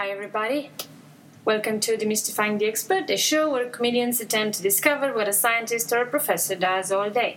Hi, 0.00 0.08
everybody. 0.08 0.70
Welcome 1.44 1.78
to 1.80 1.94
Demystifying 1.94 2.58
the 2.58 2.64
Expert, 2.64 3.10
a 3.10 3.18
show 3.18 3.50
where 3.50 3.68
comedians 3.68 4.18
attempt 4.18 4.56
to 4.56 4.62
discover 4.62 5.12
what 5.12 5.28
a 5.28 5.32
scientist 5.34 5.92
or 5.92 6.00
a 6.00 6.06
professor 6.06 6.54
does 6.54 6.90
all 6.90 7.10
day. 7.10 7.36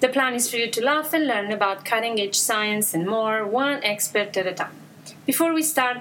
The 0.00 0.08
plan 0.08 0.32
is 0.32 0.50
for 0.50 0.56
you 0.56 0.70
to 0.70 0.82
laugh 0.82 1.12
and 1.12 1.26
learn 1.26 1.52
about 1.52 1.84
cutting 1.84 2.18
edge 2.18 2.38
science 2.38 2.94
and 2.94 3.06
more, 3.06 3.46
one 3.46 3.84
expert 3.84 4.34
at 4.38 4.46
a 4.46 4.54
time. 4.54 4.72
Before 5.26 5.52
we 5.52 5.62
start, 5.62 5.98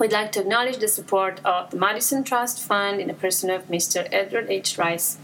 we'd 0.00 0.12
like 0.12 0.32
to 0.32 0.40
acknowledge 0.40 0.78
the 0.78 0.88
support 0.88 1.42
of 1.44 1.72
the 1.72 1.76
Madison 1.76 2.24
Trust 2.24 2.62
Fund 2.62 2.98
in 2.98 3.08
the 3.08 3.12
person 3.12 3.50
of 3.50 3.68
Mr. 3.68 4.08
Edward 4.10 4.46
H. 4.48 4.78
Rice, 4.78 5.18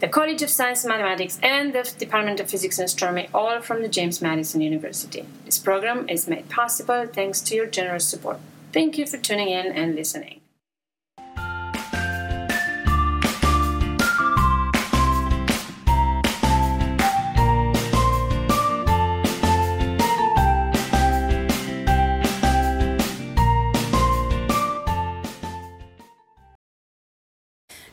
the 0.00 0.08
College 0.08 0.42
of 0.42 0.50
Science 0.50 0.84
and 0.84 0.92
Mathematics, 0.92 1.40
and 1.42 1.72
the 1.72 1.90
Department 1.98 2.40
of 2.40 2.50
Physics 2.50 2.78
and 2.78 2.84
Astronomy, 2.84 3.30
all 3.32 3.62
from 3.62 3.80
the 3.80 3.88
James 3.88 4.20
Madison 4.20 4.60
University. 4.60 5.24
This 5.46 5.58
program 5.58 6.10
is 6.10 6.28
made 6.28 6.50
possible 6.50 7.06
thanks 7.06 7.40
to 7.40 7.54
your 7.54 7.66
generous 7.66 8.06
support. 8.06 8.38
Thank 8.74 8.98
you 8.98 9.06
for 9.06 9.18
tuning 9.18 9.50
in 9.50 9.66
and 9.66 9.94
listening. 9.94 10.40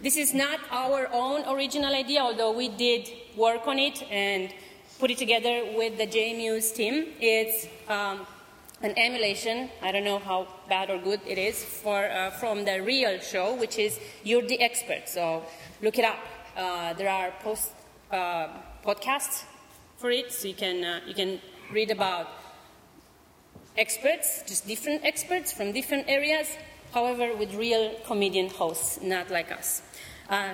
This 0.02 0.17
is 0.17 0.33
not 0.33 0.59
our 0.72 1.08
own 1.14 1.45
original 1.48 1.94
idea, 1.94 2.22
although 2.22 2.53
we 2.53 2.70
did 2.70 3.08
work 3.38 3.67
on 3.67 3.77
it 3.77 4.02
and 4.09 4.52
put 4.98 5.11
it 5.11 5.20
together 5.20 5.73
with 5.77 6.00
the 6.00 6.08
JMU's 6.08 6.72
team. 6.72 7.14
It's 7.20 7.67
um, 7.88 8.25
an 8.83 8.93
emulation, 8.97 9.69
I 9.81 9.91
don't 9.91 10.03
know 10.03 10.19
how 10.19 10.47
bad 10.67 10.89
or 10.89 10.97
good 10.97 11.21
it 11.25 11.37
is, 11.37 11.63
for, 11.63 12.09
uh, 12.09 12.31
from 12.31 12.65
the 12.65 12.81
real 12.81 13.19
show, 13.19 13.55
which 13.55 13.77
is 13.77 13.99
You're 14.23 14.47
the 14.47 14.59
Expert. 14.59 15.07
So 15.07 15.43
look 15.81 15.99
it 15.99 16.05
up. 16.05 16.19
Uh, 16.57 16.93
there 16.93 17.09
are 17.09 17.31
post, 17.43 17.71
uh, 18.11 18.47
podcasts 18.83 19.43
for 19.97 20.11
it, 20.11 20.31
so 20.31 20.47
you 20.47 20.55
can, 20.55 20.83
uh, 20.83 20.99
you 21.05 21.13
can 21.13 21.39
read 21.71 21.91
about 21.91 22.27
experts, 23.77 24.43
just 24.47 24.67
different 24.67 25.05
experts 25.05 25.53
from 25.53 25.71
different 25.71 26.09
areas, 26.09 26.47
however, 26.93 27.35
with 27.35 27.53
real 27.55 27.95
comedian 28.05 28.49
hosts, 28.49 28.99
not 29.02 29.29
like 29.29 29.52
us. 29.52 29.81
Uh, 30.29 30.49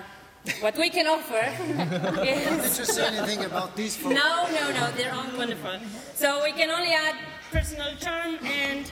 what 0.60 0.76
we 0.78 0.88
can 0.90 1.06
offer 1.06 1.40
is. 2.22 2.76
Did 2.76 2.78
you 2.78 2.84
say 2.84 3.06
anything 3.06 3.44
about 3.44 3.74
these 3.74 3.96
folks? 3.96 4.14
No, 4.14 4.46
no, 4.52 4.70
no, 4.72 4.90
they're 4.92 5.12
all 5.12 5.26
wonderful. 5.36 5.78
So 6.14 6.42
we 6.44 6.52
can 6.52 6.70
only 6.70 6.92
add 6.92 7.16
personal 7.50 7.94
charm 7.96 8.38
and 8.44 8.90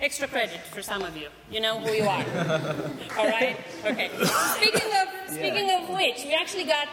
extra 0.00 0.28
credit 0.28 0.60
for 0.60 0.82
some 0.82 1.02
of 1.02 1.16
you. 1.16 1.28
You 1.50 1.60
know 1.60 1.78
who 1.80 1.92
you 1.92 2.04
are. 2.04 2.24
all 3.18 3.28
right? 3.28 3.56
Okay. 3.84 4.10
Speaking 4.56 4.90
of, 5.00 5.30
speaking 5.30 5.70
of 5.70 5.88
which, 5.88 6.24
we 6.24 6.34
actually 6.34 6.64
got 6.64 6.88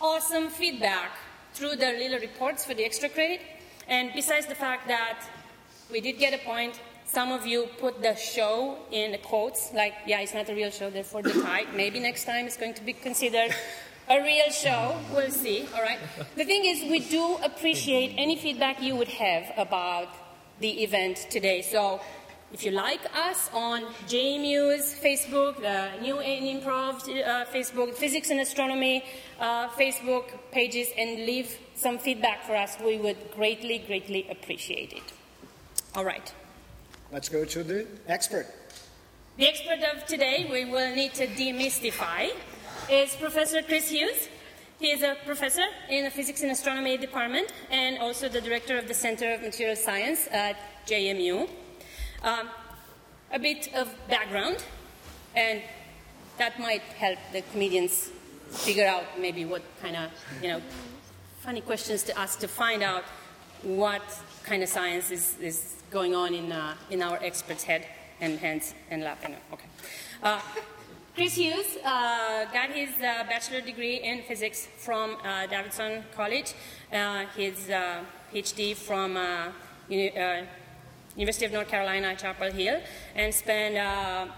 awesome 0.00 0.48
feedback 0.48 1.12
through 1.54 1.76
the 1.76 1.92
little 1.92 2.18
reports 2.18 2.64
for 2.64 2.74
the 2.74 2.84
extra 2.84 3.08
credit. 3.08 3.40
And 3.88 4.10
besides 4.14 4.46
the 4.46 4.54
fact 4.54 4.88
that 4.88 5.24
we 5.90 6.00
did 6.00 6.18
get 6.18 6.34
a 6.34 6.38
point, 6.44 6.80
some 7.06 7.32
of 7.32 7.46
you 7.46 7.68
put 7.78 8.02
the 8.02 8.14
show 8.14 8.78
in 8.92 9.12
the 9.12 9.18
quotes, 9.18 9.72
like, 9.74 9.94
yeah, 10.06 10.20
it's 10.20 10.34
not 10.34 10.48
a 10.48 10.54
real 10.54 10.70
show, 10.70 10.90
therefore 10.90 11.22
the 11.22 11.32
type. 11.32 11.68
Maybe 11.74 11.98
next 11.98 12.24
time 12.24 12.46
it's 12.46 12.56
going 12.56 12.74
to 12.74 12.82
be 12.82 12.92
considered 12.92 13.54
a 14.08 14.22
real 14.22 14.50
show. 14.50 14.96
We'll 15.12 15.30
see, 15.30 15.66
all 15.74 15.82
right? 15.82 15.98
The 16.36 16.44
thing 16.44 16.64
is, 16.64 16.82
we 16.90 17.00
do 17.00 17.36
appreciate 17.42 18.14
any 18.16 18.36
feedback 18.36 18.80
you 18.82 18.94
would 18.96 19.08
have 19.08 19.52
about 19.56 20.08
the 20.60 20.82
event 20.82 21.26
today. 21.30 21.62
So 21.62 22.00
if 22.52 22.64
you 22.64 22.70
like 22.72 23.00
us 23.14 23.50
on 23.52 23.82
JMU's 24.06 24.94
Facebook, 24.94 25.60
the 25.60 26.00
New 26.00 26.18
and 26.18 26.62
Improv 26.62 27.02
uh, 27.02 27.46
Facebook, 27.46 27.94
Physics 27.94 28.30
and 28.30 28.40
Astronomy 28.40 29.04
uh, 29.38 29.68
Facebook 29.68 30.24
pages, 30.50 30.88
and 30.96 31.26
leave 31.26 31.58
some 31.74 31.98
feedback 31.98 32.44
for 32.44 32.56
us, 32.56 32.76
we 32.84 32.98
would 32.98 33.16
greatly, 33.34 33.78
greatly 33.78 34.26
appreciate 34.30 34.92
it. 34.92 35.12
All 35.94 36.04
right. 36.04 36.32
Let's 37.12 37.28
go 37.28 37.44
to 37.44 37.64
the 37.64 37.86
expert. 38.06 38.46
The 39.36 39.48
expert 39.48 39.80
of 39.94 40.06
today 40.06 40.48
we 40.50 40.64
will 40.64 40.94
need 40.94 41.14
to 41.14 41.26
demystify 41.26 42.30
is 42.90 43.14
Professor 43.16 43.62
Chris 43.62 43.88
Hughes. 43.88 44.28
He 44.80 44.92
is 44.92 45.02
a 45.02 45.14
professor 45.26 45.66
in 45.90 46.04
the 46.04 46.10
Physics 46.10 46.40
and 46.40 46.50
Astronomy 46.50 46.96
department 46.96 47.52
and 47.70 47.98
also 47.98 48.30
the 48.30 48.40
director 48.40 48.78
of 48.78 48.88
the 48.88 48.94
Center 48.94 49.34
of 49.34 49.42
Material 49.42 49.76
Science 49.76 50.26
at 50.32 50.56
JMU. 50.86 51.50
Um, 52.22 52.48
a 53.30 53.38
bit 53.38 53.68
of 53.74 53.94
background, 54.08 54.64
and 55.36 55.60
that 56.38 56.58
might 56.58 56.80
help 56.96 57.18
the 57.30 57.42
comedians 57.52 58.10
figure 58.48 58.86
out 58.86 59.04
maybe 59.18 59.44
what 59.44 59.60
kind 59.82 59.96
of, 59.96 60.10
you 60.40 60.48
know, 60.48 60.62
funny 61.40 61.60
questions 61.60 62.02
to 62.04 62.18
ask 62.18 62.38
to 62.38 62.48
find 62.48 62.82
out 62.82 63.04
what 63.62 64.02
kind 64.44 64.62
of 64.62 64.68
science 64.70 65.10
is, 65.10 65.36
is 65.42 65.76
going 65.90 66.14
on 66.14 66.32
in, 66.32 66.50
uh, 66.50 66.74
in 66.88 67.02
our 67.02 67.18
expert's 67.22 67.64
head 67.64 67.86
and 68.22 68.38
hands 68.38 68.74
and 68.90 69.02
lap. 69.02 69.22
Okay. 69.52 69.66
Uh, 70.22 70.40
Chris 71.14 71.34
Hughes 71.34 71.76
uh, 71.84 72.44
got 72.52 72.70
his 72.70 72.90
uh, 72.98 73.24
bachelor 73.28 73.60
degree 73.60 73.96
in 73.96 74.22
physics 74.22 74.68
from 74.78 75.16
uh, 75.24 75.46
Davidson 75.46 76.04
College, 76.14 76.54
uh, 76.92 77.26
his 77.36 77.68
PhD 78.32 78.76
from 78.76 79.18
Uni- 79.88 80.12
University 81.16 81.46
of 81.46 81.52
North 81.52 81.68
Carolina, 81.68 82.14
Chapel 82.14 82.52
Hill, 82.52 82.80
and 83.16 83.34
spent 83.34 83.74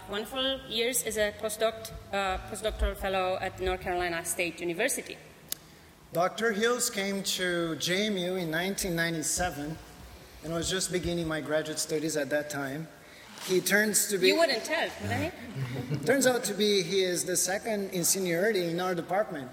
wonderful 0.09 0.59
years 0.67 1.03
as 1.03 1.17
a 1.17 1.31
postdoc, 1.39 1.91
postdoctoral 2.11 2.97
fellow 2.97 3.37
at 3.39 3.59
North 3.61 3.81
Carolina 3.81 4.25
State 4.25 4.59
University. 4.59 5.15
Dr. 6.11 6.51
Hills 6.51 6.89
came 6.89 7.23
to 7.23 7.75
JMU 7.79 8.41
in 8.41 8.51
1997 8.51 9.77
and 10.43 10.53
was 10.53 10.69
just 10.69 10.91
beginning 10.91 11.27
my 11.27 11.39
graduate 11.39 11.79
studies 11.79 12.17
at 12.17 12.29
that 12.31 12.49
time. 12.49 12.87
He 13.47 13.59
turns 13.59 14.07
to 14.07 14.17
be. 14.17 14.27
You 14.27 14.37
wouldn't 14.37 14.63
tell, 14.63 14.87
would 15.01 15.11
he? 15.99 16.05
turns 16.05 16.25
out 16.27 16.43
to 16.45 16.53
be 16.53 16.81
he 16.81 17.01
is 17.03 17.25
the 17.25 17.35
second 17.35 17.89
in 17.91 18.03
seniority 18.03 18.69
in 18.69 18.79
our 18.79 18.95
department, 18.95 19.51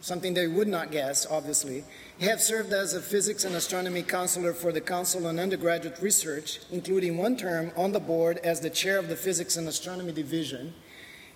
something 0.00 0.34
they 0.34 0.46
would 0.46 0.68
not 0.68 0.90
guess, 0.90 1.26
obviously. 1.30 1.84
He 2.18 2.26
has 2.26 2.46
served 2.46 2.72
as 2.72 2.92
a 2.92 3.00
physics 3.00 3.44
and 3.44 3.54
astronomy 3.54 4.02
counselor 4.02 4.52
for 4.52 4.72
the 4.72 4.80
Council 4.80 5.26
on 5.26 5.38
Undergraduate 5.38 6.00
Research, 6.02 6.60
including 6.70 7.16
one 7.16 7.36
term 7.36 7.72
on 7.76 7.92
the 7.92 8.00
board 8.00 8.38
as 8.38 8.60
the 8.60 8.68
chair 8.70 8.98
of 8.98 9.08
the 9.08 9.16
Physics 9.16 9.56
and 9.56 9.66
Astronomy 9.66 10.12
Division. 10.12 10.74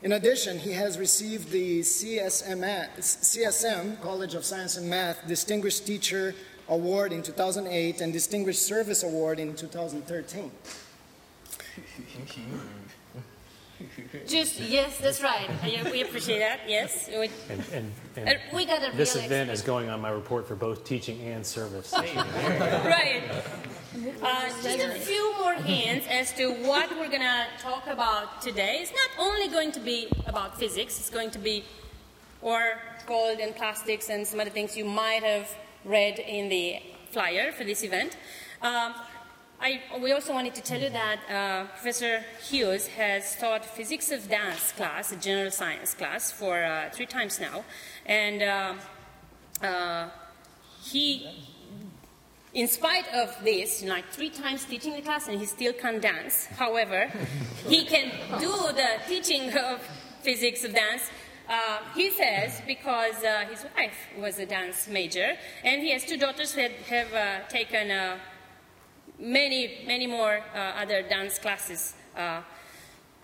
In 0.03 0.13
addition, 0.13 0.59
he 0.59 0.73
has 0.73 0.99
received 0.99 1.51
the 1.51 1.81
CSM, 1.81 2.61
CSM 2.99 3.99
College 4.03 4.35
of 4.35 4.45
Science 4.45 4.77
and 4.77 4.91
Math 4.91 5.27
Distinguished 5.27 5.87
Teacher 5.87 6.35
Award 6.69 7.15
in 7.15 7.23
2008 7.23 8.03
and 8.03 8.13
Distinguished 8.13 8.61
Service 8.61 9.03
Award 9.03 9.39
in 9.39 9.55
2013. 9.57 10.51
Just 14.27 14.61
yes, 14.61 14.99
that's 14.99 15.23
right. 15.23 15.49
We 15.91 16.03
appreciate 16.03 16.39
that. 16.39 16.61
Yes, 16.69 17.09
we, 17.09 17.29
and, 17.51 17.65
and, 17.73 17.93
and 18.17 18.29
uh, 18.29 18.33
we 18.55 18.65
got 18.65 18.89
a 18.89 18.97
this 18.97 19.17
event 19.17 19.51
is 19.51 19.63
going 19.63 19.89
on 19.89 20.01
my 20.01 20.11
report 20.11 20.47
for 20.47 20.55
both 20.55 20.85
teaching 20.85 21.21
and 21.23 21.45
service. 21.45 21.93
right. 21.99 23.33
Uh, 24.23 24.49
just 24.63 24.79
a 24.79 24.93
few 24.93 25.37
more 25.39 25.55
hints 25.55 26.07
as 26.09 26.33
to 26.35 26.53
what 26.67 26.91
we're 26.91 27.09
going 27.09 27.21
to 27.21 27.47
talk 27.59 27.87
about 27.89 28.41
today. 28.41 28.79
It's 28.81 28.93
not 28.93 29.27
only 29.27 29.49
going 29.49 29.73
to 29.73 29.81
be 29.81 30.09
about 30.27 30.59
physics. 30.59 30.99
It's 30.99 31.11
going 31.11 31.31
to 31.33 31.39
be 31.39 31.65
or 32.43 32.79
gold 33.07 33.39
and 33.39 33.57
plastics 33.57 34.11
and 34.11 34.27
some 34.27 34.39
other 34.39 34.51
things 34.51 34.77
you 34.77 34.85
might 34.85 35.23
have 35.23 35.51
read 35.85 36.19
in 36.19 36.49
the 36.49 36.77
flyer 37.11 37.53
for 37.53 37.65
this 37.65 37.83
event. 37.83 38.17
Um, 38.63 38.95
I, 39.65 39.81
we 39.99 40.13
also 40.13 40.35
wanted 40.35 40.55
to 40.57 40.61
tell 40.63 40.79
you 40.79 40.91
that 40.91 41.21
uh, 41.27 41.65
Professor 41.69 42.23
Hughes 42.51 42.87
has 42.87 43.35
taught 43.37 43.65
physics 43.65 44.13
of 44.13 44.29
dance 44.29 44.73
class, 44.73 45.11
a 45.11 45.17
general 45.17 45.51
science 45.51 45.95
class, 45.95 46.31
for 46.31 46.63
uh, 46.63 46.91
three 46.93 47.07
times 47.07 47.41
now. 47.41 47.65
And 48.05 48.43
uh, 48.43 48.75
uh 49.67 50.11
he, 50.83 51.27
in 52.53 52.69
spite 52.69 53.09
of 53.15 53.35
this, 53.43 53.83
like 53.83 54.05
three 54.11 54.29
times 54.29 54.67
teaching 54.67 54.93
the 54.97 55.01
class, 55.01 55.29
and 55.29 55.39
he 55.41 55.47
still 55.47 55.73
can't 55.73 56.03
dance. 56.03 56.45
However, 56.59 57.11
he 57.67 57.87
can 57.87 58.13
do 58.39 58.53
the 58.81 58.91
teaching 59.09 59.49
of 59.57 59.81
physics 60.21 60.63
of 60.65 60.75
dance 60.75 61.11
uh, 61.49 61.79
he 61.95 62.11
says 62.11 62.63
because 62.67 63.23
uh, 63.23 63.45
his 63.51 63.67
wife 63.77 64.09
was 64.19 64.39
a 64.39 64.47
dance 64.47 64.89
major, 64.89 65.35
and 65.63 65.83
he 65.83 65.91
has 65.93 66.05
two 66.05 66.17
daughters 66.17 66.55
who 66.55 66.63
have, 66.89 67.13
uh, 67.13 67.47
taken 67.49 67.91
uh, 67.91 68.19
many, 69.19 69.85
many 69.87 70.07
more 70.07 70.41
uh, 70.55 70.59
other 70.59 71.03
dance 71.03 71.39
classes, 71.39 71.95
uh, 72.17 72.41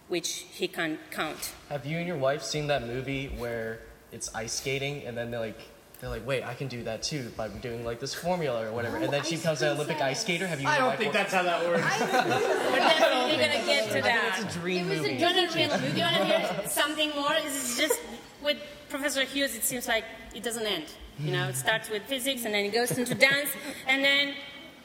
which 0.09 0.45
he 0.51 0.69
can't 0.69 0.99
count. 1.11 1.53
Have 1.69 1.87
you 1.87 1.99
and 1.99 2.07
your 2.07 2.17
wife 2.17 2.43
seen 2.43 2.67
that 2.69 2.87
movie 2.87 3.29
where 3.39 3.81
it's 4.13 4.35
ice 4.35 4.55
skating 4.55 5.05
and 5.05 5.17
then 5.17 5.31
they 5.31 5.39
like 5.39 5.59
they're 6.01 6.09
like, 6.09 6.27
wait, 6.27 6.43
I 6.43 6.55
can 6.55 6.67
do 6.67 6.83
that 6.85 7.03
too 7.03 7.31
by 7.37 7.49
doing 7.49 7.85
like 7.85 8.01
this 8.01 8.15
formula 8.15 8.67
or 8.67 8.73
whatever. 8.73 8.97
and 8.97 9.13
then 9.13 9.23
she 9.23 9.37
becomes 9.37 9.61
an 9.61 9.77
Olympic 9.77 10.01
ice 10.01 10.23
skater. 10.23 10.47
Have 10.47 10.59
you? 10.61 10.67
I 10.67 10.79
don't 10.79 10.97
think 10.97 11.13
that's 11.13 11.33
how 11.33 11.43
that 11.43 11.63
works. 11.67 12.01
We're 12.01 12.77
definitely 12.79 13.33
gonna 13.33 13.67
get 13.67 13.91
to 13.93 14.01
that. 14.03 14.41
It's 14.43 14.57
a 14.57 14.59
dream 14.59 14.89
Do 14.89 14.97
movie. 14.97 15.13
you 15.17 15.21
want 15.23 15.37
to 15.37 15.47
do 15.53 15.61
you 15.63 15.69
want 16.03 16.17
to 16.17 16.25
hear 16.25 16.63
something 16.69 17.11
more? 17.15 17.35
Is 17.45 17.77
just 17.77 18.01
with 18.43 18.57
Professor 18.89 19.25
Hughes? 19.25 19.55
It 19.55 19.63
seems 19.63 19.89
like 19.89 20.05
it 20.35 20.43
doesn't 20.43 20.65
end. 20.67 20.87
You 21.19 21.33
know, 21.33 21.49
it 21.49 21.57
starts 21.57 21.91
with 21.91 22.03
physics 22.05 22.47
and 22.47 22.55
then 22.55 22.65
it 22.65 22.73
goes 22.73 22.93
into 22.97 23.15
dance, 23.15 23.51
and 23.87 24.03
then 24.03 24.33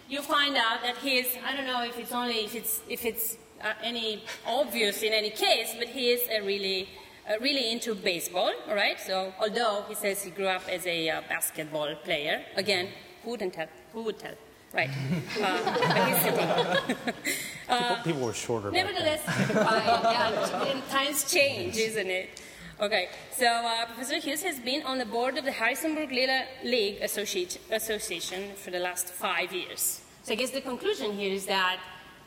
you 0.09 0.21
find 0.21 0.55
out 0.55 0.81
that 0.83 0.97
he 0.97 1.17
is, 1.17 1.27
I 1.45 1.55
don't 1.55 1.65
know 1.65 1.83
if 1.83 1.97
it's 1.97 2.11
only 2.11 2.45
if 2.45 2.55
it's 2.55 2.81
if 2.87 3.05
it's 3.05 3.37
uh, 3.63 3.73
any 3.83 4.23
obvious 4.45 5.01
in 5.01 5.13
any 5.13 5.29
case, 5.29 5.75
but 5.77 5.87
he 5.87 6.09
is 6.09 6.27
a 6.29 6.41
really 6.45 6.89
uh, 7.29 7.39
really 7.39 7.71
into 7.71 7.95
baseball. 7.95 8.51
All 8.67 8.75
right. 8.75 8.99
So 8.99 9.33
although 9.39 9.83
he 9.87 9.95
says 9.95 10.23
he 10.23 10.31
grew 10.31 10.47
up 10.47 10.67
as 10.69 10.85
a 10.85 11.09
uh, 11.09 11.21
basketball 11.27 11.95
player, 12.03 12.43
again, 12.55 12.89
who 13.23 13.31
wouldn't 13.31 13.53
tell? 13.53 13.67
Who 13.93 14.03
would 14.03 14.19
tell? 14.19 14.35
Right. 14.73 14.89
Uh, 17.67 17.95
people, 17.95 18.03
people 18.03 18.27
were 18.27 18.33
shorter. 18.33 18.69
Nevertheless, 18.69 19.27
uh, 19.27 19.99
yeah, 20.03 20.81
times 20.91 21.31
change, 21.31 21.75
isn't 21.77 22.11
it? 22.11 22.39
Okay, 22.77 23.07
so 23.31 23.45
uh, 23.45 23.85
Professor 23.85 24.17
Hughes 24.19 24.43
has 24.43 24.59
been 24.59 24.83
on 24.83 24.97
the 24.97 25.05
board 25.05 25.37
of 25.37 25.45
the 25.45 25.51
Harrisonburg 25.53 26.11
Little 26.11 26.41
League 26.61 26.97
Association 27.01 28.51
for 28.55 28.69
the 28.69 28.79
last 28.79 29.07
five 29.07 29.53
years. 29.53 30.01
So 30.23 30.33
I 30.33 30.35
guess 30.35 30.51
the 30.51 30.59
conclusion 30.59 31.13
here 31.13 31.31
is 31.31 31.45
that 31.45 31.79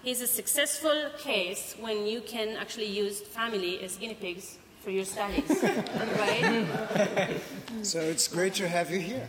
he's 0.02 0.22
a 0.22 0.26
successful 0.26 1.10
case 1.18 1.76
when 1.78 2.06
you 2.06 2.22
can 2.22 2.56
actually 2.56 2.86
use 2.86 3.20
family 3.20 3.82
as 3.82 3.96
guinea 3.98 4.14
pigs 4.14 4.56
for 4.80 4.88
your 4.90 5.04
studies, 5.04 5.50
right? 6.18 7.36
So 7.82 8.00
it's 8.00 8.26
great 8.26 8.54
to 8.54 8.68
have 8.68 8.90
you 8.90 9.00
here. 9.00 9.28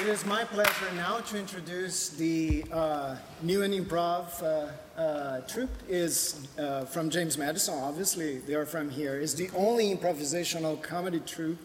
It 0.00 0.08
is 0.08 0.24
my 0.24 0.44
pleasure 0.44 0.90
now 0.96 1.18
to 1.18 1.38
introduce 1.38 2.08
the 2.08 2.64
uh, 2.72 3.16
New 3.42 3.64
and 3.64 3.74
Improv 3.74 4.42
uh, 4.42 4.98
uh, 4.98 5.40
troupe. 5.42 5.68
is 5.90 6.48
uh, 6.58 6.86
from 6.86 7.10
James 7.10 7.36
Madison, 7.36 7.74
obviously 7.74 8.38
they 8.38 8.54
are 8.54 8.64
from 8.64 8.88
here. 8.88 9.20
It's 9.20 9.34
the 9.34 9.50
only 9.54 9.94
improvisational 9.94 10.82
comedy 10.82 11.20
troupe. 11.20 11.58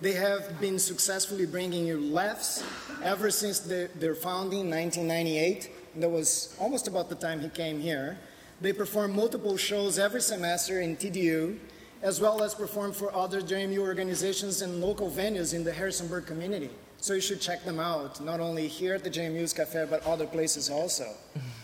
They 0.00 0.12
have 0.12 0.60
been 0.60 0.78
successfully 0.78 1.44
bringing 1.44 1.84
you 1.84 2.00
laughs 2.00 2.62
ever 3.02 3.32
since 3.32 3.58
their, 3.58 3.88
their 3.88 4.14
founding 4.14 4.60
in 4.60 4.70
1998. 4.70 5.68
That 5.96 6.08
was 6.08 6.54
almost 6.60 6.86
about 6.86 7.08
the 7.08 7.16
time 7.16 7.40
he 7.40 7.48
came 7.48 7.80
here. 7.80 8.16
They 8.60 8.72
perform 8.72 9.16
multiple 9.16 9.56
shows 9.56 9.98
every 9.98 10.22
semester 10.22 10.80
in 10.80 10.96
TDU, 10.96 11.58
as 12.00 12.20
well 12.20 12.44
as 12.44 12.54
perform 12.54 12.92
for 12.92 13.12
other 13.12 13.42
JMU 13.42 13.78
organizations 13.78 14.62
and 14.62 14.80
local 14.80 15.10
venues 15.10 15.52
in 15.52 15.64
the 15.64 15.72
Harrisonburg 15.72 16.26
community. 16.26 16.70
So 17.02 17.14
you 17.14 17.20
should 17.20 17.40
check 17.40 17.64
them 17.64 17.80
out, 17.80 18.20
not 18.20 18.38
only 18.38 18.68
here 18.68 18.94
at 18.94 19.02
the 19.02 19.10
JMU's 19.10 19.52
Cafe, 19.52 19.86
but 19.90 20.06
other 20.06 20.24
places 20.24 20.70
also. 20.70 21.08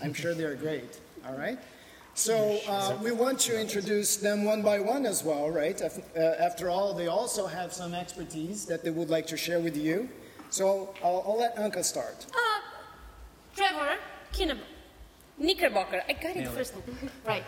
I'm 0.02 0.12
sure 0.12 0.34
they're 0.34 0.56
great, 0.56 0.98
all 1.24 1.34
right? 1.38 1.60
So 2.14 2.58
uh, 2.66 2.98
we 3.00 3.12
want 3.12 3.38
to 3.46 3.52
introduce 3.60 4.16
them 4.16 4.42
one 4.42 4.62
by 4.62 4.80
one 4.80 5.06
as 5.06 5.22
well, 5.22 5.48
right? 5.48 5.80
Uh, 5.80 6.20
After 6.40 6.68
all, 6.70 6.92
they 6.92 7.06
also 7.06 7.46
have 7.46 7.72
some 7.72 7.94
expertise 7.94 8.64
that 8.66 8.82
they 8.82 8.90
would 8.90 9.10
like 9.10 9.28
to 9.28 9.36
share 9.36 9.60
with 9.60 9.76
you. 9.76 10.08
So 10.50 10.92
I'll, 11.04 11.22
I'll 11.24 11.38
let 11.38 11.54
Anka 11.54 11.84
start. 11.84 12.26
Uh, 12.34 12.60
Trevor 13.54 13.94
Kinnab- 14.32 14.66
Knickerbocker. 15.38 16.02
I 16.08 16.14
got 16.14 16.34
it 16.34 16.48
first. 16.48 16.74
right. 17.24 17.44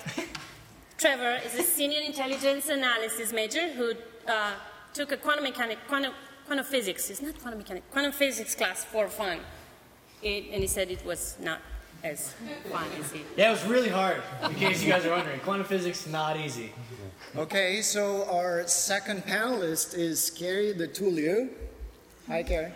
Trevor 0.97 1.41
is 1.45 1.57
a 1.57 1.65
senior 1.65 2.03
intelligence 2.03 2.69
analysis 2.69 3.33
major 3.33 3.67
who 3.73 3.95
uh, 4.29 4.53
took 4.95 5.11
a 5.11 5.17
quantum 5.17 5.43
mechanic, 5.43 5.79
quantum, 5.89 6.13
quantum 6.51 6.67
physics. 6.67 7.09
It's 7.11 7.23
not 7.23 7.41
quantum 7.41 7.61
mechanics, 7.61 7.87
quantum 7.93 8.11
physics 8.11 8.57
class 8.57 8.83
for 8.83 9.07
fun. 9.07 9.39
It, 10.21 10.47
and 10.51 10.61
he 10.61 10.67
said 10.67 10.91
it 10.91 11.07
was 11.07 11.37
not 11.41 11.61
as 12.03 12.35
fun 12.73 12.87
as 12.99 13.13
he. 13.13 13.21
Yeah, 13.37 13.51
it 13.51 13.53
was 13.53 13.65
really 13.67 13.89
hard. 13.89 14.21
In 14.43 14.57
case 14.57 14.83
you 14.83 14.91
guys 14.91 15.07
are 15.07 15.13
wondering, 15.13 15.39
quantum 15.41 15.65
physics 15.65 16.09
not 16.09 16.37
easy. 16.37 16.73
Okay, 17.37 17.83
so 17.83 18.29
our 18.29 18.67
second 18.67 19.25
panelist 19.25 19.97
is 19.97 20.29
Carrie 20.29 20.75
de 20.75 20.89
Tullio. 20.89 21.49
Hi, 22.27 22.43
Carrie. 22.43 22.73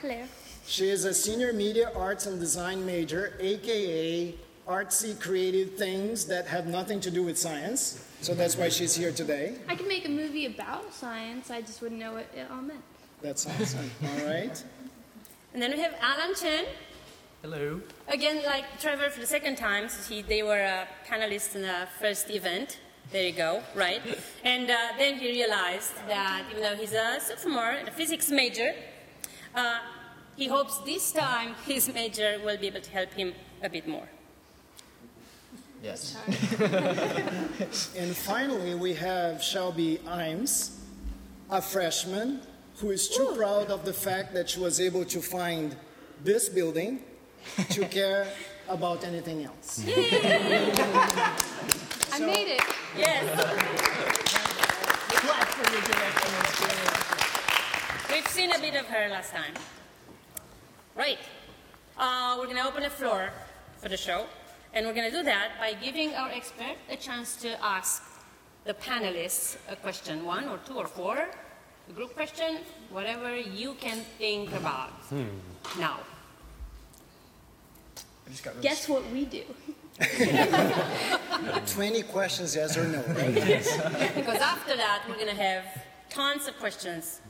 Hello. 0.00 0.24
She 0.66 0.88
is 0.88 1.04
a 1.04 1.12
senior 1.12 1.52
media 1.52 1.92
arts 1.94 2.24
and 2.24 2.40
design 2.40 2.86
major, 2.86 3.36
aka 3.40 4.34
artsy 4.66 5.20
creative 5.20 5.74
things 5.74 6.24
that 6.28 6.46
have 6.46 6.66
nothing 6.66 6.98
to 7.00 7.10
do 7.10 7.22
with 7.22 7.36
science. 7.36 8.02
So 8.22 8.32
that's 8.32 8.56
why 8.56 8.70
she's 8.70 8.94
here 8.94 9.12
today. 9.12 9.56
I 9.68 9.76
could 9.76 9.88
make 9.88 10.06
a 10.06 10.10
movie 10.10 10.46
about 10.46 10.94
science, 10.94 11.50
I 11.50 11.60
just 11.60 11.82
wouldn't 11.82 12.00
know 12.00 12.12
what 12.12 12.26
it 12.34 12.46
all 12.50 12.62
meant. 12.62 12.80
That's 13.22 13.46
awesome. 13.46 13.88
All 14.02 14.26
right. 14.26 14.64
And 15.54 15.62
then 15.62 15.70
we 15.70 15.78
have 15.78 15.94
Alan 16.00 16.34
Chen. 16.34 16.64
Hello. 17.40 17.80
Again, 18.08 18.42
like 18.44 18.64
Trevor 18.80 19.10
for 19.10 19.20
the 19.20 19.26
second 19.26 19.56
time, 19.56 19.88
so 19.88 20.12
he, 20.12 20.22
they 20.22 20.42
were 20.42 20.62
uh, 20.62 20.86
panelists 21.08 21.54
in 21.54 21.62
the 21.62 21.86
first 22.00 22.30
event. 22.30 22.80
There 23.12 23.24
you 23.24 23.32
go, 23.32 23.62
right? 23.76 24.00
And 24.44 24.68
uh, 24.68 24.76
then 24.98 25.18
he 25.18 25.28
realized 25.28 25.94
that 26.08 26.44
even 26.50 26.62
though 26.62 26.74
he's 26.74 26.94
a 26.94 27.20
sophomore 27.20 27.70
and 27.70 27.86
a 27.86 27.92
physics 27.92 28.30
major, 28.30 28.74
uh, 29.54 29.78
he 30.34 30.48
hopes 30.48 30.78
this 30.78 31.12
time 31.12 31.54
his 31.64 31.92
major 31.94 32.40
will 32.44 32.56
be 32.58 32.66
able 32.66 32.80
to 32.80 32.90
help 32.90 33.12
him 33.12 33.34
a 33.62 33.68
bit 33.68 33.86
more. 33.86 34.08
Yes. 35.80 36.16
And 37.96 38.16
finally, 38.16 38.74
we 38.74 38.94
have 38.94 39.42
Shelby 39.42 39.98
Imes, 40.06 40.76
a 41.50 41.60
freshman 41.60 42.40
who 42.76 42.90
is 42.90 43.08
too 43.08 43.32
proud 43.36 43.70
of 43.70 43.84
the 43.84 43.92
fact 43.92 44.34
that 44.34 44.50
she 44.50 44.60
was 44.60 44.80
able 44.80 45.04
to 45.04 45.20
find 45.20 45.76
this 46.24 46.48
building 46.48 47.00
to 47.70 47.84
care 47.98 48.26
about 48.68 49.04
anything 49.04 49.44
else. 49.44 49.84
I 52.12 52.18
made 52.20 52.48
it. 52.48 52.62
Yes. 52.96 53.24
We've 58.10 58.28
seen 58.28 58.52
a 58.52 58.58
bit 58.58 58.74
of 58.74 58.86
her 58.86 59.08
last 59.08 59.32
time. 59.32 59.54
Right. 60.94 61.18
Uh, 61.98 62.36
we're 62.38 62.46
going 62.46 62.56
to 62.56 62.66
open 62.66 62.82
the 62.82 62.90
floor 62.90 63.30
for 63.78 63.88
the 63.88 63.96
show, 63.96 64.26
and 64.74 64.86
we're 64.86 64.94
going 64.94 65.10
to 65.10 65.16
do 65.16 65.22
that 65.24 65.52
by 65.58 65.74
giving 65.74 66.14
our 66.14 66.30
expert 66.30 66.76
a 66.90 66.96
chance 66.96 67.36
to 67.36 67.62
ask 67.64 68.02
the 68.64 68.74
panelists 68.74 69.56
a 69.68 69.76
question, 69.76 70.24
one 70.24 70.48
or 70.48 70.58
two 70.58 70.74
or 70.74 70.86
four, 70.86 71.28
a 71.88 71.92
group 71.92 72.14
question, 72.14 72.58
whatever 72.90 73.36
you 73.36 73.74
can 73.74 73.98
think 74.18 74.52
about 74.52 74.90
hmm. 75.10 75.24
now. 75.78 76.00
Guess 78.60 78.88
what 78.88 79.08
we 79.10 79.24
do? 79.24 79.44
20 81.66 82.02
questions, 82.04 82.56
yes 82.56 82.76
or 82.76 82.84
no. 82.84 83.02
right? 83.08 83.34
Because 84.14 84.40
after 84.40 84.76
that, 84.76 85.02
we're 85.08 85.16
going 85.16 85.28
to 85.28 85.42
have 85.42 85.64
tons 86.08 86.48
of 86.48 86.58
questions 86.58 87.20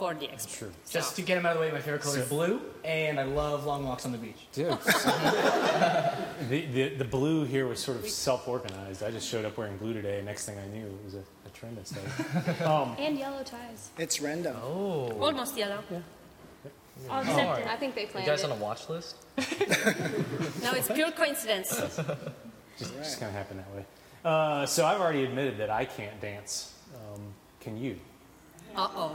for 0.00 0.14
the 0.14 0.30
expert. 0.30 0.58
True. 0.58 0.72
Just 0.88 1.14
to 1.16 1.22
get 1.22 1.36
them 1.36 1.46
out 1.46 1.52
of 1.52 1.58
the 1.58 1.66
way, 1.66 1.72
my 1.72 1.80
favorite 1.80 2.02
color 2.02 2.20
is 2.20 2.28
blue, 2.28 2.60
and 2.84 3.20
I 3.20 3.24
love 3.24 3.66
long 3.66 3.86
walks 3.86 4.06
on 4.06 4.12
the 4.12 4.18
beach. 4.18 4.46
Dude. 4.52 4.70
the, 6.48 6.66
the, 6.72 6.94
the 6.96 7.04
blue 7.04 7.44
here 7.44 7.66
was 7.66 7.80
sort 7.80 7.98
of 7.98 8.08
self-organized. 8.08 9.02
I 9.02 9.10
just 9.10 9.28
showed 9.28 9.44
up 9.44 9.58
wearing 9.58 9.76
blue 9.76 9.92
today, 9.92 10.16
and 10.16 10.26
next 10.26 10.46
thing 10.46 10.58
I 10.58 10.66
knew, 10.68 10.86
it 10.86 11.04
was 11.04 11.14
a, 11.14 11.22
a 11.50 11.58
trend 11.58 11.78
I 11.78 11.84
started. 11.84 12.62
Um, 12.62 12.96
And 12.98 13.18
yellow 13.18 13.42
ties. 13.42 13.90
It's 13.98 14.20
random. 14.20 14.56
Oh. 14.62 15.10
Almost 15.20 15.56
yellow. 15.56 15.82
All 17.08 17.20
accepted. 17.20 17.66
I 17.66 17.76
think 17.76 17.94
they 17.94 18.02
You 18.02 18.06
planned 18.08 18.26
guys 18.26 18.42
it. 18.42 18.50
on 18.50 18.52
a 18.52 18.60
watch 18.60 18.88
list? 18.88 19.16
No, 20.62 20.72
it's 20.72 20.88
pure 20.88 21.10
coincidence. 21.12 21.70
just 22.78 22.94
just 22.96 23.20
kind 23.20 23.30
of 23.30 23.36
happened 23.36 23.60
that 23.60 23.74
way. 23.74 23.84
Uh, 24.24 24.66
so 24.66 24.84
I've 24.86 25.00
already 25.00 25.24
admitted 25.24 25.56
that 25.58 25.70
I 25.70 25.84
can't 25.86 26.20
dance. 26.20 26.74
Um, 26.94 27.22
can 27.60 27.76
you? 27.78 27.96
Uh 28.76 28.88
oh. 28.94 29.12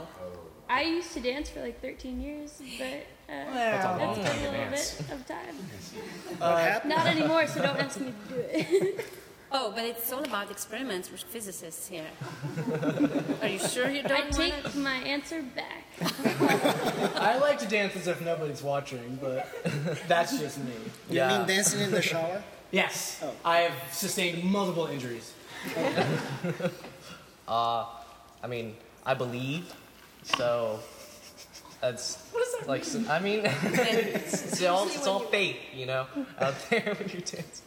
I 0.68 0.82
used 0.82 1.12
to 1.12 1.20
dance 1.20 1.48
for 1.48 1.60
like 1.60 1.80
13 1.80 2.20
years, 2.20 2.60
but 2.78 2.86
uh, 3.32 3.54
That's 3.54 3.84
a 3.84 3.88
long 4.04 4.16
that's 4.16 4.28
time 4.28 4.38
been 4.38 4.46
a 4.46 4.50
to 4.50 4.50
little 4.50 4.70
dance. 4.70 4.94
bit 5.00 5.10
of 5.12 5.26
time. 5.26 5.56
What 6.38 6.58
happened? 6.58 6.90
Not 6.90 7.06
anymore, 7.06 7.46
so 7.46 7.62
don't 7.62 7.76
ask 7.78 8.00
me 8.00 8.12
to 8.28 8.34
do 8.34 8.40
it. 8.40 9.06
Oh, 9.52 9.72
but 9.74 9.84
it's 9.84 10.12
all 10.12 10.24
about 10.24 10.50
experiments 10.50 11.10
with 11.10 11.22
physicists 11.22 11.88
here. 11.88 12.06
Are 13.42 13.48
you 13.48 13.58
sure 13.60 13.88
you 13.88 14.02
don't 14.02 14.22
want 14.24 14.32
take 14.34 14.72
to? 14.72 14.78
my 14.78 14.96
answer 14.96 15.42
back. 15.42 15.84
I 17.20 17.38
like 17.38 17.58
to 17.60 17.66
dance 17.68 17.94
as 17.96 18.08
if 18.08 18.20
nobody's 18.20 18.62
watching, 18.62 19.18
but 19.22 19.48
that's 20.08 20.38
just 20.38 20.58
me. 20.58 20.72
You 21.08 21.16
Yeah. 21.16 21.38
mean 21.38 21.46
dancing 21.46 21.80
in 21.80 21.90
the 21.92 22.02
shower? 22.02 22.42
Yes, 22.72 23.20
Oh. 23.22 23.32
I 23.44 23.58
have 23.58 23.92
sustained 23.92 24.42
multiple 24.42 24.86
injuries. 24.88 25.32
Uh, 27.48 27.84
I 28.42 28.46
mean, 28.48 28.74
I 29.04 29.14
believe, 29.14 29.72
so 30.24 30.80
that's 31.80 32.18
like 32.66 32.84
so- 32.84 33.04
I 33.08 33.20
mean, 33.20 33.42
it's, 33.44 34.46
it's 34.52 34.64
all 34.64 34.86
it's 34.88 35.06
all 35.06 35.20
faith, 35.20 35.56
you 35.72 35.86
know, 35.86 36.06
out 36.40 36.54
there 36.70 36.94
when 36.98 37.08
you're 37.08 37.20
dancing. 37.20 37.65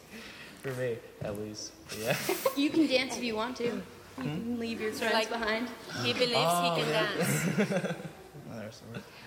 For 0.62 0.72
me, 0.72 0.96
at 1.22 1.38
least. 1.38 1.72
Yeah. 2.00 2.16
You 2.56 2.70
can 2.70 2.86
dance 2.86 3.16
if 3.16 3.22
you 3.24 3.34
want 3.36 3.56
to. 3.56 3.64
You 3.64 3.82
can 4.18 4.58
leave 4.60 4.80
your 4.80 4.92
friends 4.92 5.14
like- 5.14 5.28
behind. 5.30 5.68
He 6.02 6.12
believes 6.12 6.34
he 6.34 6.70
can 6.78 6.88
dance. 6.88 7.94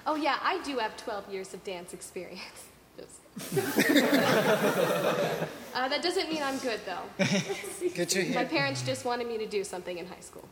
Oh 0.06 0.16
yeah, 0.16 0.38
I 0.44 0.62
do 0.64 0.78
have 0.80 0.96
12 0.98 1.32
years 1.34 1.54
of 1.54 1.64
dance 1.64 1.94
experience. 1.94 2.42
Just- 2.98 3.22
uh, 5.74 5.88
that 5.90 6.02
doesn't 6.04 6.30
mean 6.30 6.44
I'm 6.44 6.58
good 6.60 6.80
though. 6.86 7.26
Get 7.96 8.10
to 8.10 8.20
My 8.20 8.26
hear. 8.26 8.46
parents 8.46 8.82
just 8.84 9.06
wanted 9.06 9.28
me 9.28 9.38
to 9.40 9.48
do 9.48 9.64
something 9.64 9.98
in 9.98 10.06
high 10.06 10.20
school. 10.22 10.48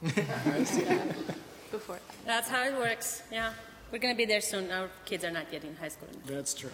Before. 1.71 1.99
That's 2.25 2.49
how 2.49 2.63
it 2.63 2.73
works. 2.77 3.21
Yeah. 3.31 3.53
We're 3.91 3.99
going 3.99 4.13
to 4.13 4.17
be 4.17 4.25
there 4.25 4.41
soon. 4.41 4.71
Our 4.71 4.89
kids 5.05 5.23
are 5.25 5.31
not 5.31 5.51
yet 5.51 5.63
in 5.63 5.75
high 5.75 5.89
school. 5.89 6.07
That's 6.25 6.53
true. 6.53 6.71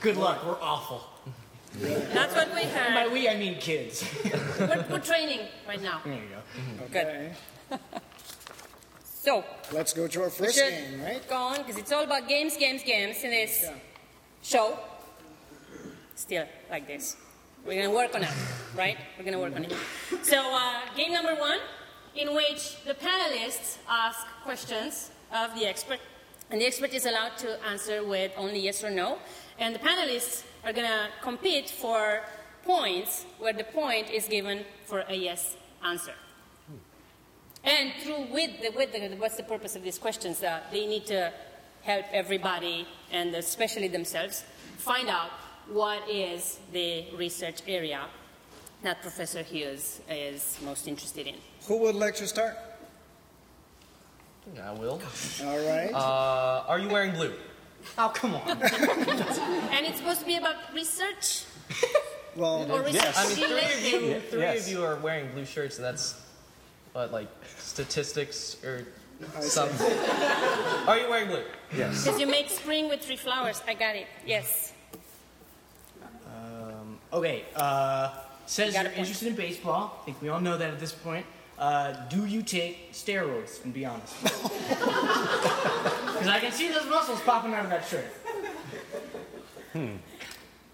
Good 0.00 0.16
luck. 0.16 0.44
We're 0.44 0.60
awful. 0.60 1.02
That's 1.80 2.34
what 2.34 2.48
we 2.54 2.62
By 2.62 2.68
heard. 2.68 3.12
we, 3.12 3.28
I 3.28 3.36
mean 3.36 3.56
kids. 3.58 4.04
We're, 4.58 4.84
we're 4.90 4.98
training 5.00 5.40
right 5.66 5.80
now. 5.82 6.00
There 6.04 6.14
you 6.14 6.20
go. 6.78 6.84
Okay. 6.86 7.32
So, 9.04 9.44
Let's 9.72 9.92
go 9.92 10.08
to 10.08 10.22
our 10.24 10.30
first 10.30 10.56
should 10.56 10.68
game, 10.68 11.00
right? 11.00 11.22
go 11.28 11.36
on 11.36 11.58
because 11.58 11.78
it's 11.78 11.92
all 11.92 12.02
about 12.02 12.26
games, 12.26 12.56
games, 12.56 12.82
games 12.82 13.22
in 13.22 13.30
this 13.30 13.60
Yeah. 13.62 13.74
show. 14.42 14.78
Still 16.16 16.44
like 16.68 16.88
this. 16.88 17.16
We're 17.64 17.74
going 17.74 17.88
to 17.88 17.94
work 17.94 18.12
on 18.16 18.24
it, 18.24 18.30
right? 18.76 18.96
We're 19.16 19.22
going 19.22 19.34
to 19.34 19.38
work 19.38 19.54
on 19.54 19.64
it. 19.64 19.72
So, 20.24 20.38
uh, 20.52 20.80
game 20.96 21.12
number 21.12 21.36
one, 21.36 21.58
in 22.16 22.34
which 22.34 22.82
the 22.84 22.94
panelists 22.94 23.78
ask 23.88 24.26
questions 24.42 25.12
of 25.32 25.54
the 25.54 25.66
expert, 25.66 26.00
and 26.50 26.60
the 26.60 26.66
expert 26.66 26.92
is 26.92 27.06
allowed 27.06 27.36
to 27.38 27.64
answer 27.66 28.02
with 28.04 28.32
only 28.36 28.58
yes 28.58 28.82
or 28.82 28.90
no. 28.90 29.18
And 29.60 29.72
the 29.72 29.78
panelists 29.78 30.42
are 30.64 30.72
going 30.72 30.86
to 30.86 31.08
compete 31.22 31.70
for 31.70 32.20
points, 32.64 33.26
where 33.38 33.52
the 33.52 33.64
point 33.64 34.10
is 34.10 34.28
given 34.28 34.64
for 34.84 35.00
a 35.08 35.14
yes 35.14 35.56
answer. 35.84 36.14
And 37.64 37.92
through 38.02 38.26
with 38.32 38.60
the, 38.60 38.70
with 38.70 38.92
the, 38.92 39.16
what's 39.16 39.36
the 39.36 39.42
purpose 39.44 39.76
of 39.76 39.82
these 39.82 39.98
questions? 39.98 40.40
That 40.40 40.70
they 40.72 40.86
need 40.86 41.06
to 41.06 41.32
help 41.82 42.06
everybody 42.12 42.86
and 43.10 43.34
especially 43.34 43.88
themselves 43.88 44.44
find 44.78 45.08
out 45.08 45.30
what 45.68 46.08
is 46.08 46.60
the 46.72 47.06
research 47.16 47.62
area 47.66 48.02
that 48.82 49.00
Professor 49.00 49.42
Hughes 49.42 50.00
is 50.08 50.58
most 50.64 50.88
interested 50.88 51.26
in. 51.26 51.36
Who 51.66 51.78
would 51.78 51.94
like 51.94 52.16
to 52.16 52.26
start? 52.26 52.56
I 54.60 54.72
will. 54.72 55.00
All 55.44 55.58
right. 55.58 55.90
Uh, 55.94 56.64
are 56.66 56.80
you 56.80 56.88
wearing 56.88 57.12
blue? 57.12 57.32
Oh, 57.98 58.10
come 58.14 58.34
on. 58.34 58.42
And 59.72 59.86
it's 59.86 59.98
supposed 59.98 60.20
to 60.20 60.26
be 60.26 60.36
about 60.36 60.56
research 60.74 61.44
Well, 62.36 62.70
or 62.72 62.82
research 62.82 63.14
I 63.16 63.26
mean, 63.28 63.36
three 63.36 63.96
of 63.96 64.02
you, 64.02 64.20
three 64.30 64.40
Yes. 64.40 64.66
of 64.66 64.72
you 64.72 64.84
are 64.84 64.96
wearing 64.96 65.30
blue 65.32 65.44
shirts, 65.44 65.76
and 65.76 65.84
that's 65.84 66.20
what, 66.92 67.12
like 67.12 67.28
statistics 67.58 68.56
or 68.64 68.86
something. 69.40 69.92
are 70.88 70.98
you 70.98 71.08
wearing 71.10 71.28
blue? 71.28 71.44
Yes. 71.76 72.04
Because 72.04 72.18
you 72.20 72.26
make 72.26 72.48
spring 72.48 72.88
with 72.88 73.00
three 73.02 73.16
flowers. 73.16 73.62
I 73.66 73.74
got 73.74 73.96
it. 73.96 74.06
Yes. 74.26 74.72
Okay, 77.12 77.44
uh, 77.56 78.08
says 78.46 78.72
you 78.74 78.80
you're 78.80 78.84
point. 78.88 78.98
interested 79.00 79.28
in 79.28 79.34
baseball. 79.34 79.98
I 80.00 80.04
think 80.06 80.22
we 80.22 80.30
all 80.30 80.40
know 80.40 80.56
that 80.56 80.70
at 80.70 80.80
this 80.80 80.92
point. 80.92 81.26
Uh, 81.58 81.92
do 82.08 82.24
you 82.24 82.42
take 82.42 82.92
steroids? 82.94 83.62
And 83.64 83.74
be 83.74 83.84
honest. 83.84 84.14
Because 86.22 86.36
I 86.36 86.40
can 86.40 86.52
see 86.52 86.68
those 86.68 86.86
muscles 86.88 87.20
popping 87.22 87.52
out 87.52 87.64
of 87.64 87.70
that 87.70 87.84
shirt. 87.84 88.04
Hmm. 89.72 89.96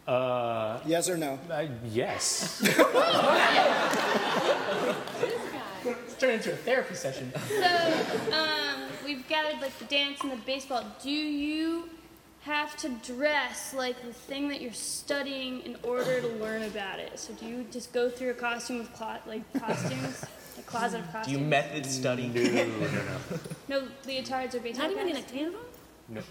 Uh, 0.07 0.79
yes 0.85 1.09
or 1.09 1.17
no? 1.17 1.39
I, 1.51 1.71
yes. 1.91 2.59
This 2.69 2.77
guy. 2.77 4.95
It's 6.05 6.17
turned 6.19 6.35
into 6.35 6.53
a 6.53 6.57
therapy 6.57 6.95
session. 6.95 7.33
So, 7.49 8.33
um, 8.33 8.83
we've 9.07 9.27
gathered 9.27 9.59
like 9.63 9.77
the 9.79 9.87
dance 9.87 10.21
and 10.23 10.31
the 10.31 10.37
baseball. 10.37 10.85
Do 11.03 11.11
you 11.11 11.89
have 12.43 12.77
to 12.79 12.91
dress 13.03 13.73
like 13.75 14.03
the 14.05 14.13
thing 14.13 14.49
that 14.49 14.61
you're 14.61 14.73
studying 14.75 15.61
in 15.61 15.77
order 15.83 16.21
to 16.21 16.29
learn 16.29 16.65
about 16.65 16.99
it? 16.99 17.19
So, 17.19 17.33
do 17.35 17.47
you 17.47 17.65
just 17.71 17.95
go 17.95 18.11
through 18.11 18.31
a 18.31 18.35
costume 18.35 18.81
of 18.81 18.93
clo- 18.93 19.17
like 19.27 19.51
costumes, 19.59 20.25
a 20.59 20.63
closet 20.63 21.01
of 21.01 21.07
Do 21.07 21.13
costumes? 21.13 21.39
you 21.39 21.45
method 21.45 21.87
study? 21.87 22.29
No, 22.29 22.43
no, 22.43 22.89
no. 22.91 23.81
no 23.83 23.89
leotards 24.07 24.55
or 24.55 24.61
baseball 24.61 24.89
Not 24.89 24.93
even 24.93 25.09
in 25.09 25.17
a 25.17 25.21
caps? 25.21 25.33
tailor? 25.33 25.59
no. 26.09 26.23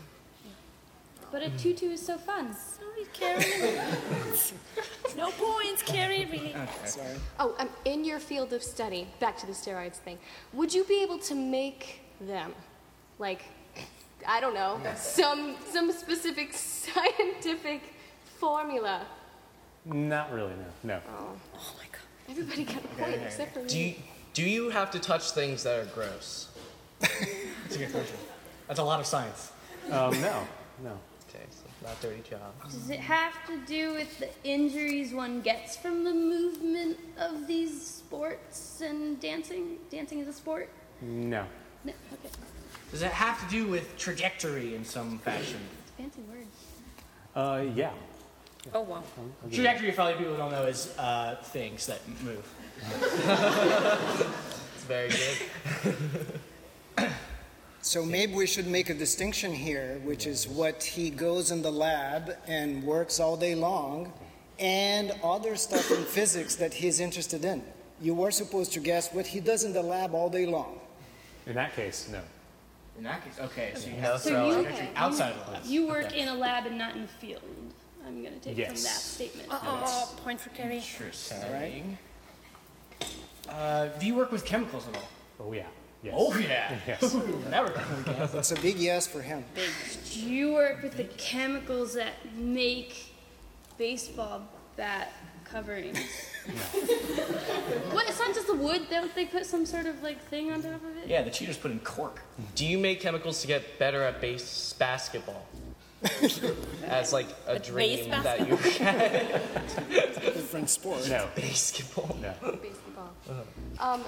But 1.29 1.41
a 1.43 1.49
tutu 1.57 1.87
is 1.89 2.05
so 2.05 2.17
fun. 2.17 2.55
Sorry, 2.55 3.05
Carrie. 3.11 3.43
no 5.17 5.29
points, 5.31 5.83
Carrie. 5.83 6.25
Really. 6.31 6.55
Sorry. 6.85 7.15
Oh, 7.37 7.53
um, 7.59 7.69
in 7.83 8.05
your 8.05 8.19
field 8.19 8.53
of 8.53 8.63
study, 8.63 9.07
back 9.19 9.37
to 9.39 9.45
the 9.45 9.51
steroids 9.51 9.95
thing, 9.97 10.17
would 10.53 10.73
you 10.73 10.85
be 10.85 11.03
able 11.03 11.19
to 11.19 11.35
make 11.35 11.99
them? 12.21 12.53
Like, 13.19 13.41
I 14.25 14.39
don't 14.39 14.53
know, 14.53 14.79
some, 14.95 15.55
some 15.69 15.91
specific 15.91 16.53
scientific 16.53 17.81
formula? 18.39 19.05
Not 19.83 20.31
really, 20.31 20.53
no. 20.83 20.95
No. 20.95 21.01
Oh 21.57 21.73
my 21.77 21.83
God. 21.91 22.01
Everybody 22.29 22.63
got 22.63 22.85
a 22.85 22.87
point 22.87 23.21
except 23.25 23.53
for 23.53 23.63
me. 23.63 23.67
Do 23.67 23.79
you, 23.79 23.95
do 24.37 24.43
you 24.43 24.69
have 24.69 24.91
to 24.91 24.99
touch 24.99 25.31
things 25.31 25.63
that 25.63 25.79
are 25.79 25.85
gross? 25.95 26.49
That's 26.99 27.75
a 27.75 27.79
good 27.79 27.91
question. 27.91 28.17
That's 28.67 28.79
a 28.79 28.83
lot 28.83 28.99
of 28.99 29.07
science. 29.07 29.51
Um, 29.85 30.11
no, 30.21 30.45
no. 30.83 30.99
Okay, 31.27 31.43
so 31.49 31.63
not 31.83 31.99
dirty 32.01 32.21
jobs. 32.29 32.75
Does 32.75 32.91
it 32.91 32.99
have 32.99 33.33
to 33.47 33.57
do 33.65 33.95
with 33.95 34.19
the 34.19 34.29
injuries 34.43 35.11
one 35.11 35.41
gets 35.41 35.75
from 35.75 36.03
the 36.03 36.13
movement 36.13 36.99
of 37.17 37.47
these 37.47 37.81
sports 37.81 38.79
and 38.79 39.19
dancing? 39.19 39.79
Dancing 39.89 40.19
is 40.19 40.27
a 40.27 40.33
sport? 40.33 40.69
No. 41.01 41.43
No. 41.83 41.93
Okay. 42.13 42.29
Does 42.91 43.01
it 43.01 43.11
have 43.11 43.43
to 43.43 43.49
do 43.49 43.65
with 43.65 43.97
trajectory 43.97 44.75
in 44.75 44.85
some 44.85 45.17
fashion? 45.17 45.61
It's 45.81 45.89
a 45.89 45.93
fancy 46.03 46.21
word. 46.29 46.45
Uh, 47.35 47.63
yeah. 47.73 47.89
Oh 48.71 48.81
wow. 48.81 49.01
Trajectory, 49.51 49.91
for 49.91 50.01
all 50.01 50.11
you 50.11 50.17
people 50.17 50.33
who 50.33 50.37
don't 50.37 50.51
know, 50.51 50.65
is 50.65 50.95
uh, 50.99 51.37
things 51.41 51.87
that 51.87 52.01
move. 52.23 52.47
It's 54.75 54.83
very 54.87 55.09
good. 55.09 56.39
So 57.83 58.03
maybe 58.03 58.33
we 58.33 58.47
should 58.47 58.67
make 58.67 58.89
a 58.89 58.93
distinction 58.93 59.53
here, 59.53 60.01
which 60.03 60.27
is 60.27 60.45
what 60.45 60.83
he 60.83 61.09
goes 61.09 61.51
in 61.51 61.61
the 61.61 61.71
lab 61.71 62.33
and 62.45 62.83
works 62.83 63.17
all 63.21 63.37
day 63.37 63.55
long, 63.55 64.11
and 64.59 65.13
other 65.23 65.55
stuff 65.55 65.89
in 65.91 66.03
physics 66.03 66.55
that 66.55 66.73
he's 66.73 66.99
interested 66.99 67.45
in. 67.45 67.63
You 68.01 68.13
were 68.13 68.31
supposed 68.31 68.73
to 68.73 68.81
guess 68.81 69.13
what 69.13 69.25
he 69.27 69.39
does 69.39 69.63
in 69.63 69.71
the 69.71 69.81
lab 69.81 70.13
all 70.13 70.29
day 70.29 70.45
long. 70.45 70.79
In 71.45 71.53
that 71.55 71.73
case, 71.77 72.09
no. 72.11 72.19
In 72.97 73.05
that 73.05 73.23
case, 73.23 73.39
okay, 73.39 73.71
so 73.75 73.87
you 73.87 73.93
No 73.95 74.01
have 74.01 74.19
So 74.21 74.29
throwing. 74.31 74.57
you, 74.57 74.63
trajectory 74.63 74.89
outside 74.97 75.31
of 75.37 75.45
the 75.45 75.51
lab. 75.53 75.63
you 75.65 75.87
work 75.87 76.05
Okay. 76.07 76.19
in 76.19 76.27
a 76.27 76.35
lab 76.35 76.65
and 76.65 76.77
not 76.77 76.93
in 76.95 77.03
the 77.03 77.07
field. 77.07 77.41
I'm 78.05 78.21
gonna 78.21 78.35
take 78.39 78.55
from 78.57 78.65
that 78.75 78.79
statement. 78.79 79.47
Oh, 79.49 80.13
point 80.23 80.41
for 80.41 80.49
Carrie. 80.49 80.77
Interesting. 80.79 81.97
Uh, 83.49 83.87
do 83.99 84.05
you 84.05 84.15
work 84.15 84.31
with 84.31 84.45
chemicals 84.45 84.87
at 84.87 84.95
all? 84.95 85.09
Oh, 85.39 85.53
yeah. 85.53 85.63
Yes. 86.03 86.13
Oh 86.15 86.37
yeah. 86.37 86.77
Yes. 86.87 87.13
now 87.49 87.63
we're 87.63 87.69
going 87.73 88.01
again. 88.05 88.29
That's 88.31 88.51
a 88.51 88.61
big 88.61 88.77
yes 88.77 89.07
for 89.07 89.21
him. 89.21 89.43
Do 90.13 90.19
you 90.21 90.53
work 90.53 90.83
with 90.83 90.95
the 90.95 91.05
chemicals 91.05 91.95
that 91.95 92.13
make 92.35 93.13
baseball 93.79 94.43
bat 94.75 95.11
coverings? 95.43 95.97
what? 97.91 98.07
It's 98.07 98.19
not 98.19 98.33
just 98.35 98.45
the 98.47 98.53
wood. 98.53 98.83
Don't 98.91 99.13
they 99.15 99.25
put 99.25 99.45
some 99.45 99.65
sort 99.65 99.87
of 99.87 100.01
like 100.03 100.21
thing 100.25 100.51
on 100.51 100.61
top 100.61 100.75
of 100.75 100.97
it? 100.97 101.07
Yeah, 101.07 101.23
the 101.23 101.31
cheaters 101.31 101.57
put 101.57 101.71
in 101.71 101.79
cork. 101.79 102.21
Do 102.55 102.65
you 102.65 102.77
make 102.77 103.01
chemicals 103.01 103.41
to 103.41 103.47
get 103.47 103.79
better 103.79 104.03
at 104.03 104.21
base 104.21 104.73
basketball? 104.77 105.47
As 106.85 107.11
like 107.11 107.27
a 107.47 107.53
At 107.55 107.63
dream 107.63 108.07
base 108.09 108.23
that 108.23 108.39
you 108.47 108.55
Different 110.31 110.69
sport. 110.69 111.07
No. 111.09 111.27
basketball. 111.35 112.15
No. 112.21 112.33
Basketball. 113.27 113.93
Um, 113.93 114.03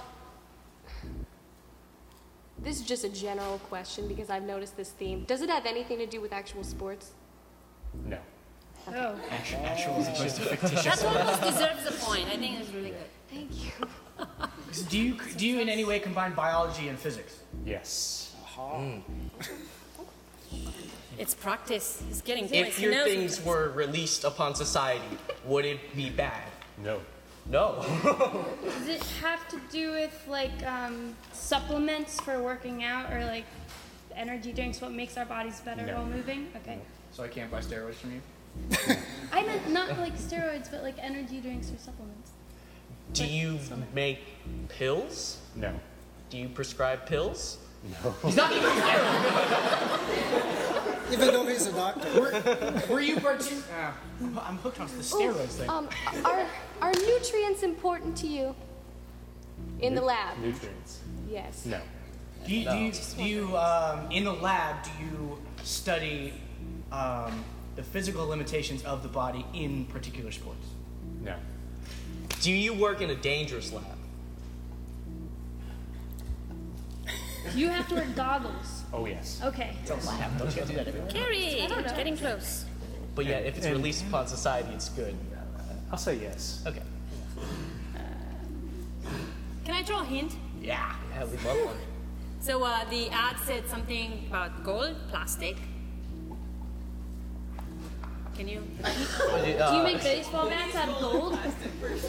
this 2.62 2.80
is 2.80 2.86
just 2.86 3.04
a 3.04 3.10
general 3.10 3.60
question 3.70 4.08
because 4.08 4.30
I've 4.30 4.44
noticed 4.44 4.76
this 4.76 4.90
theme. 4.90 5.24
Does 5.26 5.42
it 5.42 5.50
have 5.50 5.66
anything 5.66 5.98
to 6.00 6.06
do 6.06 6.20
with 6.22 6.34
actual 6.34 6.64
sports? 6.64 7.12
No. 8.06 8.18
Oh. 8.88 9.16
Actual, 9.30 9.60
actual 9.66 9.94
as 9.96 10.08
opposed 10.08 10.36
to 10.38 10.42
fictitious. 10.42 11.02
That 11.02 11.06
almost 11.06 11.42
deserves 11.42 11.86
a 11.88 12.06
point. 12.06 12.28
I 12.28 12.38
think 12.38 12.60
it's 12.60 12.72
really 12.72 12.90
good. 12.92 13.10
Thank 13.32 13.66
you. 13.66 13.72
Do 14.90 15.00
you 15.00 15.18
do 15.38 15.48
you 15.48 15.60
in 15.60 15.70
any 15.70 15.86
way 15.86 16.00
combine 16.00 16.34
biology 16.34 16.88
and 16.88 16.98
physics? 16.98 17.40
Yes. 17.66 18.36
It's 21.18 21.34
practice. 21.34 22.04
It's 22.10 22.22
getting 22.22 22.48
points. 22.48 22.78
If 22.78 22.80
your 22.80 23.04
things 23.04 23.44
were 23.44 23.72
released 23.72 24.24
upon 24.24 24.56
society, 24.56 25.18
would 25.46 25.66
it 25.66 25.96
be 25.96 26.10
bad? 26.10 26.48
No. 26.78 27.00
No. 27.50 27.84
Does 28.64 28.88
it 28.88 29.04
have 29.22 29.48
to 29.50 29.60
do 29.72 29.92
with 29.92 30.26
like 30.28 30.66
um, 30.66 31.16
supplements 31.34 32.20
for 32.20 32.42
working 32.44 32.84
out 32.84 33.12
or 33.12 33.26
like 33.26 33.46
energy 34.16 34.54
drinks? 34.54 34.82
What 34.82 34.92
makes 34.92 35.18
our 35.18 35.26
bodies 35.26 35.60
better 35.62 35.86
No. 35.86 35.96
while 35.96 36.06
moving? 36.06 36.48
Okay. 36.58 36.78
So 37.12 37.24
I 37.24 37.28
can't 37.28 37.50
buy 37.50 37.60
steroids 37.62 37.96
from 37.96 38.12
you. 38.14 38.22
I 39.32 39.44
meant 39.44 39.70
not 39.70 39.98
like 39.98 40.16
steroids, 40.18 40.70
but 40.70 40.84
like 40.84 40.96
energy 41.00 41.40
drinks 41.40 41.72
or 41.72 41.78
supplements. 41.78 42.32
Do 43.14 43.26
you 43.26 43.58
make 43.94 44.20
pills? 44.70 45.40
No. 45.56 45.74
Do 46.30 46.38
you 46.38 46.50
prescribe 46.50 47.08
pills? 47.08 47.58
He's 48.24 48.36
not 48.36 48.52
even 48.52 48.76
there. 48.76 50.00
Even 51.12 51.28
though 51.34 51.48
he's 51.48 51.66
a 51.66 51.72
doctor. 51.72 52.22
Were 52.90 53.02
you 53.02 53.16
partic- 53.18 53.64
uh, 53.72 53.92
I'm 54.42 54.58
hooked 54.58 54.80
on 54.80 54.88
the 54.88 55.04
steroids 55.04 55.58
thing. 55.58 55.70
Um, 55.70 55.90
are 56.24 56.46
are 56.82 56.92
nutrients 56.94 57.64
important 57.64 58.16
to 58.18 58.28
you 58.28 58.56
in 59.80 59.96
the 59.96 60.02
lab? 60.02 60.38
Nutrients. 60.38 61.00
Yes. 61.30 61.66
No. 61.66 61.80
Do 62.46 62.56
you, 62.56 62.70
do 62.70 62.78
you, 62.78 62.92
do 63.18 63.24
you 63.24 63.58
um, 63.58 64.10
in 64.12 64.24
the 64.24 64.34
lab, 64.34 64.84
do 64.84 64.90
you 65.04 65.38
study 65.64 66.34
um, 66.92 67.44
the 67.76 67.84
physical 67.84 68.26
limitations 68.28 68.84
of 68.84 69.04
the 69.04 69.10
body 69.10 69.46
in 69.54 69.86
particular 69.86 70.32
sports? 70.32 70.66
No. 71.22 71.36
Do 72.42 72.52
you 72.52 72.74
work 72.74 73.02
in 73.02 73.10
a 73.10 73.16
dangerous 73.16 73.74
lab? 73.74 73.84
You 77.56 77.70
have 77.70 77.88
to 77.90 77.96
wear 77.96 78.06
goggles. 78.16 78.84
Oh 78.94 79.06
yes. 79.06 79.42
Okay. 79.44 79.76
Lab, 79.90 80.38
don't 80.38 80.54
you 80.56 80.62
have 80.62 80.68
to 80.68 80.68
do 80.68 80.74
that 80.76 80.88
everywhere? 80.88 81.10
Carrie, 81.12 81.68
getting 81.96 82.18
close. 82.18 82.66
But 83.16 83.26
yeah, 83.26 83.38
if 83.38 83.58
it's 83.58 83.66
And- 83.66 83.76
released 83.76 84.06
upon 84.08 84.28
society, 84.28 84.70
it's 84.74 84.90
good. 84.90 85.16
I'll 85.92 85.98
say 85.98 86.16
yes. 86.16 86.64
Okay. 86.68 86.82
Can 89.66 89.76
I 89.76 89.82
draw 89.84 90.02
a 90.02 90.06
hint? 90.06 90.36
Yeah. 90.62 90.96
Yeah, 91.14 91.26
we 91.26 91.38
love 91.38 91.66
one. 91.66 91.78
So 92.42 92.64
uh, 92.64 92.86
the 92.90 93.10
ad 93.10 93.38
said 93.46 93.68
something 93.68 94.26
about 94.30 94.64
gold, 94.64 94.96
plastic. 95.10 95.58
Can 98.40 98.48
you? 98.54 98.64
Uh, 98.82 99.72
Do 99.72 99.78
you 99.78 99.84
make 99.84 100.02
baseball 100.02 100.48
bats 100.48 100.74
out 100.74 100.88
of 100.88 101.02
gold? 101.02 101.38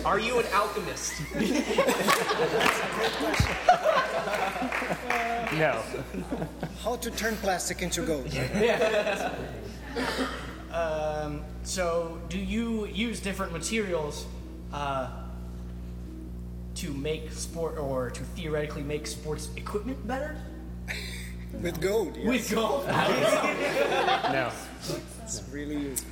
Are 0.04 0.20
you 0.20 0.38
an 0.38 0.46
alchemist? 0.54 1.14
No. 5.58 5.82
How 6.84 6.94
to 6.94 7.10
turn 7.10 7.34
plastic 7.36 7.82
into 7.82 8.02
gold. 8.02 8.32
Um, 10.72 11.42
so, 11.64 12.20
do 12.28 12.38
you 12.38 12.86
use 12.86 13.18
different 13.18 13.52
materials 13.52 14.24
uh, 14.72 15.08
to 16.76 16.92
make 16.92 17.32
sport 17.32 17.76
or 17.76 18.10
to 18.10 18.22
theoretically 18.22 18.84
make 18.84 19.08
sports 19.08 19.48
equipment 19.56 20.06
better? 20.06 20.36
With 21.60 21.80
gold, 21.80 22.16
yes. 22.16 22.26
With 22.26 22.54
gold? 22.54 22.86
No. 22.86 24.52
It's 25.24 25.42
really 25.52 25.76
useful. 25.76 26.09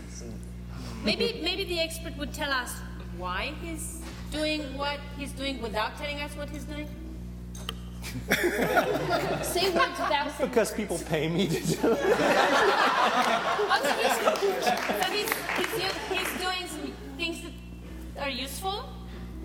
Maybe 1.05 1.41
maybe 1.43 1.65
the 1.65 1.81
expert 1.81 2.17
would 2.19 2.33
tell 2.33 2.53
us 2.53 2.73
why 3.17 3.53
he's 3.63 4.01
doing 4.31 4.63
what 4.77 4.99
he's 5.17 5.33
doing 5.33 5.61
without 5.63 5.97
telling 5.99 6.21
us 6.21 6.37
what 6.37 6.51
he's 6.51 6.65
doing. 6.65 6.89
Say 9.43 9.71
words 9.71 9.99
without 9.99 10.33
saying 10.37 10.51
Because 10.51 10.73
people 10.73 10.99
pay 10.99 11.29
me 11.29 11.47
to 11.49 11.61
do 11.61 11.93
it. 11.93 12.17
Also, 13.69 13.89
he's, 13.91 14.65
so 14.65 15.11
he's, 15.13 15.33
he's, 15.57 15.83
u- 15.85 16.15
he's 16.15 16.41
doing 16.41 16.67
some 16.69 16.93
things 17.17 17.43
that 18.15 18.27
are 18.27 18.31
useful. 18.31 18.89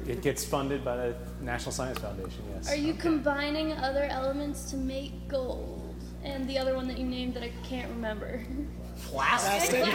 It 0.08 0.22
gets 0.22 0.46
funded 0.46 0.84
by 0.86 0.96
the 0.96 1.16
National 1.42 1.72
Science 1.72 2.00
Foundation. 2.00 2.44
Yes. 2.56 2.72
Are 2.72 2.76
you 2.76 2.94
combining 2.94 3.74
other 3.74 4.04
elements 4.04 4.70
to 4.72 4.78
make 4.78 5.28
gold? 5.28 5.96
And 6.24 6.48
the 6.50 6.58
other 6.58 6.76
one 6.76 6.88
that 6.88 6.98
you 6.98 7.06
named 7.06 7.34
that 7.34 7.44
I 7.44 7.52
can't 7.68 7.90
remember. 7.90 8.46
Plastic? 9.14 9.86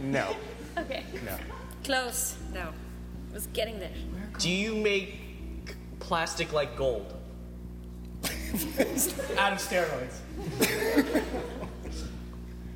No. 0.00 0.36
Okay. 0.78 1.04
No. 1.24 1.36
Close, 1.84 2.36
though. 2.52 2.72
Was 3.34 3.48
getting 3.48 3.78
there. 3.80 3.90
Do 4.38 4.48
you 4.48 4.74
make 4.76 5.76
plastic 5.98 6.52
like 6.52 6.76
gold? 6.76 7.14
Out 9.36 9.52
of 9.52 9.58
steroids. 9.58 10.20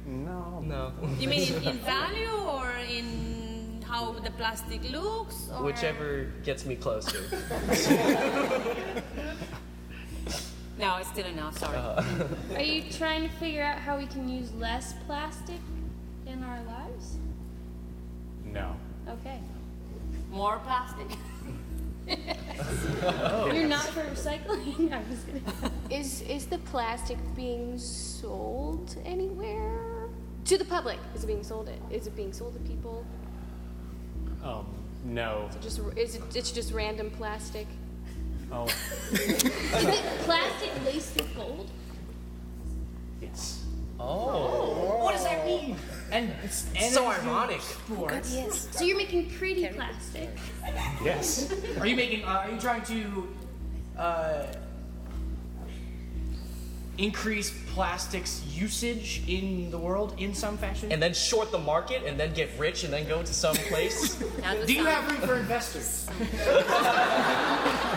No. 0.05 0.61
No. 0.66 0.92
You 1.18 1.29
mean 1.29 1.55
in, 1.55 1.62
in 1.62 1.79
value 1.79 2.29
or 2.29 2.70
in 2.88 3.83
how 3.88 4.12
the 4.12 4.31
plastic 4.33 4.90
looks? 4.90 5.49
Or? 5.51 5.62
Whichever 5.64 6.27
gets 6.44 6.66
me 6.66 6.77
closer. 6.77 7.18
No, 10.83 10.97
it's 10.97 11.11
still 11.11 11.27
a 11.27 11.33
no. 11.33 11.49
Sorry. 11.53 11.79
Are 12.57 12.61
you 12.61 12.83
trying 12.90 13.23
to 13.23 13.29
figure 13.37 13.62
out 13.62 13.79
how 13.79 13.97
we 13.97 14.07
can 14.07 14.29
use 14.29 14.53
less 14.55 14.95
plastic 15.07 15.61
in 16.27 16.42
our 16.42 16.61
lives? 16.64 17.18
No. 18.45 18.75
Okay. 19.09 19.38
More 20.33 20.59
plastic. 20.64 21.07
You're 22.09 23.68
not 23.68 23.85
for 23.85 24.01
recycling? 24.01 24.92
I 24.92 25.01
was 25.09 25.21
gonna. 25.21 25.73
Is 25.88 26.23
is 26.23 26.47
the 26.47 26.59
plastic 26.59 27.18
being 27.37 27.79
sold 27.79 28.97
anywhere? 29.05 30.09
To 30.47 30.59
the 30.59 30.64
public? 30.64 30.99
Is 31.14 31.23
it 31.23 31.29
being 31.29 31.45
sold? 31.45 31.71
Is 31.92 32.09
it 32.09 32.16
being 32.16 32.33
sold 32.33 32.55
to 32.55 32.61
people? 32.68 33.07
Um. 34.42 34.66
No. 35.05 35.49
Just 35.61 35.81
is 35.97 36.16
it? 36.16 36.23
It's 36.35 36.51
just 36.51 36.73
random 36.73 37.09
plastic. 37.12 37.68
Oh. 38.53 38.67
Is 39.12 39.45
it 39.45 40.03
plastic 40.21 40.71
laced 40.85 41.17
with 41.17 41.35
gold? 41.35 41.71
Yes. 43.21 43.65
Oh. 43.99 44.99
What 45.03 45.15
does 45.15 45.25
that 45.25 45.47
mean? 45.47 45.77
And 46.11 46.33
it's 46.45 46.67
So 46.93 47.11
it's 47.11 47.25
ironic. 47.25 47.61
Sports. 47.62 48.69
So 48.73 48.85
you're 48.85 48.99
making 48.99 49.31
pretty 49.31 49.67
plastic. 49.69 50.29
Yes. 51.03 51.53
Are 51.81 51.87
you 51.87 51.97
making? 51.97 52.25
Uh, 52.25 52.45
are 52.45 52.51
you 52.51 52.61
trying 52.61 52.83
to 52.83 53.29
uh, 53.97 54.47
increase 56.99 57.55
plastics 57.73 58.43
usage 58.47 59.23
in 59.27 59.71
the 59.71 59.79
world 59.79 60.15
in 60.19 60.35
some 60.35 60.59
fashion? 60.59 60.93
And 60.93 61.03
then 61.03 61.15
short 61.15 61.51
the 61.51 61.59
market 61.59 62.05
and 62.05 62.21
then 62.21 62.35
get 62.35 62.51
rich 62.59 62.85
and 62.85 62.93
then 62.93 63.09
go 63.09 63.23
to 63.23 63.33
some 63.33 63.57
place? 63.57 64.17
Do 64.67 64.73
you 64.73 64.85
have 64.85 65.11
room 65.11 65.21
for 65.23 65.37
investors? 65.37 66.07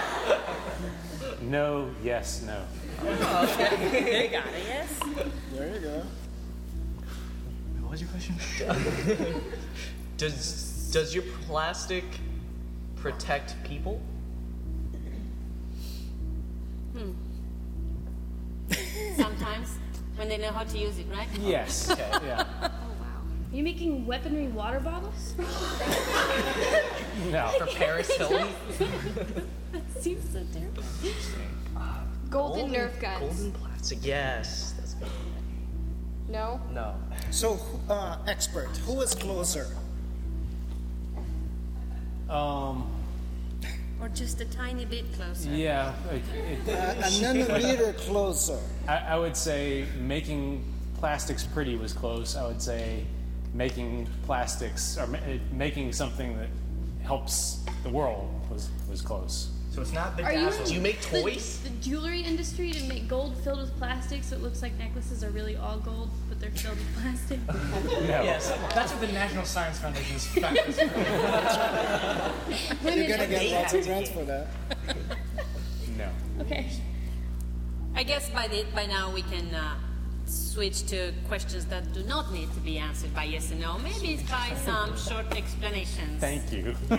No. 1.45 1.89
Yes. 2.03 2.43
No. 2.43 2.63
They 3.01 4.29
got 4.31 4.47
it, 4.47 4.63
yes. 4.67 4.99
There 5.53 5.73
you 5.73 5.79
go. 5.79 6.03
What 7.81 7.91
was 7.91 8.01
your 8.01 8.09
question? 8.09 8.35
Does 10.17 10.89
does 10.91 11.13
your 11.13 11.23
plastic 11.45 12.05
protect 12.95 13.55
people? 13.63 14.01
Hmm. 16.95 17.11
Sometimes 19.15 19.77
when 20.15 20.29
they 20.29 20.37
know 20.37 20.51
how 20.51 20.63
to 20.63 20.77
use 20.77 20.97
it, 20.97 21.05
right? 21.11 21.27
Yes. 21.41 21.93
Yeah. 21.97 22.45
Are 22.61 23.57
you 23.57 23.63
making 23.63 24.05
weaponry 24.05 24.47
water 24.47 24.79
bottles? 24.79 25.33
No. 27.31 27.47
For 27.57 27.65
Paris 27.67 28.11
Hilton? 28.17 28.47
Seems 29.99 30.31
so 30.31 30.43
terrible. 30.53 30.83
Golden, 32.29 32.71
Nerf 32.71 32.99
guns. 32.99 33.19
Golden 33.19 33.51
plastic. 33.53 33.99
Yes. 34.01 34.73
That's 34.77 34.93
good. 34.95 35.09
No. 36.29 36.59
No. 36.73 36.95
So, 37.31 37.59
uh, 37.89 38.17
expert, 38.27 38.75
who 38.85 39.01
is 39.01 39.13
closer? 39.13 39.67
Um. 42.29 42.91
Or 44.01 44.09
just 44.09 44.41
a 44.41 44.45
tiny 44.45 44.85
bit 44.85 45.05
closer. 45.13 45.49
Yeah. 45.49 45.93
It, 46.11 46.21
it, 46.35 46.67
A 46.67 47.03
nanometer 47.21 47.97
closer. 47.99 48.59
I, 48.87 48.97
I 48.97 49.17
would 49.17 49.37
say 49.37 49.85
making 49.99 50.63
plastics 50.97 51.43
pretty 51.43 51.77
was 51.77 51.93
close. 51.93 52.35
I 52.35 52.45
would 52.45 52.61
say 52.61 53.05
making 53.53 54.07
plastics 54.25 54.97
or 54.97 55.07
ma- 55.07 55.19
uh, 55.19 55.37
making 55.53 55.93
something 55.93 56.37
that 56.37 56.49
helps 57.03 57.63
the 57.83 57.89
world 57.89 58.29
was 58.49 58.69
was 58.89 59.01
close. 59.01 59.51
So 59.75 59.81
it's 59.81 59.91
not 59.91 60.17
Are 60.23 60.31
you 60.31 60.39
bedazzled. 60.39 60.67
Do 60.69 60.73
you 60.73 60.79
make 60.79 61.01
the- 61.01 61.21
toys? 61.21 61.59
The, 61.59 61.69
jewelry 61.81 62.21
industry 62.21 62.71
to 62.71 62.81
make 62.85 63.09
gold 63.09 63.35
filled 63.43 63.59
with 63.59 63.77
plastic 63.77 64.23
so 64.23 64.37
it 64.37 64.41
looks 64.41 64.61
like 64.61 64.73
necklaces 64.79 65.21
are 65.21 65.31
really 65.31 65.57
all 65.57 65.79
gold, 65.79 66.09
but 66.29 66.39
they're 66.39 66.49
filled 66.51 66.77
with 66.77 66.95
plastic. 67.01 67.39
No. 68.07 68.23
Yes, 68.23 68.53
that's 68.73 68.93
what 68.93 69.01
the 69.01 69.11
National 69.11 69.43
Science 69.43 69.77
Foundation's 69.79 70.27
practice. 70.39 70.77
You're 70.77 70.87
gonna 73.09 73.27
get 73.27 73.51
lots 73.51 73.73
of 73.73 73.83
grants 73.83 74.11
for 74.11 74.23
that. 74.23 74.47
No. 75.97 76.09
Okay. 76.41 76.69
I 77.95 78.03
guess 78.03 78.29
by 78.29 78.47
the, 78.47 78.65
by 78.75 78.85
now 78.85 79.11
we 79.13 79.23
can 79.23 79.53
uh, 79.55 79.75
switch 80.25 80.85
to 80.87 81.11
questions 81.27 81.65
that 81.65 81.91
do 81.93 82.01
not 82.03 82.31
need 82.33 82.51
to 82.53 82.59
be 82.61 82.77
answered 82.77 83.13
by 83.13 83.23
yes 83.25 83.51
and 83.51 83.59
no. 83.61 83.77
Maybe 83.79 84.13
it's 84.15 84.23
by 84.29 84.53
some 84.65 84.97
short 84.97 85.35
explanations. 85.37 86.19
Thank 86.19 86.51
you. 86.51 86.73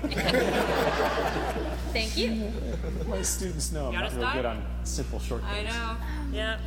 Thank 1.93 2.17
you. 2.17 2.53
My 3.09 3.23
students 3.23 3.73
know 3.73 3.87
I'm 3.89 3.95
not 3.95 4.03
wanna 4.05 4.17
real 4.17 4.21
start? 4.23 4.35
good 4.37 4.45
on 4.47 4.65
simple 4.85 5.19
short 5.19 5.43
I 5.45 5.63
things. 5.63 5.75
know. 5.75 5.97
Yeah. 6.33 6.59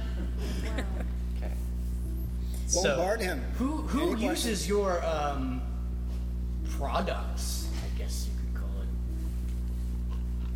Okay. 1.38 1.54
So, 2.68 2.84
Bombard 2.98 3.22
him. 3.22 3.42
Who 3.58 3.78
who 3.84 4.12
Any 4.14 4.26
questions? 4.28 4.46
uses 4.46 4.68
your 4.68 5.04
um, 5.06 5.62
products? 6.78 7.70
I 7.86 7.98
guess 8.00 8.28
you 8.28 8.34
could 8.40 8.62
call 8.62 8.70
it. 8.82 8.88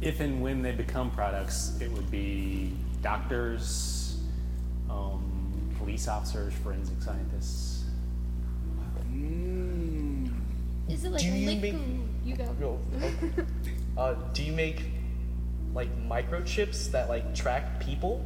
if 0.08 0.20
and 0.20 0.42
when 0.42 0.62
they 0.62 0.72
become 0.74 1.12
products, 1.12 1.78
it 1.80 1.92
would 1.92 2.10
be 2.12 2.74
doctors, 3.02 4.18
um, 4.90 5.23
police 5.84 6.08
officers, 6.08 6.54
forensic 6.64 7.02
scientists. 7.02 7.84
Is 10.90 11.04
it 11.06 11.12
like 11.12 11.22
Do 11.22 11.28
you 11.28 11.46
liquid? 11.50 11.74
make- 11.74 11.82
You 12.26 12.36
go. 12.38 12.56
Yo, 12.60 12.80
okay. 12.98 13.14
uh, 13.98 14.14
do 14.34 14.44
you 14.44 14.54
make 14.54 14.82
like 15.74 15.90
microchips 16.08 16.90
that 16.92 17.10
like 17.10 17.36
track 17.36 17.82
people? 17.82 18.24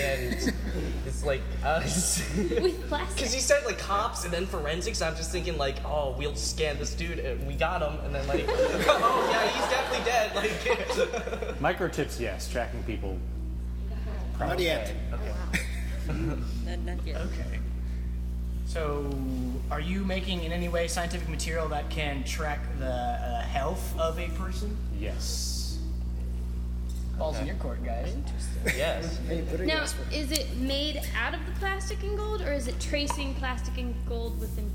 And 0.00 0.52
it's 1.06 1.22
like, 1.24 1.42
uh, 1.64 1.80
With 1.84 2.84
plastic. 2.88 3.16
because 3.16 3.34
you 3.34 3.40
said 3.40 3.64
like 3.64 3.78
cops 3.78 4.24
and 4.24 4.32
then 4.32 4.46
forensics. 4.46 5.00
I'm 5.00 5.14
just 5.14 5.30
thinking 5.30 5.56
like, 5.56 5.76
oh, 5.84 6.16
we'll 6.18 6.34
scan 6.34 6.78
this 6.78 6.94
dude 6.94 7.20
and 7.20 7.46
we 7.46 7.54
got 7.54 7.80
him, 7.80 8.04
and 8.04 8.12
then 8.14 8.26
like, 8.26 8.44
oh 8.48 9.28
yeah, 9.30 9.48
he's 9.48 9.70
definitely 9.70 10.04
dead. 10.04 10.34
Like, 10.34 11.58
Microchips, 11.60 12.18
yes, 12.18 12.50
tracking 12.50 12.82
people. 12.82 13.18
Not 14.40 14.58
yet. 14.60 14.92
Not, 16.08 16.78
not 16.80 17.06
yet. 17.06 17.20
Okay. 17.20 17.58
So, 18.66 19.10
are 19.70 19.80
you 19.80 20.04
making 20.04 20.44
in 20.44 20.52
any 20.52 20.68
way 20.68 20.88
scientific 20.88 21.28
material 21.28 21.68
that 21.68 21.88
can 21.88 22.22
track 22.24 22.60
the 22.78 22.86
uh, 22.86 23.40
health 23.42 23.98
of 23.98 24.18
a 24.18 24.28
person? 24.30 24.76
Yes. 24.98 25.78
Balls 27.18 27.38
in 27.40 27.46
your 27.46 27.56
court, 27.56 27.84
guys. 27.84 28.14
yes. 28.76 29.18
Hey, 29.28 29.42
put 29.50 29.60
it 29.60 29.66
Now, 29.66 29.84
is 30.12 30.30
it 30.30 30.56
made 30.56 31.00
out 31.16 31.34
of 31.34 31.44
the 31.46 31.52
plastic 31.58 32.02
and 32.02 32.16
gold, 32.16 32.42
or 32.42 32.52
is 32.52 32.68
it 32.68 32.78
tracing 32.78 33.34
plastic 33.34 33.76
and 33.78 33.94
gold 34.06 34.38
within? 34.38 34.70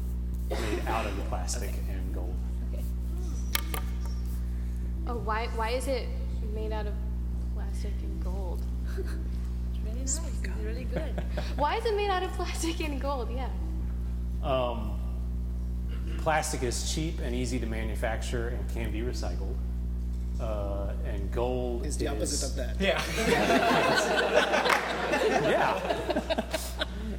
Made 0.50 0.86
out 0.88 1.06
of 1.06 1.16
the 1.16 1.24
plastic 1.24 1.72
and 1.90 2.14
gold. 2.14 2.36
Okay. 2.74 2.84
Oh, 5.08 5.18
why 5.18 5.48
why 5.56 5.70
is 5.70 5.88
it 5.88 6.08
made 6.54 6.72
out 6.74 6.86
of 6.86 6.94
plastic 7.56 7.94
and 8.02 8.24
gold? 8.24 8.62
It's 8.98 9.84
really 9.84 10.00
nice. 10.00 10.20
It's 10.64 10.78
really 10.78 10.86
good. 10.86 11.24
Why 11.58 11.76
is 11.76 11.86
it 11.86 11.96
made 11.96 12.10
out 12.10 12.24
of 12.24 12.32
plastic 12.32 12.80
and 12.80 13.00
gold? 13.00 13.30
Yeah. 13.32 13.50
Um, 14.42 14.98
plastic 16.20 16.64
is 16.64 16.94
cheap 16.94 17.20
and 17.22 17.36
easy 17.36 17.60
to 17.60 17.66
manufacture 17.66 18.50
and 18.50 18.70
can 18.74 18.92
be 18.92 19.02
recycled. 19.02 19.56
Uh, 20.40 20.94
and 21.06 21.32
gold 21.32 21.86
Is 21.86 21.98
the 21.98 22.08
opposite 22.08 22.50
of 22.50 22.56
that. 22.56 22.80
Yeah. 22.80 23.02
Yeah. 25.44 25.80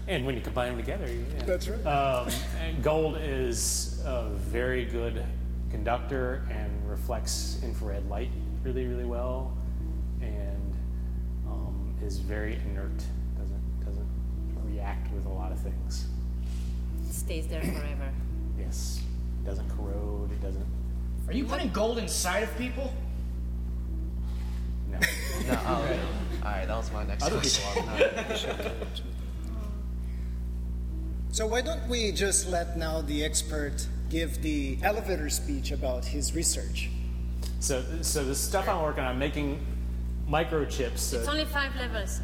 and 0.09 0.27
when 0.27 0.35
you 0.35 0.41
combine 0.41 0.69
them 0.69 0.79
together, 0.79 1.07
yeah. 1.07 1.45
That's 1.45 1.69
right. 1.69 1.87
Um, 1.87 2.29
and 2.61 2.83
gold 2.83 3.19
is 3.21 4.03
a 4.05 4.29
very 4.31 4.85
good 4.85 5.25
conductor 5.71 6.47
and 6.51 6.89
reflects 6.89 7.61
infrared 7.63 8.09
light 8.09 8.31
really, 8.63 8.87
really 8.87 9.05
well, 9.05 9.57
and 10.21 10.75
um, 11.47 11.95
is 12.03 12.19
very 12.19 12.59
inert. 12.67 13.05
Doesn't 14.85 15.03
doesn't 15.03 15.03
react 15.03 15.13
with 15.13 15.27
a 15.27 15.29
lot 15.29 15.53
of 15.53 15.59
things. 15.61 16.07
It 17.09 17.15
stays 17.15 17.47
there 17.47 17.63
forever. 17.63 18.13
Yes, 18.57 19.03
It 19.43 19.47
doesn't 19.47 19.69
corrode. 19.77 20.31
It 20.31 20.41
doesn't. 20.41 20.65
Are 21.27 21.33
you 21.33 21.45
putting 21.45 21.71
gold 21.71 21.99
inside 21.99 22.45
of 22.45 22.57
people? 22.57 22.93
No. 24.91 24.99
No, 25.49 25.59
oh, 25.67 25.83
okay. 25.83 26.01
All 26.45 26.53
right, 26.53 26.69
that 26.69 26.77
was 26.77 26.93
my 26.93 27.05
next 27.05 27.25
Other 27.25 27.39
question. 27.39 27.65
people 27.75 27.91
are. 27.91 28.73
So 31.33 31.49
why 31.49 31.63
don't 31.63 31.89
we 31.89 32.13
just 32.13 32.49
let 32.49 32.79
now 32.79 33.01
the 33.01 33.25
expert 33.25 33.89
give 34.09 34.41
the 34.41 34.79
elevator 34.85 35.29
speech 35.29 35.73
about 35.73 36.05
his 36.05 36.33
research? 36.33 36.91
So 37.59 37.83
so 38.03 38.25
the 38.25 38.37
stuff 38.37 38.69
I'm 38.69 38.83
working 38.83 39.03
on, 39.03 39.19
making 39.19 39.59
microchips. 40.31 41.13
It's 41.13 41.27
uh, 41.27 41.33
only 41.33 41.45
five 41.45 41.75
levels. 41.75 42.21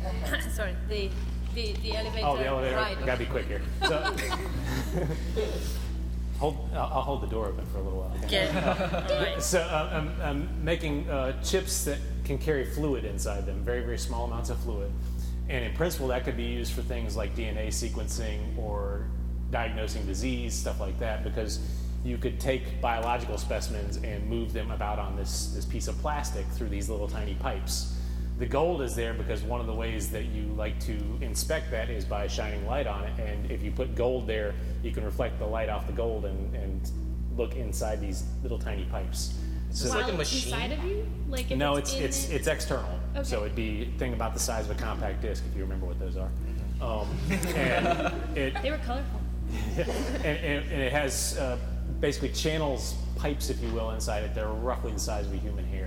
Sorry, 0.54 0.76
the, 0.88 1.10
the, 1.54 1.72
the 1.82 1.96
elevator. 1.96 2.26
Oh, 2.26 2.36
the 2.36 2.46
elevator. 2.46 2.76
ride. 2.76 2.98
Gotta 3.04 3.18
be 3.18 3.26
quick 3.26 3.46
here. 3.46 3.62
So, 3.86 3.98
hold. 6.38 6.68
I'll, 6.74 6.80
I'll 6.80 7.02
hold 7.02 7.22
the 7.22 7.26
door 7.26 7.46
open 7.46 7.64
for 7.66 7.78
a 7.78 7.82
little 7.82 8.00
while. 8.00 8.12
okay? 8.24 8.48
Okay. 8.48 9.36
So 9.40 9.60
uh, 9.60 9.90
I'm, 9.92 10.20
I'm 10.22 10.64
making 10.64 11.08
uh, 11.10 11.40
chips 11.42 11.84
that 11.84 11.98
can 12.24 12.38
carry 12.38 12.64
fluid 12.64 13.04
inside 13.04 13.46
them, 13.46 13.64
very 13.64 13.80
very 13.82 13.98
small 13.98 14.26
amounts 14.26 14.50
of 14.50 14.58
fluid, 14.60 14.90
and 15.48 15.64
in 15.64 15.74
principle 15.74 16.08
that 16.08 16.24
could 16.24 16.36
be 16.36 16.44
used 16.44 16.72
for 16.72 16.82
things 16.82 17.16
like 17.16 17.34
DNA 17.34 17.68
sequencing 17.68 18.56
or 18.58 19.06
diagnosing 19.50 20.06
disease, 20.06 20.54
stuff 20.54 20.78
like 20.80 20.98
that, 21.00 21.24
because 21.24 21.58
you 22.04 22.16
could 22.16 22.40
take 22.40 22.80
biological 22.80 23.36
specimens 23.36 23.98
and 23.98 24.26
move 24.28 24.52
them 24.52 24.70
about 24.70 24.98
on 24.98 25.16
this 25.16 25.52
this 25.54 25.64
piece 25.64 25.88
of 25.88 25.98
plastic 25.98 26.46
through 26.52 26.68
these 26.68 26.88
little 26.88 27.08
tiny 27.08 27.34
pipes. 27.34 27.96
The 28.40 28.46
gold 28.46 28.80
is 28.80 28.94
there 28.96 29.12
because 29.12 29.42
one 29.42 29.60
of 29.60 29.66
the 29.66 29.74
ways 29.74 30.10
that 30.12 30.24
you 30.24 30.44
like 30.56 30.80
to 30.80 30.96
inspect 31.20 31.70
that 31.72 31.90
is 31.90 32.06
by 32.06 32.26
shining 32.26 32.66
light 32.66 32.86
on 32.86 33.04
it, 33.04 33.12
and 33.20 33.50
if 33.50 33.62
you 33.62 33.70
put 33.70 33.94
gold 33.94 34.26
there, 34.26 34.54
you 34.82 34.92
can 34.92 35.04
reflect 35.04 35.38
the 35.38 35.44
light 35.44 35.68
off 35.68 35.86
the 35.86 35.92
gold 35.92 36.24
and, 36.24 36.54
and 36.54 36.90
look 37.36 37.54
inside 37.54 38.00
these 38.00 38.24
little 38.42 38.58
tiny 38.58 38.86
pipes. 38.86 39.34
Is 39.70 39.80
So- 39.80 39.84
this 39.84 39.94
like 39.94 40.10
a 40.10 40.16
machine? 40.16 40.54
inside 40.54 40.72
of 40.72 40.82
you? 40.84 41.06
Like 41.28 41.50
if 41.50 41.58
no, 41.58 41.76
it's 41.76 41.92
it's 41.92 41.98
in 41.98 42.04
it's 42.06 42.28
it? 42.30 42.34
it's 42.36 42.46
external. 42.48 42.98
So 43.24 43.40
it'd 43.44 43.54
be 43.54 43.92
thing 43.98 44.14
about 44.14 44.32
the 44.32 44.40
size 44.40 44.64
of 44.64 44.70
a 44.70 44.80
compact 44.80 45.20
disc, 45.20 45.44
if 45.46 45.54
you 45.54 45.62
remember 45.62 45.84
what 45.84 45.98
those 45.98 46.16
are. 46.16 46.30
Um, 46.80 47.08
and 47.54 48.14
it 48.38 48.62
They 48.62 48.70
were 48.70 48.78
colorful. 48.78 49.20
and, 49.76 50.24
and, 50.24 50.64
and 50.72 50.80
it 50.80 50.92
has 50.92 51.36
uh, 51.36 51.58
basically 52.00 52.30
channels, 52.30 52.94
pipes, 53.16 53.50
if 53.50 53.60
you 53.62 53.68
will, 53.74 53.90
inside 53.90 54.22
it. 54.24 54.34
They're 54.34 54.48
roughly 54.48 54.92
the 54.92 54.98
size 54.98 55.26
of 55.26 55.34
a 55.34 55.36
human 55.36 55.66
hair, 55.66 55.79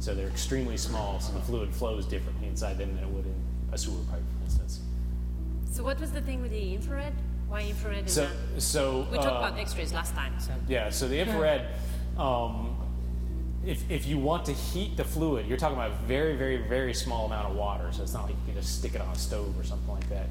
so 0.00 0.14
they're 0.14 0.28
extremely 0.28 0.76
small. 0.76 1.20
So 1.20 1.32
the 1.34 1.40
fluid 1.40 1.72
flows 1.74 2.06
differently 2.06 2.48
inside 2.48 2.78
them 2.78 2.94
than 2.96 3.04
it 3.04 3.10
would 3.10 3.26
in 3.26 3.34
a 3.72 3.78
sewer 3.78 4.02
pipe, 4.10 4.22
for 4.38 4.44
instance. 4.44 4.80
So 5.70 5.84
what 5.84 6.00
was 6.00 6.10
the 6.10 6.22
thing 6.22 6.40
with 6.42 6.50
the 6.50 6.74
infrared? 6.74 7.12
Why 7.48 7.62
infrared 7.62 8.06
is 8.06 8.14
So 8.14 8.24
not? 8.24 8.32
so 8.62 9.06
We 9.10 9.18
talked 9.18 9.28
uh, 9.28 9.46
about 9.48 9.58
X-rays 9.58 9.92
last 9.92 10.14
time. 10.14 10.32
So 10.40 10.52
Yeah, 10.68 10.90
so 10.90 11.06
the 11.06 11.18
infrared, 11.18 11.66
um, 12.16 12.76
if, 13.64 13.88
if 13.90 14.06
you 14.06 14.18
want 14.18 14.46
to 14.46 14.52
heat 14.52 14.96
the 14.96 15.04
fluid, 15.04 15.46
you're 15.46 15.58
talking 15.58 15.76
about 15.76 15.90
a 15.90 16.06
very, 16.06 16.34
very, 16.34 16.56
very 16.56 16.94
small 16.94 17.26
amount 17.26 17.50
of 17.50 17.56
water. 17.56 17.90
So 17.92 18.02
it's 18.02 18.14
not 18.14 18.24
like 18.24 18.32
you 18.32 18.52
can 18.52 18.54
just 18.54 18.78
stick 18.78 18.94
it 18.94 19.02
on 19.02 19.08
a 19.08 19.18
stove 19.18 19.58
or 19.58 19.64
something 19.64 19.92
like 19.92 20.08
that. 20.08 20.26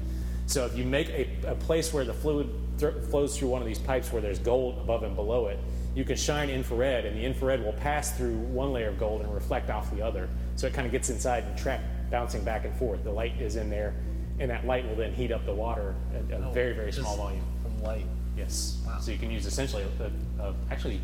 So 0.46 0.66
if 0.66 0.76
you 0.76 0.84
make 0.84 1.08
a, 1.10 1.28
a 1.46 1.54
place 1.54 1.92
where 1.92 2.04
the 2.04 2.12
fluid 2.14 2.50
th- 2.78 2.94
flows 3.08 3.38
through 3.38 3.48
one 3.48 3.62
of 3.62 3.68
these 3.68 3.78
pipes 3.78 4.12
where 4.12 4.20
there's 4.20 4.40
gold 4.40 4.78
above 4.78 5.04
and 5.04 5.14
below 5.14 5.46
it, 5.46 5.60
you 6.00 6.06
can 6.06 6.16
shine 6.16 6.48
infrared, 6.48 7.04
and 7.04 7.14
the 7.14 7.22
infrared 7.22 7.62
will 7.62 7.74
pass 7.74 8.16
through 8.16 8.34
one 8.34 8.72
layer 8.72 8.88
of 8.88 8.98
gold 8.98 9.20
and 9.20 9.34
reflect 9.34 9.68
off 9.68 9.94
the 9.94 10.00
other. 10.00 10.30
So 10.56 10.66
it 10.66 10.72
kind 10.72 10.86
of 10.86 10.92
gets 10.92 11.10
inside 11.10 11.44
and 11.44 11.58
track 11.58 11.82
bouncing 12.10 12.42
back 12.42 12.64
and 12.64 12.74
forth. 12.76 13.04
The 13.04 13.12
light 13.12 13.38
is 13.38 13.56
in 13.56 13.68
there, 13.68 13.92
and 14.38 14.50
that 14.50 14.66
light 14.66 14.88
will 14.88 14.96
then 14.96 15.12
heat 15.12 15.30
up 15.30 15.44
the 15.44 15.52
water 15.52 15.94
at 16.14 16.40
a 16.40 16.46
oh, 16.46 16.52
very, 16.52 16.72
very 16.72 16.90
small 16.90 17.18
volume. 17.18 17.44
From 17.62 17.82
light. 17.82 18.06
Yes. 18.34 18.78
So 19.02 19.10
you 19.10 19.18
can 19.18 19.30
use 19.30 19.44
essentially, 19.44 19.84
a, 20.00 20.42
a, 20.42 20.54
actually, 20.70 21.02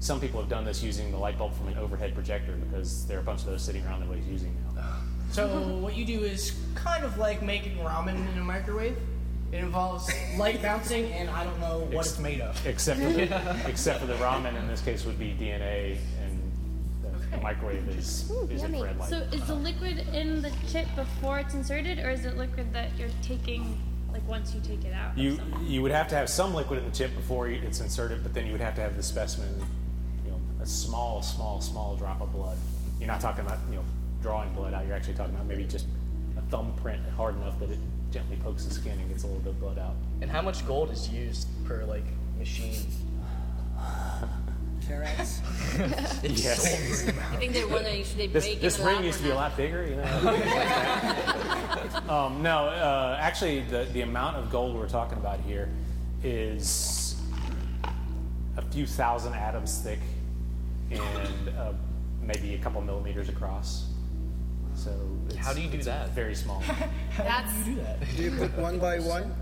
some 0.00 0.18
people 0.18 0.40
have 0.40 0.48
done 0.48 0.64
this 0.64 0.82
using 0.82 1.10
the 1.10 1.18
light 1.18 1.36
bulb 1.36 1.54
from 1.54 1.68
an 1.68 1.76
overhead 1.76 2.14
projector 2.14 2.52
because 2.52 3.06
there 3.06 3.18
are 3.18 3.20
a 3.20 3.24
bunch 3.24 3.40
of 3.40 3.48
those 3.48 3.62
sitting 3.62 3.84
around 3.84 4.00
that 4.00 4.06
nobody's 4.06 4.28
using 4.28 4.56
now. 4.74 5.02
So 5.30 5.46
what 5.76 5.94
you 5.94 6.06
do 6.06 6.24
is 6.24 6.58
kind 6.74 7.04
of 7.04 7.18
like 7.18 7.42
making 7.42 7.76
ramen 7.76 8.16
in 8.32 8.38
a 8.38 8.44
microwave. 8.44 8.96
It 9.50 9.58
involves 9.58 10.10
light 10.36 10.60
bouncing, 10.60 11.06
and 11.12 11.30
I 11.30 11.44
don't 11.44 11.58
know 11.60 11.78
what 11.90 12.04
it's 12.06 12.18
made 12.18 12.40
of. 12.42 12.66
Except 12.66 13.00
for 13.00 13.10
the, 13.10 13.56
except 13.66 14.00
for 14.00 14.06
the 14.06 14.14
ramen 14.14 14.58
in 14.58 14.68
this 14.68 14.80
case 14.82 15.04
would 15.06 15.18
be 15.18 15.34
DNA, 15.40 15.96
and 16.22 16.52
the, 17.02 17.36
the 17.36 17.42
microwave 17.42 17.88
is, 17.88 18.30
Ooh, 18.30 18.46
is 18.50 18.60
yummy. 18.62 18.78
infrared 18.78 18.98
light. 18.98 19.08
So 19.08 19.16
is 19.32 19.46
the 19.46 19.54
liquid 19.54 20.06
in 20.12 20.42
the 20.42 20.52
chip 20.70 20.86
before 20.96 21.38
it's 21.38 21.54
inserted, 21.54 21.98
or 21.98 22.10
is 22.10 22.26
it 22.26 22.36
liquid 22.36 22.72
that 22.74 22.90
you're 22.98 23.08
taking 23.22 23.78
like 24.12 24.26
once 24.28 24.54
you 24.54 24.60
take 24.60 24.84
it 24.84 24.92
out? 24.92 25.12
of 25.12 25.18
You 25.18 25.36
something? 25.36 25.66
you 25.66 25.80
would 25.80 25.92
have 25.92 26.08
to 26.08 26.14
have 26.14 26.28
some 26.28 26.54
liquid 26.54 26.80
in 26.80 26.84
the 26.84 26.94
chip 26.94 27.14
before 27.16 27.48
it's 27.48 27.80
inserted, 27.80 28.22
but 28.22 28.34
then 28.34 28.44
you 28.44 28.52
would 28.52 28.60
have 28.60 28.74
to 28.74 28.80
have 28.82 28.96
the 28.96 29.02
specimen, 29.02 29.48
you 30.26 30.30
know, 30.30 30.40
a 30.60 30.66
small, 30.66 31.22
small, 31.22 31.62
small 31.62 31.96
drop 31.96 32.20
of 32.20 32.30
blood. 32.32 32.58
You're 32.98 33.06
not 33.08 33.20
talking 33.22 33.46
about 33.46 33.58
you 33.70 33.76
know 33.76 33.84
drawing 34.20 34.52
blood 34.52 34.74
out. 34.74 34.86
You're 34.86 34.96
actually 34.96 35.14
talking 35.14 35.34
about 35.34 35.46
maybe 35.46 35.64
just 35.64 35.86
a 36.36 36.42
thumbprint 36.50 37.00
hard 37.16 37.34
enough 37.36 37.58
that 37.60 37.70
it 37.70 37.78
gently 38.10 38.36
pokes 38.36 38.64
the 38.64 38.74
skin 38.74 38.98
and 38.98 39.08
gets 39.08 39.24
a 39.24 39.26
little 39.26 39.42
bit 39.42 39.50
of 39.50 39.60
blood 39.60 39.78
out. 39.78 39.94
And 40.20 40.30
how 40.30 40.42
much 40.42 40.66
gold 40.66 40.90
is 40.90 41.08
used 41.08 41.48
per 41.64 41.84
like 41.84 42.04
machine? 42.38 42.86
Carats? 44.86 45.40
Yes. 46.22 47.06
I 47.08 47.36
think 47.36 47.52
they're 47.52 47.68
wondering 47.68 48.04
should 48.04 48.16
they 48.18 48.26
This, 48.26 48.44
break 48.46 48.60
this 48.60 48.78
it 48.78 48.84
ring 48.84 49.04
used 49.04 49.18
to 49.18 49.24
be 49.24 49.30
a 49.30 49.34
lot 49.34 49.56
bigger, 49.56 49.86
you 49.86 49.96
know. 49.96 50.04
um, 52.08 52.42
no, 52.42 52.66
uh, 52.66 53.16
actually, 53.20 53.60
the, 53.60 53.86
the 53.92 54.00
amount 54.00 54.36
of 54.36 54.50
gold 54.50 54.74
we're 54.76 54.88
talking 54.88 55.18
about 55.18 55.40
here 55.40 55.68
is 56.24 57.16
a 58.56 58.62
few 58.62 58.86
thousand 58.86 59.34
atoms 59.34 59.78
thick 59.78 60.00
and 60.90 61.48
uh, 61.56 61.72
maybe 62.22 62.54
a 62.54 62.58
couple 62.58 62.80
millimeters 62.80 63.28
across. 63.28 63.87
So 64.78 64.92
it's, 65.26 65.36
How 65.36 65.52
do 65.52 65.60
you 65.60 65.68
do 65.68 65.82
that? 65.82 66.10
Very 66.10 66.34
small. 66.36 66.60
How 67.10 67.24
That's 67.24 67.52
do 67.64 67.70
You 67.70 67.76
do 67.76 67.82
that. 67.82 68.16
Do 68.16 68.22
you 68.22 68.30
put 68.30 68.56
one 68.58 68.78
by 68.78 69.00
one? 69.00 69.34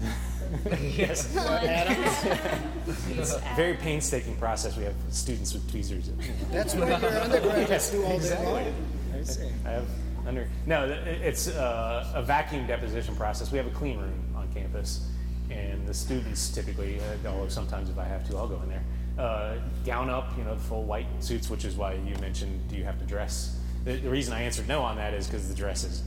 yes. 0.80 1.36
Atoms? 1.36 3.34
Very 3.56 3.74
painstaking 3.74 4.36
process. 4.36 4.76
We 4.76 4.84
have 4.84 4.94
students 5.10 5.52
with 5.52 5.70
tweezers. 5.70 6.10
That's 6.50 6.74
what 6.74 6.88
your 6.88 6.96
undergraduates 6.96 7.70
Yes, 7.70 7.90
do 7.90 8.02
all 8.04 8.10
day 8.10 8.16
exactly. 8.16 8.52
long. 8.52 8.74
I 9.14 9.22
see. 9.22 9.48
I 9.66 9.70
have 9.70 9.86
under 10.26 10.48
no. 10.66 10.84
It's 11.06 11.48
uh, 11.48 12.12
a 12.14 12.22
vacuum 12.22 12.66
deposition 12.66 13.16
process. 13.16 13.52
We 13.52 13.58
have 13.58 13.66
a 13.66 13.70
clean 13.70 13.98
room 13.98 14.34
on 14.34 14.50
campus, 14.54 15.06
and 15.50 15.86
the 15.86 15.94
students 15.94 16.48
typically, 16.48 17.00
uh, 17.00 17.28
although 17.28 17.48
sometimes 17.48 17.90
if 17.90 17.98
I 17.98 18.04
have 18.04 18.26
to, 18.30 18.36
I'll 18.36 18.48
go 18.48 18.60
in 18.62 18.68
there. 18.70 18.84
Uh, 19.18 19.56
gown 19.84 20.10
up, 20.10 20.36
you 20.36 20.44
know, 20.44 20.54
the 20.54 20.60
full 20.60 20.84
white 20.84 21.06
suits, 21.20 21.48
which 21.50 21.64
is 21.64 21.74
why 21.74 21.94
you 21.94 22.14
mentioned, 22.20 22.68
do 22.68 22.76
you 22.76 22.84
have 22.84 22.98
to 22.98 23.04
dress? 23.04 23.58
The, 23.86 23.96
the 23.98 24.10
reason 24.10 24.34
I 24.34 24.42
answered 24.42 24.66
no 24.66 24.82
on 24.82 24.96
that 24.96 25.14
is 25.14 25.26
because 25.28 25.48
the 25.48 25.54
dress 25.54 25.84
is, 25.84 26.02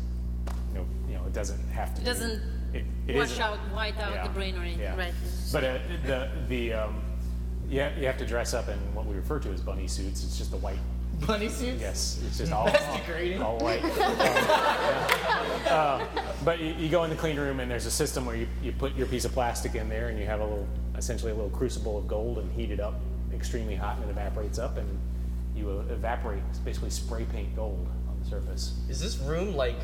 you 0.74 0.80
know, 0.80 0.86
you 1.08 1.16
know, 1.16 1.24
it 1.26 1.32
doesn't 1.34 1.66
have 1.70 1.96
to. 1.96 2.02
It 2.02 2.06
doesn't 2.06 2.42
It, 2.74 2.84
it 3.08 3.16
wash 3.16 3.32
isn't- 3.32 3.42
out, 3.42 3.58
white 3.74 3.98
out 3.98 4.14
yeah, 4.14 4.28
the 4.28 4.34
brain 4.34 4.56
or 4.58 4.62
anything, 4.62 4.82
yeah. 4.82 4.98
right? 4.98 5.14
But 5.52 5.64
uh, 5.64 5.78
the 6.06 6.30
the 6.50 6.74
um, 6.74 7.02
you, 7.70 7.78
you 7.98 8.06
have 8.06 8.18
to 8.18 8.26
dress 8.26 8.54
up 8.54 8.68
in 8.68 8.78
what 8.94 9.06
we 9.06 9.16
refer 9.16 9.40
to 9.40 9.50
as 9.50 9.62
bunny 9.62 9.88
suits. 9.88 10.24
It's 10.26 10.38
just 10.38 10.54
a 10.54 10.58
white 10.58 10.78
Bunny 11.28 11.50
suits? 11.50 11.82
Yes, 11.82 12.22
it's 12.26 12.38
just 12.38 12.54
all, 12.54 12.66
That's 12.68 12.82
all, 12.88 12.98
degrading. 12.98 13.42
all 13.42 13.58
white. 13.58 13.82
Um, 15.70 16.02
uh, 16.02 16.06
but 16.46 16.60
you, 16.60 16.74
you 16.80 16.90
go 16.90 17.04
in 17.04 17.10
the 17.10 17.16
clean 17.16 17.38
room 17.38 17.60
and 17.60 17.70
there's 17.70 17.86
a 17.86 17.92
system 17.92 18.26
where 18.26 18.36
you, 18.38 18.48
you 18.64 18.72
put 18.72 18.96
your 18.96 19.06
piece 19.06 19.26
of 19.26 19.34
plastic 19.34 19.76
in 19.76 19.88
there 19.90 20.08
and 20.08 20.18
you 20.18 20.26
have 20.26 20.40
a 20.40 20.44
little, 20.44 20.68
essentially 20.98 21.32
a 21.32 21.36
little 21.36 21.50
crucible 21.52 21.98
of 21.98 22.08
gold 22.08 22.38
and 22.40 22.50
heat 22.54 22.72
it 22.72 22.80
up 22.80 22.96
extremely 23.34 23.76
hot 23.76 23.98
and 23.98 24.06
it 24.06 24.10
evaporates 24.12 24.58
up 24.58 24.78
and 24.78 24.88
you 25.60 25.80
evaporate, 25.90 26.42
basically 26.64 26.90
spray 26.90 27.26
paint 27.26 27.56
gold 27.56 27.88
on 28.10 28.20
the 28.20 28.26
surface. 28.30 28.74
Is 28.90 29.00
this 29.02 29.18
room 29.18 29.56
like 29.56 29.76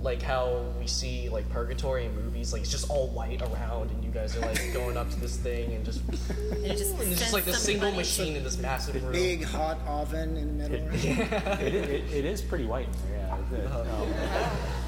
like 0.00 0.20
how 0.20 0.62
we 0.78 0.86
see 0.86 1.28
like 1.30 1.48
purgatory 1.50 2.04
in 2.06 2.14
movies? 2.14 2.52
Like 2.52 2.62
it's 2.62 2.70
just 2.70 2.90
all 2.90 3.08
white 3.08 3.40
around, 3.42 3.90
and 3.90 4.04
you 4.04 4.10
guys 4.10 4.36
are 4.36 4.40
like 4.40 4.72
going 4.72 4.96
up 4.96 5.10
to 5.10 5.20
this 5.20 5.36
thing 5.36 5.72
and 5.72 5.84
just 5.84 6.00
And 6.08 6.18
it 6.64 6.76
just, 6.76 6.92
and 6.98 7.10
it's 7.10 7.20
just 7.20 7.32
like 7.32 7.44
this 7.44 7.58
single 7.62 7.88
somebody- 7.88 7.96
machine 7.96 8.36
in 8.36 8.44
this 8.44 8.58
massive 8.58 9.02
room. 9.02 9.12
Big 9.12 9.42
hot 9.44 9.78
oven 9.86 10.36
in 10.36 10.58
the 10.58 10.68
middle. 10.68 10.86
right? 10.88 11.04
It, 11.62 11.74
it, 11.74 12.12
it 12.12 12.24
is 12.24 12.40
pretty 12.42 12.64
white 12.66 12.86
in 12.86 13.10
there, 13.10 13.26
yeah. 13.52 13.58
It- 13.58 13.72
um, 13.72 14.14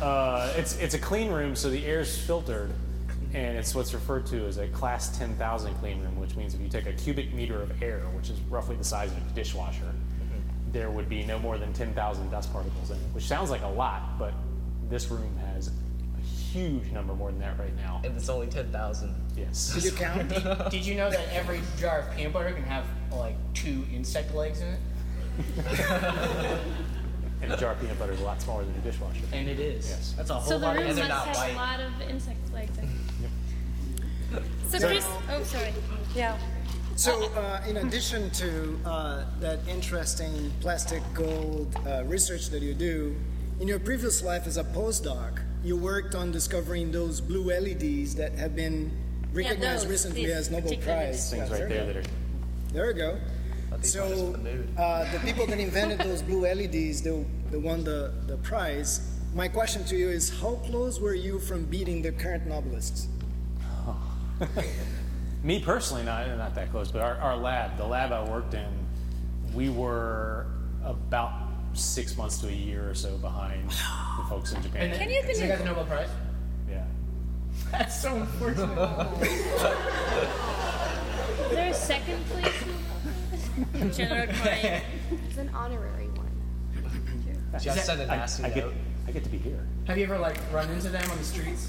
uh, 0.02 0.52
it's, 0.56 0.76
it's 0.78 0.94
a 0.94 0.98
clean 0.98 1.30
room, 1.32 1.56
so 1.56 1.70
the 1.70 1.84
air's 1.86 2.16
filtered, 2.18 2.70
and 3.32 3.56
it's 3.56 3.74
what's 3.74 3.94
referred 3.94 4.26
to 4.26 4.46
as 4.46 4.58
a 4.58 4.68
class 4.68 5.16
10,000 5.16 5.74
clean 5.76 6.00
room, 6.02 6.20
which 6.20 6.36
means 6.36 6.54
if 6.54 6.60
you 6.60 6.68
take 6.68 6.86
a 6.86 6.92
cubic 6.92 7.32
meter 7.32 7.62
of 7.62 7.82
air, 7.82 8.00
which 8.14 8.28
is 8.28 8.38
roughly 8.50 8.76
the 8.76 8.84
size 8.84 9.10
of 9.10 9.16
a 9.18 9.34
dishwasher, 9.34 9.92
there 10.76 10.90
would 10.90 11.08
be 11.08 11.24
no 11.24 11.38
more 11.38 11.56
than 11.56 11.72
10,000 11.72 12.30
dust 12.30 12.52
particles 12.52 12.90
in 12.90 12.98
it, 12.98 13.02
which 13.14 13.24
sounds 13.24 13.50
like 13.50 13.62
a 13.62 13.68
lot, 13.68 14.18
but 14.18 14.34
this 14.90 15.10
room 15.10 15.34
has 15.54 15.68
a 15.68 16.20
huge 16.20 16.92
number 16.92 17.14
more 17.14 17.30
than 17.30 17.40
that 17.40 17.58
right 17.58 17.74
now. 17.76 18.02
and 18.04 18.14
it's 18.14 18.28
only 18.28 18.46
ten 18.46 18.70
thousand. 18.70 19.14
Yes. 19.36 19.72
Did 19.74 19.84
you 19.84 19.92
count? 19.92 20.28
Did 20.70 20.84
you 20.84 20.94
know 20.94 21.08
that 21.10 21.28
every 21.32 21.60
jar 21.78 22.00
of 22.00 22.14
peanut 22.14 22.34
butter 22.34 22.52
can 22.52 22.62
have 22.64 22.84
like 23.10 23.36
two 23.54 23.84
insect 23.92 24.34
legs 24.34 24.60
in 24.60 24.68
it? 24.68 24.78
And 27.42 27.52
a 27.52 27.56
jar 27.58 27.72
of 27.72 27.80
peanut 27.80 27.98
butter 27.98 28.12
is 28.12 28.20
a 28.22 28.24
lot 28.24 28.40
smaller 28.40 28.64
than 28.64 28.74
a 28.76 28.78
dishwasher. 28.78 29.20
And 29.30 29.46
it 29.46 29.60
is. 29.60 29.86
Yes. 29.90 30.14
That's 30.16 30.30
a 30.30 30.34
whole 30.36 30.48
So 30.48 30.58
the 30.58 30.68
room 30.72 30.86
must 30.86 30.98
have 31.00 31.36
white. 31.36 31.52
a 31.52 31.54
lot 31.54 31.80
of 31.80 32.00
insect 32.08 32.38
legs. 32.54 32.78
in 32.78 32.84
it. 32.84 34.42
So 34.68 34.78
Chris, 34.78 35.06
oh 35.30 35.42
sorry. 35.42 35.74
Yeah. 36.14 36.38
So, 36.96 37.30
uh, 37.34 37.62
in 37.68 37.76
addition 37.76 38.30
to 38.30 38.78
uh, 38.86 39.24
that 39.40 39.58
interesting 39.68 40.50
plastic 40.62 41.02
gold 41.12 41.76
uh, 41.86 42.04
research 42.06 42.48
that 42.48 42.62
you 42.62 42.72
do, 42.72 43.14
in 43.60 43.68
your 43.68 43.78
previous 43.78 44.22
life 44.22 44.46
as 44.46 44.56
a 44.56 44.64
postdoc, 44.64 45.42
you 45.62 45.76
worked 45.76 46.14
on 46.14 46.32
discovering 46.32 46.90
those 46.90 47.20
blue 47.20 47.48
LEDs 47.52 48.14
that 48.14 48.32
have 48.36 48.56
been 48.56 48.90
recognized 49.34 49.84
those, 49.84 49.90
recently 49.90 50.32
as 50.32 50.50
Nobel 50.50 50.74
Prize. 50.78 51.30
Things 51.30 51.50
Yeah, 51.50 51.58
right 51.58 51.68
there 51.68 51.84
that 51.84 51.96
are 51.98 52.10
There 52.72 52.86
we 52.86 52.94
go. 52.94 53.18
So, 53.82 54.32
the 54.32 54.64
uh, 54.80 55.12
the 55.12 55.18
people 55.18 55.46
that 55.48 55.60
invented 55.60 55.98
those 55.98 56.22
blue 56.22 56.46
LEDs, 56.46 57.02
they, 57.02 57.26
they 57.50 57.58
won 57.58 57.84
the, 57.84 58.14
the 58.26 58.38
prize. 58.38 59.12
My 59.34 59.48
question 59.48 59.84
to 59.84 59.96
you 59.96 60.08
is 60.08 60.30
how 60.40 60.54
close 60.64 60.98
were 60.98 61.14
you 61.14 61.40
from 61.40 61.66
beating 61.66 62.00
the 62.00 62.12
current 62.12 62.48
Nobelists? 62.48 63.08
Me 65.46 65.60
personally, 65.60 66.02
not 66.02 66.26
not 66.36 66.56
that 66.56 66.72
close, 66.72 66.90
but 66.90 67.02
our, 67.02 67.14
our 67.18 67.36
lab, 67.36 67.76
the 67.76 67.86
lab 67.86 68.10
I 68.10 68.28
worked 68.28 68.54
in, 68.54 68.66
we 69.54 69.68
were 69.70 70.46
about 70.84 71.30
six 71.72 72.16
months 72.16 72.38
to 72.38 72.48
a 72.48 72.50
year 72.50 72.90
or 72.90 72.94
so 72.96 73.16
behind 73.18 73.70
the 73.70 74.24
folks 74.28 74.52
in 74.52 74.60
Japan. 74.60 74.90
And 74.90 74.98
Can 74.98 75.08
you 75.08 75.22
so 75.22 75.28
you 75.28 75.34
believe- 75.34 75.48
got 75.50 75.58
the 75.58 75.64
Nobel 75.66 75.84
Prize? 75.84 76.08
yeah. 76.68 76.84
That's 77.70 78.02
so 78.02 78.16
unfortunate. 78.16 79.22
Is 79.22 79.60
there 81.52 81.70
a 81.70 81.74
second 81.74 82.24
place? 82.26 82.64
General 83.96 84.26
Klein. 84.34 84.82
It's 85.28 85.38
an 85.38 85.50
honorary 85.54 86.08
one. 86.08 86.26
Just 87.60 87.86
send 87.86 88.00
a 88.00 88.04
I, 88.12 88.16
nasty 88.16 88.42
I 88.42 88.48
get 88.50 88.64
note. 88.64 88.74
I 89.06 89.12
get 89.12 89.22
to 89.22 89.30
be 89.30 89.38
here. 89.38 89.64
Have 89.86 89.96
you 89.96 90.02
ever 90.06 90.18
like 90.18 90.38
run 90.52 90.68
into 90.70 90.88
them 90.88 91.08
on 91.08 91.18
the 91.18 91.24
streets? 91.24 91.68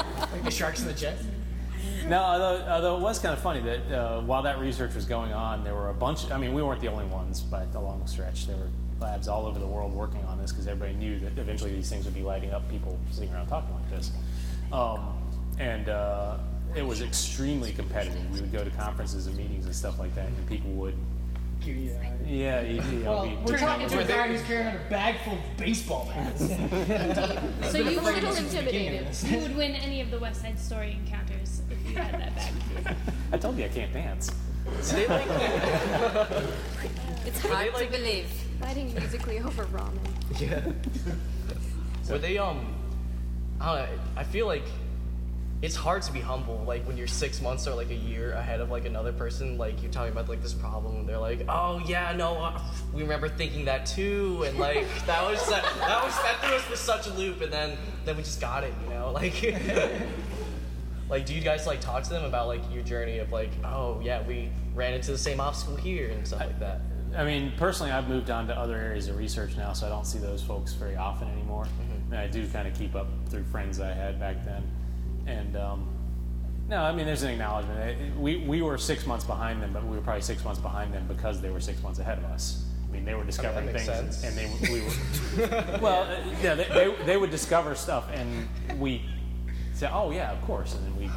the 0.43 0.51
sharks 0.51 0.81
and 0.81 0.89
the 0.89 0.93
jets? 0.93 1.23
No, 2.07 2.19
although, 2.19 2.65
although 2.67 2.97
it 2.97 3.01
was 3.01 3.19
kind 3.19 3.33
of 3.33 3.39
funny 3.39 3.61
that 3.61 3.91
uh, 3.91 4.21
while 4.21 4.41
that 4.43 4.59
research 4.59 4.95
was 4.95 5.05
going 5.05 5.33
on, 5.33 5.63
there 5.63 5.75
were 5.75 5.89
a 5.89 5.93
bunch. 5.93 6.29
I 6.31 6.37
mean, 6.37 6.53
we 6.53 6.61
weren't 6.63 6.81
the 6.81 6.87
only 6.87 7.05
ones 7.05 7.41
by 7.41 7.65
the 7.65 7.79
long 7.79 8.05
stretch. 8.07 8.47
There 8.47 8.57
were 8.57 8.69
labs 8.99 9.27
all 9.27 9.45
over 9.45 9.59
the 9.59 9.67
world 9.67 9.93
working 9.93 10.23
on 10.25 10.39
this 10.39 10.51
because 10.51 10.67
everybody 10.67 10.97
knew 10.97 11.19
that 11.19 11.37
eventually 11.37 11.73
these 11.73 11.89
things 11.89 12.05
would 12.05 12.13
be 12.13 12.21
lighting 12.21 12.51
up 12.51 12.69
people 12.69 12.99
sitting 13.11 13.33
around 13.33 13.47
talking 13.47 13.73
like 13.73 13.89
this. 13.89 14.11
Um, 14.71 15.17
and 15.59 15.89
uh, 15.89 16.37
it 16.75 16.85
was 16.85 17.01
extremely 17.01 17.71
competitive. 17.71 18.31
We 18.33 18.41
would 18.41 18.51
go 18.51 18.63
to 18.63 18.69
conferences 18.71 19.27
and 19.27 19.35
meetings 19.35 19.65
and 19.65 19.75
stuff 19.75 19.99
like 19.99 20.13
that, 20.15 20.27
and 20.27 20.47
people 20.47 20.71
would, 20.71 20.95
Give 21.63 21.77
yeah, 22.25 22.61
you, 22.61 22.81
you 22.81 23.03
know, 23.03 23.11
Well, 23.11 23.25
be 23.27 23.35
we're 23.45 23.57
talking 23.57 23.87
to 23.87 23.99
a 23.99 24.03
guy 24.05 24.29
who's 24.29 24.41
carrying 24.43 24.75
a 24.75 24.79
bag 24.89 25.15
full 25.23 25.33
of 25.33 25.57
baseball 25.57 26.09
bats. 26.13 26.39
So 27.71 27.77
you 27.77 27.99
A 27.99 28.01
little 28.01 28.29
would, 28.29 28.39
intimidated. 28.39 29.07
you 29.25 29.39
would 29.39 29.55
win 29.55 29.75
any 29.75 30.01
of 30.01 30.09
the 30.11 30.17
West 30.17 30.41
Side 30.41 30.57
Story 30.59 30.99
encounters 31.03 31.61
if 31.69 31.89
you 31.89 31.97
had 31.97 32.13
that 32.19 32.35
bag. 32.35 32.95
I 33.31 33.37
told 33.37 33.57
you 33.57 33.65
I 33.65 33.67
can't 33.67 33.93
dance. 33.93 34.31
Do 34.89 34.95
they 34.95 35.07
like 35.07 35.27
It's 37.25 37.41
hard 37.41 37.75
to 37.75 37.87
believe. 37.87 38.25
Fighting 38.59 38.93
musically 38.93 39.39
over 39.39 39.65
ramen. 39.65 39.99
Yeah. 40.39 40.61
Were 42.09 42.17
they 42.17 42.37
um? 42.37 42.75
I 43.59 43.65
don't 43.77 43.89
know. 43.89 43.99
I 44.17 44.23
feel 44.23 44.47
like 44.47 44.65
it's 45.61 45.75
hard 45.75 46.01
to 46.03 46.11
be 46.11 46.19
humble. 46.19 46.63
Like 46.65 46.87
when 46.87 46.97
you're 46.97 47.07
six 47.07 47.39
months 47.41 47.67
or 47.67 47.75
like 47.75 47.91
a 47.91 47.95
year 47.95 48.31
ahead 48.33 48.61
of 48.61 48.71
like 48.71 48.85
another 48.85 49.13
person. 49.13 49.57
Like 49.57 49.81
you're 49.81 49.91
talking 49.91 50.11
about 50.11 50.27
like 50.27 50.41
this 50.41 50.53
problem, 50.53 50.97
and 50.97 51.09
they're 51.09 51.19
like, 51.19 51.43
"Oh 51.47 51.81
yeah, 51.85 52.13
no, 52.15 52.37
uh, 52.37 52.59
we 52.93 53.01
remember 53.03 53.29
thinking 53.29 53.65
that 53.65 53.85
too," 53.85 54.43
and 54.47 54.57
like 54.57 54.87
that 55.05 55.23
was 55.29 55.47
that, 55.49 55.63
that 55.79 56.03
was 56.03 56.15
that 56.23 56.39
threw 56.41 56.55
us 56.55 56.63
for 56.63 56.75
such 56.75 57.07
a 57.07 57.13
loop, 57.13 57.41
and 57.41 57.51
then 57.51 57.77
then 58.05 58.17
we 58.17 58.23
just 58.23 58.41
got 58.41 58.63
it, 58.63 58.73
you 58.83 58.93
know, 58.93 59.11
like. 59.13 59.55
Like, 61.09 61.25
do 61.25 61.33
you 61.33 61.41
guys 61.41 61.67
like 61.67 61.81
talk 61.81 62.03
to 62.03 62.09
them 62.09 62.23
about 62.23 62.47
like 62.47 62.61
your 62.73 62.83
journey 62.83 63.17
of 63.17 63.33
like, 63.33 63.49
oh 63.65 63.99
yeah, 64.01 64.25
we 64.25 64.49
ran 64.73 64.93
into 64.93 65.11
the 65.11 65.17
same 65.17 65.41
obstacle 65.41 65.75
here 65.75 66.07
and 66.07 66.25
stuff 66.25 66.39
like 66.39 66.59
that? 66.61 66.79
I 67.17 67.25
mean, 67.25 67.51
personally, 67.57 67.91
I've 67.91 68.07
moved 68.07 68.29
on 68.29 68.47
to 68.47 68.57
other 68.57 68.77
areas 68.77 69.09
of 69.09 69.17
research 69.17 69.57
now, 69.57 69.73
so 69.73 69.85
I 69.85 69.89
don't 69.89 70.07
see 70.07 70.19
those 70.19 70.41
folks 70.41 70.71
very 70.71 70.95
often 70.95 71.27
anymore. 71.27 71.67
And 72.09 72.17
I 72.17 72.27
do 72.27 72.47
kind 72.47 72.65
of 72.65 72.73
keep 72.73 72.95
up 72.95 73.07
through 73.27 73.43
friends 73.43 73.81
I 73.81 73.91
had 73.91 74.21
back 74.21 74.45
then. 74.45 74.63
And 75.27 75.55
um, 75.55 75.87
no, 76.69 76.77
I 76.81 76.91
mean, 76.93 77.05
there's 77.05 77.23
an 77.23 77.31
acknowledgement. 77.31 77.79
It- 77.79 78.01
it- 78.07 78.15
We, 78.17 78.37
we 78.37 78.61
were 78.61 78.77
six 78.77 79.05
months 79.05 79.25
behind 79.25 79.61
them, 79.61 79.71
but 79.73 79.83
we 79.85 79.95
were 79.95 80.01
probably 80.01 80.21
six 80.21 80.43
months 80.43 80.59
behind 80.59 80.93
them 80.93 81.05
because 81.07 81.41
they 81.41 81.49
were 81.49 81.59
six 81.59 81.81
months 81.83 81.99
ahead 81.99 82.17
of 82.17 82.25
us. 82.25 82.65
I 82.87 82.91
mean, 82.93 83.05
they 83.05 83.13
were 83.15 83.23
discovering 83.23 83.67
makes 83.67 83.85
things, 83.85 84.17
sense. 84.17 84.23
and 84.23 84.37
they 84.37 84.69
we 84.69 84.81
were. 84.81 85.79
well, 85.81 86.03
uh, 86.03 86.17
yeah, 86.43 86.55
they, 86.55 86.65
they, 86.65 86.95
they 87.05 87.17
would 87.17 87.31
discover 87.31 87.73
stuff, 87.75 88.09
and 88.13 88.47
we 88.79 89.01
say, 89.73 89.89
"Oh 89.91 90.11
yeah, 90.11 90.31
of 90.33 90.41
course," 90.41 90.75
and 90.75 90.85
then 90.85 90.97
we. 90.97 91.09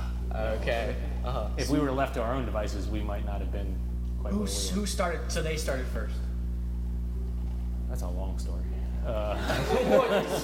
Okay. 0.61 0.95
Uh 1.25 1.31
huh. 1.33 1.49
If 1.57 1.71
we 1.71 1.79
were 1.81 1.91
left 1.91 2.15
to 2.15 2.23
our 2.23 2.33
own 2.33 2.45
devices, 2.45 2.87
we 2.89 3.01
might 3.01 3.25
not 3.27 3.41
have 3.41 3.51
been 3.51 3.77
quite 4.21 4.33
Who, 4.33 4.41
where 4.41 4.49
we 4.49 4.53
were. 4.71 4.75
who 4.75 4.87
started? 4.87 5.21
So 5.33 5.43
they 5.43 5.57
started 5.57 5.87
first. 5.89 6.15
That's 7.89 8.03
a 8.03 8.09
long 8.09 8.39
story. 8.39 8.63
Uh, 9.07 9.35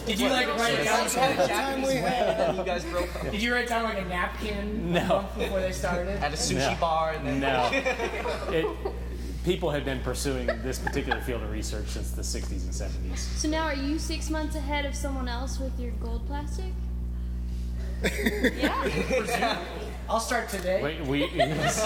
Did 0.07 0.21
you 0.21 0.29
like 0.29 0.47
write 0.59 0.79
it 0.79 0.85
down? 0.85 1.01
All 1.01 1.07
the 1.35 1.47
time 1.47 1.83
we 1.83 1.95
had. 1.95 2.57
You 2.57 2.65
guys 2.65 2.85
broke 2.85 3.15
up 3.17 3.31
Did 3.31 3.41
you 3.43 3.55
write 3.55 3.69
down 3.69 3.85
like 3.85 3.99
a 3.99 4.05
napkin 4.05 4.93
No. 4.93 5.07
month 5.07 5.39
before 5.39 5.61
they 5.61 5.73
started? 5.73 6.09
at 6.23 6.33
a 6.33 6.37
sushi 6.37 6.73
No. 6.75 6.77
bar 6.81 7.13
and 7.13 7.27
then 7.27 7.41
No. 7.41 7.71
it, 8.53 8.67
people 9.45 9.71
had 9.71 9.85
been 9.87 10.01
pursuing 10.01 10.47
this 10.63 10.79
particular 10.79 11.21
field 11.23 11.43
of 11.43 11.51
research 11.51 11.87
since 11.87 12.11
the 12.11 12.21
60s 12.23 12.63
and 12.65 13.15
70s. 13.15 13.19
So 13.19 13.49
now 13.49 13.63
are 13.65 13.75
you 13.75 13.99
six 13.99 14.29
months 14.29 14.55
ahead 14.57 14.85
of 14.85 14.95
someone 14.95 15.29
else 15.29 15.59
with 15.59 15.79
your 15.81 15.93
gold 15.93 16.27
plastic? 16.27 16.67
Yeah. 18.03 19.59
I'll 20.09 20.21
start 20.21 20.49
today. 20.49 21.01
We, 21.03 21.27
we, 21.27 21.31
yes, 21.37 21.81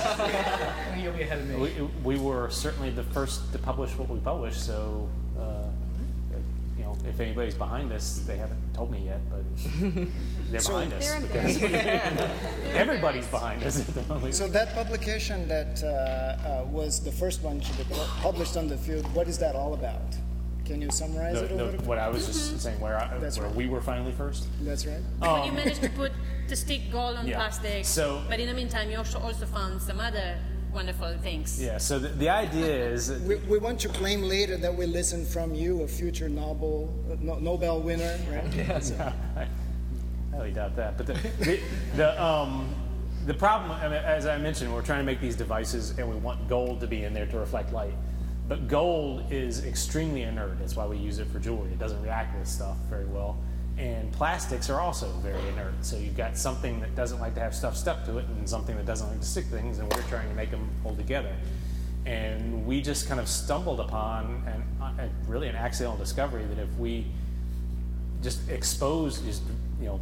and 0.91 1.01
you'll 1.03 1.13
be 1.13 1.23
ahead 1.23 1.39
of 1.41 1.49
me. 1.49 1.57
we, 1.57 2.15
we 2.17 2.19
were 2.19 2.49
certainly 2.51 2.91
the 2.91 3.03
first 3.03 3.53
to 3.53 3.59
publish 3.59 3.97
what 3.99 4.09
we 4.09 4.19
published, 4.21 4.65
so, 4.65 4.73
you 4.73 4.79
know, 4.79 5.24
if 7.07 7.21
anybody's 7.21 7.55
behind 7.55 7.93
us, 7.93 8.21
they 8.27 8.37
haven't 8.37 8.59
told 8.75 8.91
me 8.91 9.05
yet, 9.07 9.21
but 9.31 9.45
They're 10.51 10.61
So- 10.61 10.73
behind 10.73 10.93
us. 10.95 11.15
Because 11.23 11.63
everybody's 12.75 13.27
behind 13.27 13.63
us 13.65 13.81
at 13.81 13.95
the 13.95 14.03
moment. 14.15 14.35
So 14.35 14.49
that 14.49 14.75
publication 14.75 15.49
that 15.49 15.83
uh, 15.83 15.87
uh, 15.89 16.65
was 16.67 17.01
the 17.03 17.13
first 17.13 17.43
one 17.43 17.61
to 17.61 17.73
be 17.75 17.85
published 18.21 18.57
on 18.57 18.69
the 18.69 18.77
field, 18.77 19.05
what 19.15 19.29
is 19.29 19.39
that 19.39 19.55
all 19.57 19.75
about? 19.75 20.01
Can 20.65 20.81
you 20.81 20.91
summarize 20.91 21.35
The- 21.41 21.45
it 21.45 21.51
a 21.53 21.57
the- 21.57 21.65
little 21.65 21.79
bit? 21.81 21.87
what 21.87 21.99
I 21.99 22.09
was 22.09 22.27
just 22.27 22.61
saying, 22.61 22.81
where, 22.81 22.97
I, 22.99 23.19
That's 23.19 23.39
where 23.39 23.47
right. 23.49 23.57
we 23.57 23.67
were 23.69 23.81
finally 23.83 24.13
first. 24.13 24.47
That's 24.63 24.87
right. 24.87 25.01
When 25.19 25.45
you 25.45 25.53
managed 25.53 25.83
to 25.83 25.91
put 25.91 26.13
to 26.49 26.57
stick 26.57 26.91
gold 26.93 27.17
on 27.17 27.27
Yeah. 27.29 27.37
plastic, 27.37 27.85
So- 27.85 28.23
but 28.29 28.41
in 28.41 28.47
the 28.49 28.55
meantime, 28.55 28.91
you 28.91 28.97
also 28.99 29.19
also 29.19 29.47
found 29.47 29.81
some 29.83 30.01
other 30.01 30.39
wonderful 30.75 31.17
things. 31.23 31.63
Yeah. 31.63 31.79
So 31.79 31.99
the, 31.99 32.09
the 32.09 32.29
idea 32.29 32.67
is 32.91 33.11
We, 33.23 33.37
we 33.37 33.59
want 33.59 33.81
to 33.81 33.89
claim 33.89 34.23
later 34.23 34.57
that 34.59 34.75
we 34.75 34.87
listen 34.87 35.25
from 35.25 35.55
you, 35.55 35.83
a 35.83 35.89
future 35.89 36.29
Nobel, 36.29 36.93
uh, 37.11 37.17
no- 37.21 37.39
Nobel 37.39 37.81
winner, 37.81 38.19
right? 38.31 38.83
So- 38.83 39.13
I 39.37 39.47
highly 40.37 40.53
doubt 40.53 40.75
that. 40.77 40.97
But 40.97 41.07
the, 41.07 41.13
the, 41.39 41.61
the, 41.97 42.23
um, 42.23 42.75
the 43.27 43.35
problem, 43.35 43.71
I 43.71 43.85
mean, 43.85 43.93
as 44.05 44.27
I 44.27 44.37
mentioned, 44.37 44.75
we're 44.75 44.83
trying 44.83 44.99
to 44.99 45.05
make 45.05 45.21
these 45.21 45.37
devices 45.37 45.97
and 45.99 46.09
we 46.11 46.17
want 46.17 46.49
gold 46.49 46.81
to 46.81 46.87
be 46.87 47.05
in 47.05 47.15
there 47.15 47.27
to 47.27 47.39
reflect 47.39 47.73
light. 47.73 47.95
But 48.49 48.69
gold 48.69 49.25
is 49.33 49.65
extremely 49.65 50.23
inert. 50.23 50.59
That's 50.59 50.77
why 50.77 50.87
we 50.87 50.99
use 50.99 51.19
it 51.19 51.29
for 51.29 51.39
jewelry. 51.39 51.71
It 51.71 51.79
doesn't 51.79 52.03
react 52.03 52.37
with 52.39 52.47
stuff 52.49 52.77
very 52.91 53.07
well. 53.07 53.39
And 53.77 54.13
plastics 54.13 54.71
are 54.71 54.81
also 54.81 55.09
very 55.23 55.47
inert. 55.49 55.75
So 55.83 55.97
you've 55.97 56.17
got 56.17 56.37
something 56.37 56.81
that 56.81 56.95
doesn't 56.95 57.19
like 57.19 57.35
to 57.35 57.41
have 57.41 57.55
stuff 57.55 57.77
stuck 57.77 58.05
to 58.07 58.19
it 58.19 58.27
and 58.27 58.49
something 58.49 58.77
that 58.77 58.87
doesn't 58.87 59.09
like 59.09 59.21
to 59.21 59.27
stick 59.27 59.47
things, 59.47 59.79
and 59.79 59.93
we're 59.93 60.03
trying 60.03 60.29
to 60.29 60.35
make 60.35 60.51
them 60.51 60.69
hold 60.83 60.97
together. 60.97 61.35
And 62.07 62.67
we 62.67 62.83
just 62.83 63.09
kind 63.09 63.19
of 63.19 63.29
stumbled 63.29 63.81
upon 63.81 64.43
an, 64.47 65.01
a, 65.01 65.09
really 65.29 65.49
an 65.49 65.57
accidental 65.57 65.97
discovery 65.97 66.45
that 66.45 66.59
if 66.59 66.73
we 66.79 67.07
just 68.23 68.49
expose, 68.49 69.21
just 69.21 69.43
you 69.81 69.87
know, 69.87 70.01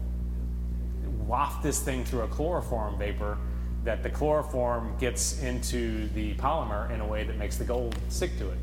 waft 1.27 1.63
this 1.63 1.81
thing 1.81 2.05
through 2.05 2.23
a 2.23 2.29
chloroform 2.29 2.99
vapor, 2.99 3.39
that 3.85 4.03
the 4.03 4.11
chloroform 4.11 4.95
gets 4.99 5.41
into 5.43 6.09
the 6.09 6.35
polymer 6.35 6.91
in 6.91 7.01
a 7.01 7.07
way 7.07 7.25
that 7.25 7.37
makes 7.37 7.57
the 7.57 7.65
gold 7.65 7.97
stick 8.09 8.37
to 8.39 8.51
it. 8.51 8.59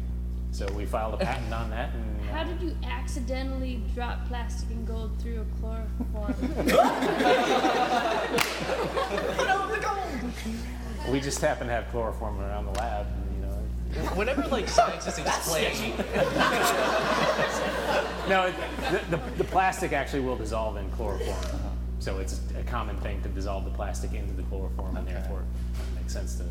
So 0.51 0.71
we 0.73 0.85
filed 0.85 1.15
a 1.15 1.17
patent 1.17 1.53
on 1.53 1.69
that, 1.71 1.93
and 1.93 2.18
How 2.31 2.43
did 2.43 2.61
you 2.61 2.75
accidentally 2.83 3.81
drop 3.93 4.27
plastic 4.27 4.69
and 4.69 4.87
gold 4.87 5.11
through 5.19 5.41
a 5.41 5.45
chloroform? 5.59 6.35
we 11.11 11.19
just 11.19 11.41
happen 11.41 11.67
to 11.67 11.73
have 11.73 11.89
chloroform 11.89 12.39
around 12.39 12.65
the 12.65 12.71
lab. 12.73 13.07
You 13.35 13.41
know, 13.45 13.55
Whenever 14.15 14.47
like 14.47 14.67
scientists 14.67 15.17
explain, 15.19 15.93
no, 18.29 18.45
it, 18.45 18.55
the, 18.91 19.17
the, 19.17 19.21
the 19.37 19.43
plastic 19.45 19.91
actually 19.93 20.21
will 20.21 20.35
dissolve 20.37 20.77
in 20.77 20.89
chloroform, 20.91 21.35
so 21.99 22.19
it's 22.19 22.41
a 22.57 22.63
common 22.63 22.97
thing 22.97 23.21
to 23.23 23.29
dissolve 23.29 23.65
the 23.65 23.71
plastic 23.71 24.13
into 24.13 24.33
the 24.33 24.43
chloroform, 24.43 24.95
and 24.97 25.07
therefore 25.07 25.39
it 25.39 25.95
makes 25.99 26.13
sense 26.13 26.35
to. 26.35 26.43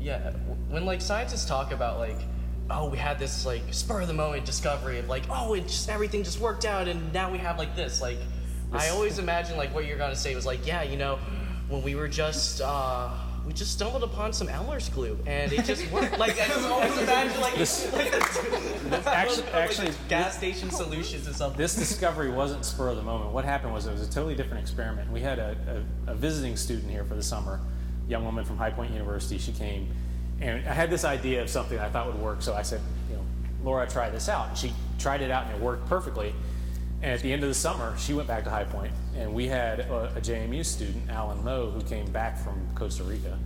yeah, 0.00 0.30
when 0.70 0.86
like 0.86 1.00
scientists 1.02 1.44
talk 1.44 1.72
about 1.72 1.98
like, 1.98 2.20
oh, 2.70 2.88
we 2.88 2.98
had 2.98 3.18
this 3.18 3.44
like 3.44 3.62
spur 3.72 4.00
of 4.02 4.08
the 4.08 4.14
moment 4.14 4.44
discovery 4.44 4.98
of 4.98 5.08
like, 5.08 5.24
oh, 5.30 5.54
it 5.54 5.62
just 5.62 5.88
everything 5.88 6.22
just 6.22 6.40
worked 6.40 6.64
out, 6.64 6.88
and 6.88 7.12
now 7.12 7.30
we 7.30 7.38
have 7.38 7.58
like 7.58 7.76
this. 7.76 8.00
Like, 8.00 8.18
I 8.72 8.88
always 8.90 9.18
imagine 9.18 9.56
like 9.56 9.74
what 9.74 9.86
you're 9.86 9.98
gonna 9.98 10.16
say 10.16 10.34
was 10.34 10.46
like, 10.46 10.66
yeah, 10.66 10.82
you 10.82 10.96
know, 10.96 11.18
when 11.68 11.82
we 11.82 11.94
were 11.94 12.08
just. 12.08 12.60
uh 12.60 13.10
we 13.46 13.52
just 13.52 13.72
stumbled 13.72 14.02
upon 14.02 14.32
some 14.32 14.48
Elmer's 14.48 14.88
glue, 14.88 15.18
and 15.26 15.52
it 15.52 15.66
just 15.66 15.90
worked. 15.90 16.18
Like 16.24 16.40
I 16.40 16.46
just 16.46 16.66
always 16.66 16.96
imagine, 16.96 17.40
like, 17.42 17.52
like 18.90 19.06
Actually, 19.06 19.48
actually, 19.48 19.90
gas 20.08 20.36
station 20.38 20.70
solutions 20.70 21.28
or 21.28 21.34
something. 21.34 21.58
this 21.58 21.74
discovery 21.74 22.30
wasn't 22.30 22.64
spur 22.64 22.88
of 22.88 22.96
the 22.96 23.02
moment. 23.02 23.32
What 23.32 23.44
happened 23.44 23.74
was 23.74 23.86
it 23.86 23.92
was 23.92 24.00
a 24.00 24.10
totally 24.10 24.34
different 24.34 24.62
experiment. 24.62 25.10
We 25.12 25.20
had 25.20 25.38
a, 25.38 25.84
a, 26.06 26.12
a 26.12 26.14
visiting 26.14 26.56
student 26.56 26.90
here 26.90 27.04
for 27.04 27.16
the 27.16 27.22
summer, 27.22 27.60
young 28.08 28.24
woman 28.24 28.46
from 28.46 28.56
High 28.56 28.70
Point 28.70 28.92
University. 28.92 29.36
She 29.36 29.52
came, 29.52 29.88
and 30.40 30.66
I 30.68 30.72
had 30.72 30.90
this 30.90 31.04
idea 31.04 31.42
of 31.42 31.48
something 31.50 31.78
I 31.78 31.88
thought 31.88 32.06
would 32.06 32.20
work. 32.20 32.42
So 32.42 32.54
I 32.54 32.62
said, 32.62 32.80
you 33.10 33.16
know, 33.16 33.22
Laura, 33.62 33.88
try 33.88 34.10
this 34.10 34.28
out. 34.28 34.48
And 34.48 34.58
she 34.58 34.72
tried 34.98 35.20
it 35.22 35.30
out, 35.30 35.46
and 35.46 35.54
it 35.56 35.60
worked 35.60 35.86
perfectly. 35.88 36.34
And 37.02 37.12
at 37.12 37.20
the 37.20 37.32
end 37.32 37.42
of 37.42 37.48
the 37.48 37.54
summer, 37.54 37.94
she 37.98 38.14
went 38.14 38.26
back 38.28 38.44
to 38.44 38.50
High 38.50 38.64
Point, 38.64 38.92
and 39.16 39.34
we 39.34 39.46
had 39.46 39.80
a, 39.80 40.12
a 40.16 40.20
JMU 40.20 40.64
student, 40.64 41.10
Alan 41.10 41.42
Moe, 41.44 41.70
who 41.70 41.82
came 41.82 42.06
back 42.10 42.38
from 42.38 42.66
Costa 42.74 43.04
Rica. 43.04 43.38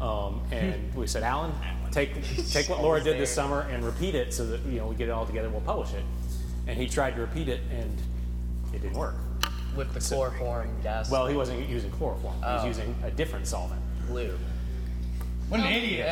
Um, 0.00 0.40
and 0.50 0.92
we 0.94 1.06
said, 1.06 1.22
Alan, 1.22 1.52
take 1.92 2.10
take 2.50 2.68
what 2.68 2.80
Laura 2.82 3.00
did 3.02 3.18
this 3.20 3.30
summer 3.30 3.60
and 3.70 3.84
repeat 3.84 4.14
it, 4.14 4.32
so 4.34 4.46
that 4.46 4.60
you 4.62 4.78
know 4.78 4.86
we 4.88 4.96
get 4.96 5.08
it 5.08 5.12
all 5.12 5.26
together. 5.26 5.48
We'll 5.50 5.60
publish 5.60 5.92
it. 5.92 6.02
And 6.66 6.76
he 6.78 6.88
tried 6.88 7.14
to 7.16 7.20
repeat 7.20 7.48
it, 7.48 7.60
and 7.70 7.96
it 8.74 8.80
didn't 8.82 8.96
work. 8.96 9.14
with 9.76 9.92
the 9.94 10.00
chloroform 10.00 10.68
gas 10.82 11.10
Well, 11.10 11.26
he 11.26 11.34
wasn't 11.36 11.68
using 11.68 11.90
chloroform. 11.92 12.34
He 12.38 12.40
was 12.44 12.62
Oh. 12.64 12.66
using 12.66 12.94
a 13.04 13.10
different 13.10 13.46
solvent. 13.46 13.80
glue. 14.08 14.36
What 15.52 15.60
an 15.60 15.66
idiot. 15.66 16.08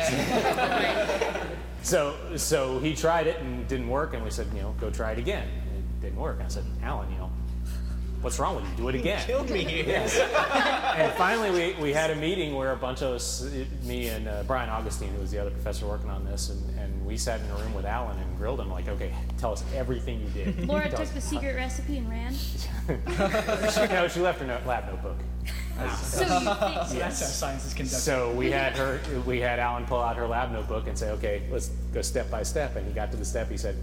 So, 1.83 2.15
so 2.35 2.77
he 2.77 2.93
tried 2.95 3.25
it 3.25 3.39
and 3.39 3.61
it 3.61 3.67
didn't 3.67 3.89
work, 3.89 4.13
and 4.13 4.23
we 4.23 4.29
said, 4.29 4.45
you 4.53 4.61
know, 4.61 4.75
go 4.79 4.91
try 4.91 5.13
it 5.13 5.17
again. 5.17 5.47
It 5.47 6.01
didn't 6.01 6.19
work. 6.19 6.39
I 6.39 6.47
said, 6.47 6.63
Alan, 6.83 7.11
you 7.11 7.17
know, 7.17 7.31
what's 8.21 8.37
wrong 8.37 8.55
with 8.55 8.65
you? 8.65 8.77
Do 8.77 8.89
it 8.89 8.93
again. 8.95 9.25
Killed 9.25 9.49
me 9.49 9.63
here. 9.63 10.07
And 10.95 11.11
finally, 11.13 11.49
we, 11.73 11.81
we 11.81 11.91
had 11.91 12.11
a 12.11 12.15
meeting 12.15 12.53
where 12.53 12.73
a 12.73 12.75
bunch 12.75 13.01
of 13.01 13.13
us, 13.13 13.49
me 13.81 14.09
and 14.09 14.27
uh, 14.27 14.43
Brian 14.45 14.69
Augustine, 14.69 15.09
who 15.13 15.21
was 15.21 15.31
the 15.31 15.39
other 15.39 15.49
professor 15.49 15.87
working 15.87 16.11
on 16.11 16.23
this, 16.23 16.49
and, 16.49 16.79
and 16.79 17.03
we 17.03 17.17
sat 17.17 17.39
in 17.39 17.49
a 17.49 17.55
room 17.55 17.73
with 17.73 17.85
Alan 17.85 18.19
and 18.19 18.37
grilled 18.37 18.59
him, 18.59 18.69
like, 18.69 18.87
okay, 18.89 19.11
tell 19.39 19.53
us 19.53 19.63
everything 19.73 20.21
you 20.21 20.29
did. 20.29 20.67
Laura 20.67 20.83
Tell 20.83 20.91
took 20.99 21.07
us- 21.07 21.11
the 21.13 21.21
secret 21.21 21.55
recipe 21.55 21.97
and 21.97 22.07
ran. 22.07 22.35
no, 23.89 24.07
she 24.07 24.19
left 24.19 24.39
her 24.39 24.45
no- 24.45 24.61
lab 24.67 24.85
notebook. 24.85 25.17
So 26.03 26.21
you 26.21 26.99
That's 26.99 27.19
how 27.19 27.27
science 27.27 27.65
is 27.65 27.73
conducted. 27.73 27.99
So 27.99 28.31
we 28.33 28.51
had 28.51 28.75
her, 28.75 28.99
we 29.25 29.39
had 29.39 29.59
Alan 29.59 29.85
pull 29.85 29.99
out 29.99 30.15
her 30.17 30.27
lab 30.27 30.51
notebook 30.51 30.87
and 30.87 30.97
say, 30.97 31.09
okay, 31.11 31.43
let's 31.51 31.69
go 31.93 32.01
step 32.01 32.29
by 32.29 32.43
step. 32.43 32.75
And 32.75 32.87
he 32.87 32.93
got 32.93 33.11
to 33.11 33.17
the 33.17 33.25
step, 33.25 33.49
he 33.49 33.57
said, 33.57 33.75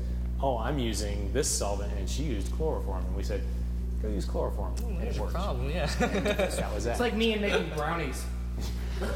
oh, 0.43 0.59
I'm 0.59 0.79
using 0.79 1.33
this 1.33 1.49
solvent, 1.49 1.93
and 1.95 2.09
she 2.09 2.23
used 2.25 2.53
chloroform. 2.53 3.05
And 3.05 3.17
we 3.17 3.23
said, 3.23 3.43
go 4.03 4.09
use 4.09 4.25
chloroform. 4.25 4.75
And 4.79 4.99
There's 4.99 5.09
it 5.09 5.15
your 5.17 5.25
worked. 5.25 5.35
problem, 5.35 5.71
yeah. 5.71 5.87
That 5.87 6.73
was 6.75 6.85
that. 6.85 6.93
It's 6.93 7.01
like 7.01 7.15
me 7.15 7.33
and 7.33 7.43
making 7.43 7.71
brownies. 7.77 8.25
Yeah, 9.01 9.07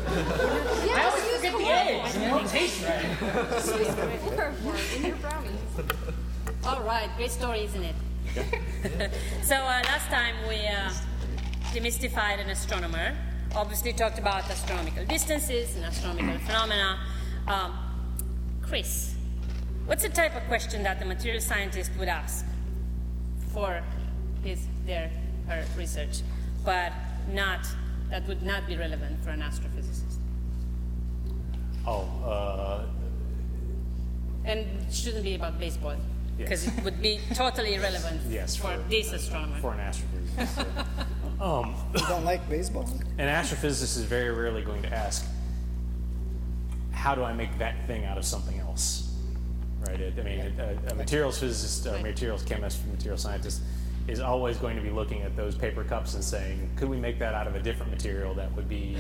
I 0.95 1.05
always 1.09 1.25
just 1.25 1.43
use 1.43 1.53
forget 1.53 1.87
the 1.87 1.93
eggs, 1.93 2.15
and 2.15 2.25
they 2.25 2.29
don't 2.29 2.49
taste 2.49 2.85
right. 2.85 3.17
Just 3.51 3.79
use 3.79 3.95
chloroform 4.35 4.77
in 4.97 5.05
your 5.07 5.17
brownies. 5.17 5.51
All 6.65 6.83
right, 6.83 7.11
great 7.17 7.31
story, 7.31 7.65
isn't 7.65 7.83
it? 7.83 7.95
Yeah. 8.37 9.09
so 9.43 9.57
uh, 9.57 9.83
last 9.85 10.07
time 10.09 10.35
we 10.49 10.67
uh, 10.67 10.91
demystified 11.73 12.41
an 12.41 12.51
astronomer. 12.51 13.15
Obviously, 13.55 13.93
talked 13.93 14.19
about 14.19 14.49
astronomical 14.51 15.05
distances 15.07 15.75
and 15.77 15.85
astronomical 15.85 16.39
phenomena. 16.41 16.99
Um, 17.47 17.79
Chris, 18.63 19.15
what's 19.87 20.03
the 20.03 20.09
type 20.09 20.35
of 20.37 20.43
question 20.49 20.83
that 20.85 20.99
the 20.99 21.05
material 21.05 21.41
scientist 21.41 21.91
would 21.99 22.09
ask 22.09 22.45
for 23.53 23.83
his 24.43 24.67
their 24.87 25.11
her 25.49 25.65
research, 25.77 26.21
but 26.65 26.93
not 27.33 27.67
that 28.11 28.27
would 28.29 28.43
not 28.43 28.67
be 28.67 28.77
relevant 28.77 29.23
for 29.25 29.31
an 29.31 29.41
astrophysicist? 29.43 30.17
oh, 31.87 32.07
uh, 32.25 32.85
And 34.45 34.61
it 34.61 34.93
shouldn't 34.95 35.25
be 35.25 35.35
about 35.35 35.59
baseball, 35.59 35.97
Yes. 36.39 36.49
because 36.49 36.67
it 36.69 36.85
would 36.85 37.03
be 37.03 37.21
totally 37.35 37.75
irrelevant 37.75 38.21
Yes, 38.31 38.57
for, 38.57 38.69
for- 38.69 38.89
this 38.89 39.13
astronomer. 39.13 39.59
for 39.61 39.73
an 39.75 39.81
astrophysicist. 39.81 40.22
um, 41.41 41.75
You 41.95 42.01
don't 42.09 42.25
like 42.25 42.49
baseball? 42.49 42.89
an 43.19 43.29
astrophysicist 43.29 43.97
is 43.97 44.05
very 44.05 44.31
rarely 44.31 44.63
going 44.63 44.83
to 44.83 44.93
ask, 44.93 45.27
how 46.93 47.15
do 47.15 47.23
I 47.23 47.33
make 47.33 47.59
that 47.59 47.87
thing 47.87 48.05
out 48.05 48.19
of 48.19 48.25
something 48.25 48.59
else? 48.61 49.15
Right? 49.81 50.01
It, 50.01 50.15
I 50.19 50.23
mean, 50.23 50.41
a, 50.59 50.93
a 50.93 50.95
materials 50.95 51.39
physicist 51.39 51.87
or 51.87 51.99
materials 52.01 52.43
chemist, 52.43 52.87
material 52.87 53.19
scientist 53.19 53.63
is 54.09 54.21
always 54.21 54.57
going 54.57 54.77
to 54.77 54.83
be 54.83 54.91
looking 54.91 55.23
at 55.23 55.37
those 55.37 55.55
paper 55.55 55.85
cups 55.85 56.15
and 56.15 56.23
saying, 56.25 56.71
could 56.77 56.89
we 56.89 56.97
make 56.97 57.19
that 57.19 57.35
out 57.35 57.47
of 57.47 57.55
a 57.55 57.61
different 57.61 57.91
material 57.93 58.35
that 58.35 58.55
would 58.55 58.69
be 58.69 58.97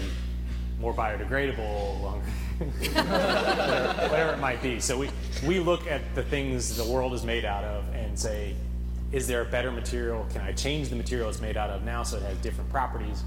more 0.83 0.93
biodegradable, 0.93 2.03
longer, 2.03 2.27
whatever, 2.59 4.03
whatever 4.09 4.33
it 4.33 4.41
might 4.41 4.61
be. 4.63 4.81
So 4.81 4.99
we, 4.99 5.11
we 5.47 5.61
look 5.61 5.87
at 5.87 6.03
the 6.17 6.25
things 6.25 6.77
the 6.77 6.85
world 6.85 7.15
is 7.15 7.25
made 7.25 7.45
out 7.45 7.63
of 7.63 7.85
and 7.95 8.19
say, 8.19 8.57
is 9.13 9.27
there 9.27 9.43
a 9.43 9.45
better 9.45 9.71
material? 9.71 10.27
Can 10.33 10.41
I 10.41 10.53
change 10.53 10.89
the 10.89 10.97
material 10.97 11.29
it's 11.29 11.41
made 11.41 11.57
out 11.57 11.71
of 11.71 11.85
now 11.85 12.03
so 12.03 12.17
it 12.17 12.23
has 12.23 12.39
different 12.39 12.71
properties? 12.71 13.23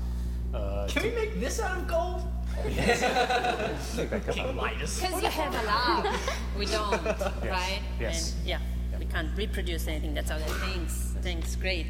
Uh, 0.53 0.88
Can 0.89 1.03
we 1.03 1.11
make 1.11 1.39
this 1.39 1.59
out 1.59 1.77
of 1.77 1.88
gold? 1.88 2.21
King 4.31 4.55
Midas. 4.55 4.99
Because 4.99 5.21
you 5.21 5.29
have 5.29 5.53
a 5.53 5.67
lot. 5.67 6.19
We 6.57 6.65
don't, 6.65 7.05
right? 7.43 7.81
Yes. 7.99 8.36
And 8.38 8.47
yeah, 8.47 8.59
we 8.97 9.05
can't 9.05 9.36
reproduce 9.38 9.88
anything 9.88 10.13
that's 10.13 10.31
out 10.31 10.39
there. 10.39 10.47
Thanks, 10.47 11.13
thanks, 11.21 11.55
great. 11.55 11.88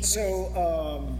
So, 0.00 0.46
um, 0.56 1.18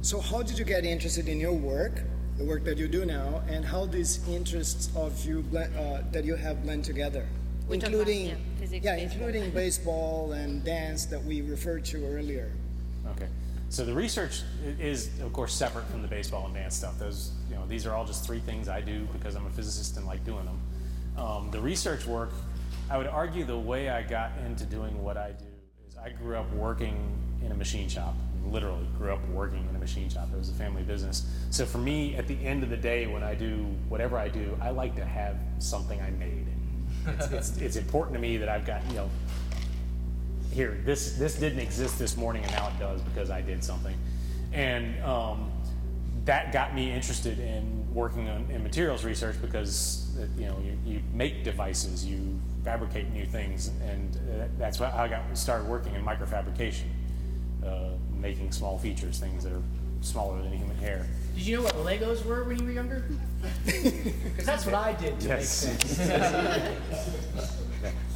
so 0.00 0.20
how 0.20 0.42
did 0.42 0.58
you 0.58 0.64
get 0.64 0.84
interested 0.84 1.28
in 1.28 1.38
your 1.40 1.52
work, 1.52 2.02
the 2.38 2.44
work 2.44 2.64
that 2.64 2.78
you 2.78 2.88
do 2.88 3.04
now, 3.04 3.42
and 3.48 3.64
how 3.64 3.84
these 3.84 4.26
interests 4.28 4.88
of 4.96 5.22
you 5.26 5.42
blend, 5.42 5.76
uh, 5.76 6.02
that 6.12 6.24
you 6.24 6.36
have 6.36 6.62
blend 6.62 6.84
together, 6.84 7.26
We 7.68 7.78
talked 7.78 7.94
about, 7.94 8.08
including 8.08 8.26
yeah, 8.26 8.34
physics, 8.58 8.84
yeah, 8.84 8.96
baseball. 8.96 9.26
including 9.26 9.50
baseball 9.62 10.32
and 10.32 10.64
dance 10.64 11.06
that 11.06 11.22
we 11.22 11.42
referred 11.42 11.84
to 11.86 12.04
earlier. 12.06 12.52
Okay. 13.10 13.28
So 13.68 13.86
the 13.86 13.94
research 13.94 14.42
is, 14.78 15.08
of 15.20 15.32
course, 15.32 15.54
separate 15.54 15.86
from 15.86 16.02
the 16.02 16.08
baseball 16.08 16.44
and 16.44 16.54
dance 16.54 16.76
stuff. 16.76 16.98
Those, 16.98 17.32
you 17.48 17.54
know, 17.54 17.66
these 17.66 17.86
are 17.86 17.94
all 17.94 18.04
just 18.04 18.26
three 18.26 18.40
things 18.40 18.68
I 18.68 18.82
do 18.82 19.08
because 19.14 19.34
I'm 19.34 19.46
a 19.46 19.50
physicist 19.50 19.96
and 19.96 20.06
like 20.06 20.24
doing 20.26 20.44
them. 20.44 20.60
Um, 21.16 21.50
the 21.50 21.60
research 21.60 22.06
work, 22.06 22.32
I 22.90 22.98
would 22.98 23.06
argue 23.06 23.44
the 23.44 23.58
way 23.58 23.88
I 23.88 24.02
got 24.02 24.32
into 24.44 24.64
doing 24.64 25.02
what 25.02 25.16
I 25.16 25.30
do 25.30 25.46
is 25.88 25.96
I 25.96 26.10
grew 26.10 26.36
up 26.36 26.52
working 26.52 27.18
in 27.42 27.50
a 27.50 27.54
machine 27.54 27.88
shop. 27.88 28.14
Literally 28.44 28.86
grew 28.98 29.10
up 29.12 29.26
working 29.28 29.66
in 29.70 29.74
a 29.74 29.78
machine 29.78 30.10
shop. 30.10 30.28
It 30.34 30.36
was 30.36 30.50
a 30.50 30.54
family 30.54 30.82
business. 30.82 31.24
So 31.48 31.64
for 31.64 31.78
me, 31.78 32.16
at 32.16 32.26
the 32.26 32.36
end 32.44 32.62
of 32.62 32.68
the 32.68 32.76
day, 32.76 33.06
when 33.06 33.22
I 33.22 33.34
do 33.34 33.54
whatever 33.88 34.18
I 34.18 34.28
do, 34.28 34.54
I 34.60 34.68
like 34.68 34.94
to 34.96 35.04
have 35.04 35.38
something 35.58 35.98
I 36.00 36.10
made. 36.10 36.41
It's, 37.06 37.32
it's, 37.32 37.56
it's 37.58 37.76
important 37.76 38.14
to 38.14 38.20
me 38.20 38.36
that 38.36 38.48
I've 38.48 38.64
got, 38.64 38.82
you 38.88 38.94
know, 38.94 39.10
here, 40.52 40.80
this, 40.84 41.14
this 41.14 41.36
didn't 41.36 41.60
exist 41.60 41.98
this 41.98 42.16
morning 42.16 42.42
and 42.42 42.52
now 42.52 42.68
it 42.68 42.78
does 42.78 43.00
because 43.02 43.30
I 43.30 43.40
did 43.40 43.64
something. 43.64 43.96
And 44.52 45.02
um, 45.02 45.50
that 46.24 46.52
got 46.52 46.74
me 46.74 46.92
interested 46.92 47.38
in 47.38 47.86
working 47.94 48.28
on, 48.28 48.48
in 48.50 48.62
materials 48.62 49.04
research 49.04 49.36
because, 49.40 50.16
uh, 50.18 50.26
you 50.38 50.46
know, 50.46 50.58
you, 50.62 50.78
you 50.84 51.02
make 51.12 51.42
devices, 51.42 52.04
you 52.04 52.38
fabricate 52.64 53.10
new 53.10 53.26
things, 53.26 53.68
and 53.82 54.16
uh, 54.16 54.46
that's 54.58 54.78
why 54.78 54.90
I 54.90 55.08
got 55.08 55.36
started 55.36 55.66
working 55.68 55.94
in 55.94 56.04
microfabrication, 56.04 56.86
uh, 57.66 57.90
making 58.14 58.52
small 58.52 58.78
features, 58.78 59.18
things 59.18 59.44
that 59.44 59.52
are 59.52 59.62
smaller 60.00 60.40
than 60.42 60.52
human 60.52 60.76
hair. 60.76 61.06
Did 61.34 61.46
you 61.46 61.56
know 61.56 61.62
what 61.62 61.74
Legos 61.76 62.24
were 62.24 62.44
when 62.44 62.58
you 62.58 62.64
were 62.66 62.72
younger? 62.72 63.04
Because 63.64 64.46
that's 64.46 64.64
what 64.66 64.74
I 64.74 64.92
did 64.94 65.18
to 65.20 65.28
Yes. 65.28 65.66
make 65.66 65.80
sense. 65.82 65.98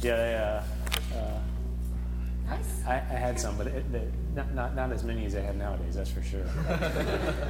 Yeah, 0.01 0.15
they, 0.15 0.35
uh, 0.35 1.17
uh, 1.17 2.57
I, 2.87 2.93
I 2.93 2.97
had 2.97 3.37
some, 3.39 3.57
but 3.57 3.67
it, 3.67 3.91
the, 3.91 4.01
not, 4.35 4.53
not, 4.53 4.75
not 4.75 4.91
as 4.93 5.03
many 5.03 5.25
as 5.25 5.35
I 5.35 5.41
have 5.41 5.55
nowadays, 5.57 5.95
that's 5.95 6.09
for 6.11 6.21
sure. 6.23 6.43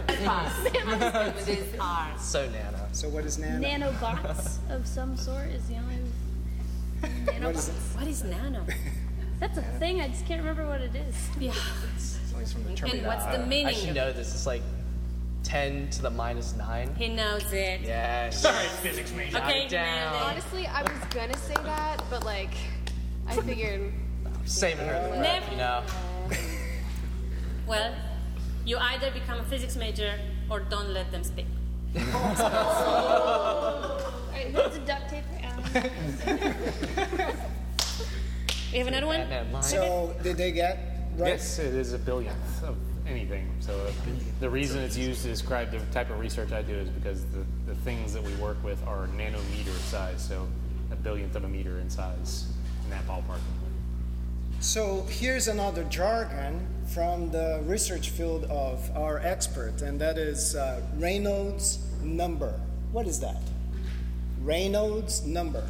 With 0.08 1.48
his 1.48 1.80
arms. 1.80 2.22
So 2.24 2.50
nano. 2.50 2.88
So 2.94 3.10
what 3.10 3.26
is 3.26 3.38
nano? 3.38 3.60
Nanobots 3.68 4.58
of 4.72 4.88
some 4.88 5.16
sort 5.18 5.48
is 5.50 5.68
the 5.68 5.76
only. 5.76 5.98
What 7.44 7.56
is 7.56 7.68
it? 7.70 7.76
What 7.96 8.08
is 8.08 8.24
nano? 8.24 8.66
That's 9.40 9.58
a 9.60 9.62
thing. 9.78 10.02
I 10.02 10.08
just 10.08 10.26
can't 10.26 10.40
remember 10.40 10.66
what 10.68 10.82
it 10.82 10.96
is. 10.96 11.16
Yeah. 11.40 11.54
Always 12.34 12.52
from 12.54 12.64
the 12.64 12.70
And 12.70 12.78
Terminator. 12.78 13.08
what's 13.08 13.26
the 13.26 13.38
meaning? 13.46 13.68
I 13.68 13.70
meaning? 13.72 13.76
should 13.80 13.90
of- 13.90 13.96
know 13.96 14.12
this. 14.14 14.34
It's 14.34 14.48
like 14.48 14.64
10 15.52 15.90
to 15.92 16.02
the 16.02 16.10
minus 16.10 16.54
9. 16.58 16.94
He 16.96 17.08
knows 17.08 17.54
it. 17.54 17.80
Yes. 17.82 18.42
Sorry, 18.42 18.68
physics 18.84 19.14
major. 19.14 19.38
Okay, 19.38 19.66
down. 19.70 20.14
Honestly, 20.16 20.68
I 20.68 20.82
was 20.82 20.92
gonna 21.10 21.38
say 21.38 21.54
that, 21.64 22.04
but 22.10 22.26
like, 22.26 22.52
I 23.28 23.36
figured. 23.38 23.94
Saving 24.44 24.86
her. 24.88 25.02
the 25.04 25.08
breath, 25.18 25.22
Never- 25.22 25.52
You 25.52 25.58
know. 25.58 25.84
Well, 27.68 27.94
you 28.66 28.78
either 28.78 29.12
become 29.12 29.40
a 29.42 29.44
physics 29.44 29.76
major 29.76 30.18
or 30.50 30.62
don't 30.62 30.90
let 30.92 31.12
them 31.12 31.22
speak. 31.24 31.46
Alright, 31.98 32.08
who's 34.54 34.74
the 34.74 34.80
duct 34.86 35.10
tape 35.10 35.26
for 35.26 35.40
Alan? 35.44 35.66
You 38.72 38.80
have 38.80 38.88
another 38.88 39.06
one? 39.06 39.20
Batman 39.20 39.52
line. 39.52 39.64
So 39.64 40.16
did 40.24 40.38
they 40.38 40.52
get 40.54 40.78
right? 41.18 41.30
Yes, 41.32 41.60
it 41.60 41.74
is 41.74 41.92
a 41.92 41.98
billionth 41.98 42.64
of 42.64 42.78
anything. 43.08 43.50
So 43.60 43.92
the 44.40 44.50
reason 44.50 44.82
it's 44.82 44.98
used 44.98 45.22
to 45.24 45.30
describe 45.30 45.72
the 45.72 45.80
type 45.94 46.10
of 46.10 46.20
research 46.20 46.52
I 46.52 46.62
do 46.62 46.76
is 46.76 46.90
because 46.90 47.26
the, 47.26 47.46
the 47.66 47.76
things 47.76 48.14
that 48.14 48.24
we 48.24 48.34
work 48.36 48.62
with 48.64 48.86
are 48.88 49.08
nanometer 49.18 49.78
size, 49.90 50.24
so 50.24 50.48
a 50.92 50.96
billionth 50.96 51.36
of 51.36 51.44
a 51.44 51.48
meter 51.48 51.80
in 51.80 51.90
size 51.90 52.48
in 52.84 52.90
that 52.92 53.06
ballpark. 53.08 53.40
So 54.60 55.06
here's 55.10 55.48
another 55.48 55.84
jargon 55.84 56.66
from 56.94 57.30
the 57.32 57.62
research 57.66 58.10
field 58.10 58.46
of 58.46 58.90
our 58.96 59.20
expert, 59.20 59.82
and 59.82 60.00
that 60.02 60.18
is 60.18 60.56
uh, 60.56 60.82
Reynolds 60.98 61.80
number. 62.02 62.60
What 62.92 63.08
is 63.08 63.20
that? 63.20 63.42
Reynolds 64.42 65.26
number. 65.26 65.64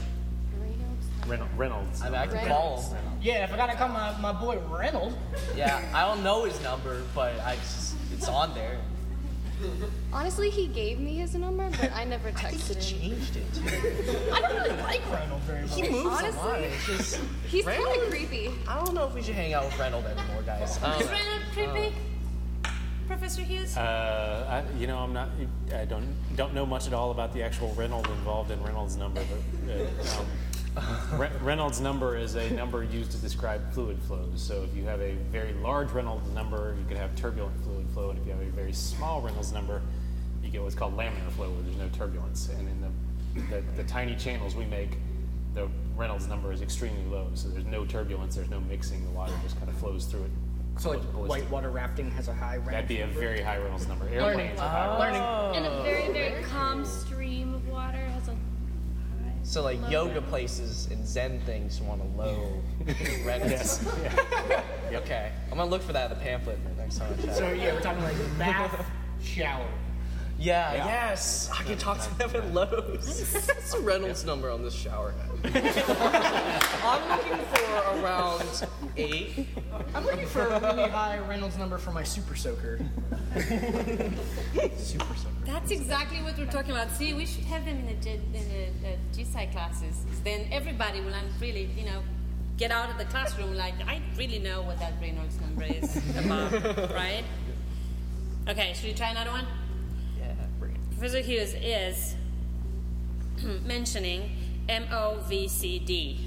Reynolds. 1.27 1.53
Reynolds. 1.55 2.01
I 2.01 2.05
mean, 2.09 2.15
I 2.15 2.27
can 2.27 2.47
call 2.47 2.81
him. 2.81 2.97
Yeah, 3.21 3.43
if 3.43 3.53
I 3.53 3.57
gotta 3.57 3.75
call 3.75 3.89
my, 3.89 4.17
my 4.19 4.33
boy 4.33 4.59
Reynolds. 4.69 5.15
Yeah, 5.55 5.81
I 5.93 6.05
don't 6.05 6.23
know 6.23 6.45
his 6.45 6.61
number, 6.61 7.03
but 7.13 7.39
I 7.41 7.55
just, 7.55 7.95
it's 8.13 8.27
on 8.27 8.53
there. 8.53 8.79
Honestly, 10.13 10.49
he 10.51 10.67
gave 10.67 10.99
me 10.99 11.15
his 11.15 11.33
number, 11.33 11.67
but 11.81 11.91
I 11.93 12.03
never 12.03 12.27
I 12.29 12.31
think 12.31 12.61
texted 12.61 12.83
he 12.83 13.09
him. 13.09 13.19
changed 13.19 13.37
it. 13.37 14.31
I 14.31 14.39
don't 14.41 14.55
really 14.55 14.81
like 14.83 15.01
Reynolds 15.11 15.45
very 15.45 15.61
much. 15.61 15.75
He 15.75 15.89
moves 15.89 16.21
a 16.21 16.31
lot. 16.31 16.61
It's 16.61 16.85
just, 16.85 17.19
He's 17.47 17.65
kind 17.65 18.01
of 18.01 18.09
creepy. 18.09 18.51
I 18.67 18.83
don't 18.83 18.93
know 18.93 19.07
if 19.07 19.15
we 19.15 19.21
should 19.23 19.35
hang 19.35 19.53
out 19.53 19.65
with 19.65 19.79
Reynolds 19.79 20.07
anymore, 20.07 20.43
guys. 20.45 20.79
I 20.83 20.95
Is 20.97 21.07
don't. 21.07 21.11
Reynolds 21.11 21.45
creepy? 21.53 21.95
Professor 23.07 23.41
Hughes? 23.41 23.75
Uh, 23.77 24.45
I, 24.63 24.77
you 24.77 24.85
know, 24.85 24.97
I'm 24.99 25.13
not. 25.13 25.29
I 25.73 25.85
don't 25.85 26.05
don't 26.35 26.53
know 26.53 26.65
much 26.65 26.87
at 26.87 26.93
all 26.93 27.11
about 27.11 27.33
the 27.33 27.41
actual 27.41 27.73
Reynolds 27.73 28.09
involved 28.09 28.51
in 28.51 28.61
Reynolds 28.61 28.97
number, 28.97 29.23
but 29.65 29.73
uh, 29.73 30.19
um, 30.19 30.25
Re- 31.13 31.29
Reynolds 31.41 31.79
number 31.79 32.15
is 32.17 32.35
a 32.35 32.49
number 32.51 32.83
used 32.83 33.11
to 33.11 33.17
describe 33.17 33.71
fluid 33.73 33.97
flows. 34.07 34.41
So 34.41 34.63
if 34.63 34.75
you 34.75 34.83
have 34.85 35.01
a 35.01 35.13
very 35.31 35.53
large 35.53 35.91
Reynolds 35.91 36.29
number, 36.31 36.75
you 36.79 36.85
could 36.87 36.97
have 36.97 37.15
turbulent 37.15 37.55
fluid 37.63 37.87
flow, 37.93 38.09
and 38.11 38.19
if 38.19 38.25
you 38.25 38.31
have 38.33 38.41
a 38.41 38.45
very 38.51 38.73
small 38.73 39.21
Reynolds 39.21 39.51
number, 39.51 39.81
you 40.43 40.49
get 40.49 40.61
what's 40.61 40.75
called 40.75 40.95
laminar 40.97 41.31
flow, 41.31 41.49
where 41.49 41.61
there's 41.63 41.77
no 41.77 41.89
turbulence. 41.89 42.49
And 42.49 42.67
in 42.69 42.81
the 42.81 42.89
the, 43.49 43.61
the 43.75 43.83
tiny 43.83 44.15
channels 44.15 44.55
we 44.55 44.65
make, 44.65 44.97
the 45.53 45.67
Reynolds 45.95 46.27
number 46.27 46.51
is 46.51 46.61
extremely 46.61 47.03
low, 47.05 47.27
so 47.35 47.49
there's 47.49 47.65
no 47.65 47.85
turbulence, 47.85 48.35
there's 48.35 48.49
no 48.49 48.59
mixing. 48.61 49.03
The 49.03 49.11
water 49.11 49.33
just 49.43 49.57
kind 49.57 49.69
of 49.69 49.77
flows 49.77 50.05
through 50.05 50.23
it. 50.23 50.31
So 50.79 50.91
like 50.91 50.99
Flows 51.01 51.11
ballistic. 51.13 51.43
whitewater 51.43 51.69
rafting 51.71 52.11
has 52.11 52.27
a 52.27 52.33
high 52.33 52.57
rank. 52.57 52.71
That'd 52.71 52.87
be 52.87 53.01
a 53.01 53.07
very 53.07 53.41
high 53.41 53.57
Reynolds 53.57 53.87
number. 53.87 54.05
Learning. 54.05 54.21
Airplanes 54.25 54.59
have 54.59 54.69
high 54.71 54.85
Reynolds 54.85 54.99
Learning. 54.99 55.21
Oh. 55.21 55.51
And 55.55 55.65
a 55.65 55.83
very, 55.83 56.13
very 56.13 56.43
calm 56.43 56.85
stream 56.85 57.53
of 57.55 57.67
water 57.67 57.97
has 57.97 58.07
a 58.07 58.11
high. 58.11 58.16
So 59.47 59.63
like 59.63 59.79
low 59.81 59.89
yoga 59.89 60.07
Reynolds. 60.09 60.29
places 60.29 60.87
and 60.91 61.07
Zen 61.07 61.39
things 61.45 61.79
want 61.81 62.01
a 62.01 62.21
low 62.21 62.61
rent. 63.25 63.49
Yes. 63.49 63.83
Yeah. 64.03 64.61
Okay, 64.93 65.31
I'm 65.51 65.57
gonna 65.57 65.69
look 65.69 65.81
for 65.81 65.91
that 65.93 66.09
in 66.11 66.17
the 66.17 66.23
pamphlet 66.23 66.57
next 66.77 66.97
time 66.97 67.13
I 67.13 67.25
chat. 67.25 67.35
So 67.35 67.51
yeah, 67.51 67.73
we're 67.73 67.81
talking 67.81 68.03
like 68.03 68.15
bath, 68.37 68.85
shower. 69.21 69.65
Yeah, 70.39 70.73
yes, 70.73 71.49
I 71.51 71.63
can 71.63 71.77
talk 71.77 71.99
to 72.01 72.17
them 72.17 72.29
at 72.35 72.53
Lowe's. 72.53 73.21
What's 73.47 73.73
the 73.73 73.79
Reynolds 73.79 74.25
number 74.25 74.51
on 74.51 74.61
this 74.61 74.73
shower 74.73 75.11
head? 75.11 75.27
I'm 76.83 77.09
looking 77.09 77.45
for 77.45 78.01
around 78.01 78.67
eight. 78.97 79.47
I'm 79.95 80.05
looking 80.05 80.27
for 80.27 80.41
a 80.41 80.59
really 80.59 80.89
high 80.89 81.19
Reynolds 81.19 81.57
number 81.57 81.77
for 81.77 81.91
my 81.91 82.03
super 82.03 82.35
soaker. 82.35 82.79
super 84.77 85.15
soaker. 85.15 85.33
That's 85.45 85.71
exactly 85.71 86.21
what 86.21 86.37
we're 86.37 86.45
talking 86.45 86.71
about. 86.71 86.91
See, 86.91 87.13
we 87.13 87.25
should 87.25 87.45
have 87.45 87.65
them 87.65 87.79
in 87.79 87.87
the, 87.87 87.93
G- 87.93 88.11
in 88.11 88.31
the, 88.31 88.67
the 88.81 89.23
GSI 89.23 89.51
classes. 89.51 90.05
Then 90.23 90.47
everybody 90.51 91.01
will 91.01 91.13
really, 91.39 91.69
you 91.77 91.85
know, 91.85 92.01
get 92.57 92.71
out 92.71 92.89
of 92.89 92.97
the 92.97 93.05
classroom 93.05 93.55
like, 93.55 93.75
I 93.87 94.01
really 94.17 94.39
know 94.39 94.61
what 94.61 94.79
that 94.79 94.93
Reynolds 95.01 95.39
number 95.41 95.63
is 95.63 95.97
about, 96.17 96.51
right? 96.93 97.23
Okay, 98.49 98.73
should 98.73 98.85
we 98.85 98.93
try 98.93 99.09
another 99.09 99.31
one? 99.31 99.45
Yeah, 100.99 101.11
bring 101.11 101.19
it. 101.19 101.21
Professor 101.21 101.21
Hughes 101.21 101.53
is 101.61 102.15
mentioning 103.65 104.31
MOVCD. 104.67 106.17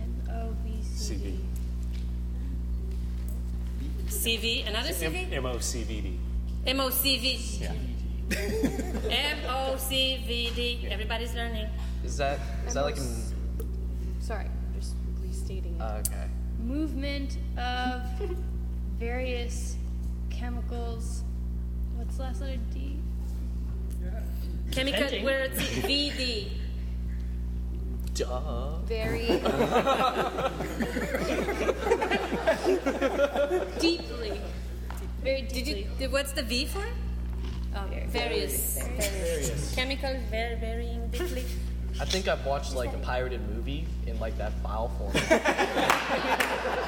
M-O-V-C-D. 0.00 0.88
CV. 0.94 1.38
CV, 4.08 4.66
another 4.68 4.90
CV? 4.90 5.32
M- 5.32 5.44
MOCVD. 5.44 6.16
MOCV. 6.66 7.60
Yeah. 7.60 7.72
MOCVD. 9.46 10.90
Everybody's 10.90 11.34
learning. 11.34 11.68
Is 12.04 12.16
that 12.18 12.38
is 12.66 12.74
that 12.74 12.82
like 12.84 12.96
an? 12.96 13.22
Sorry, 14.20 14.44
I'm 14.44 14.80
just 14.80 14.94
restating 15.22 15.74
it. 15.76 15.80
Uh, 15.80 16.00
okay. 16.06 16.26
Movement 16.60 17.38
of 17.56 18.02
various 18.98 19.76
chemicals. 20.30 21.22
What's 21.96 22.16
the 22.16 22.22
last 22.24 22.40
letter 22.42 22.58
D? 22.72 22.96
Chemical, 24.70 25.00
Depending. 25.00 25.24
where 25.24 25.44
it's 25.44 25.58
VD. 25.60 26.48
Duh. 28.14 28.78
Very. 28.84 29.28
Deeply. 33.78 34.40
Very 35.22 35.42
Did 35.42 35.66
you? 35.66 35.86
Did, 35.98 36.12
what's 36.12 36.32
the 36.32 36.42
V 36.42 36.66
for? 36.66 36.84
Oh, 37.76 37.84
various. 38.08 38.78
Various. 38.82 39.74
Chemicals, 39.74 40.16
very 40.30 40.56
varying 40.56 41.08
deeply. 41.08 41.44
I 42.00 42.04
think 42.04 42.28
I've 42.28 42.44
watched 42.46 42.74
like 42.74 42.92
a 42.92 42.98
pirated 42.98 43.40
movie 43.48 43.86
in 44.06 44.18
like 44.20 44.36
that 44.38 44.52
file 44.62 44.88
form. 44.98 45.12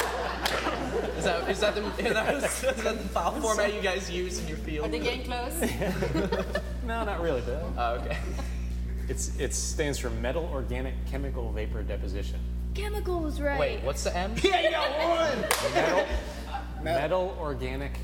is 1.18 1.24
that 1.24 1.50
is 1.50 1.60
that 1.60 1.74
the 1.74 1.82
is 2.06 2.12
that, 2.14 2.34
is 2.34 2.60
that 2.60 2.76
the 2.98 3.08
file 3.08 3.32
format 3.40 3.74
you 3.74 3.80
guys 3.80 4.10
use 4.10 4.40
in 4.40 4.48
your 4.48 4.56
field? 4.58 4.86
Are 4.86 4.90
field? 4.90 5.02
they 5.02 5.08
getting 5.08 5.24
close? 5.24 6.46
No, 6.86 7.04
not 7.04 7.20
really, 7.20 7.40
but 7.42 7.62
Oh, 7.78 7.94
okay. 8.00 8.16
it's 9.08 9.38
it 9.38 9.54
stands 9.54 9.98
for 9.98 10.10
metal 10.10 10.48
organic 10.52 10.94
chemical 11.10 11.52
vapor 11.52 11.82
deposition. 11.84 12.40
Chemical 12.74 13.20
was 13.20 13.40
right. 13.40 13.60
Wait, 13.60 13.82
what's 13.82 14.02
the 14.04 14.16
M? 14.16 14.34
Yeah, 14.42 14.60
you 14.60 14.70
got 14.70 14.90
one. 14.90 15.72
Metal, 15.74 16.06
Metal. 16.82 17.00
metal 17.00 17.36
organic 17.40 17.98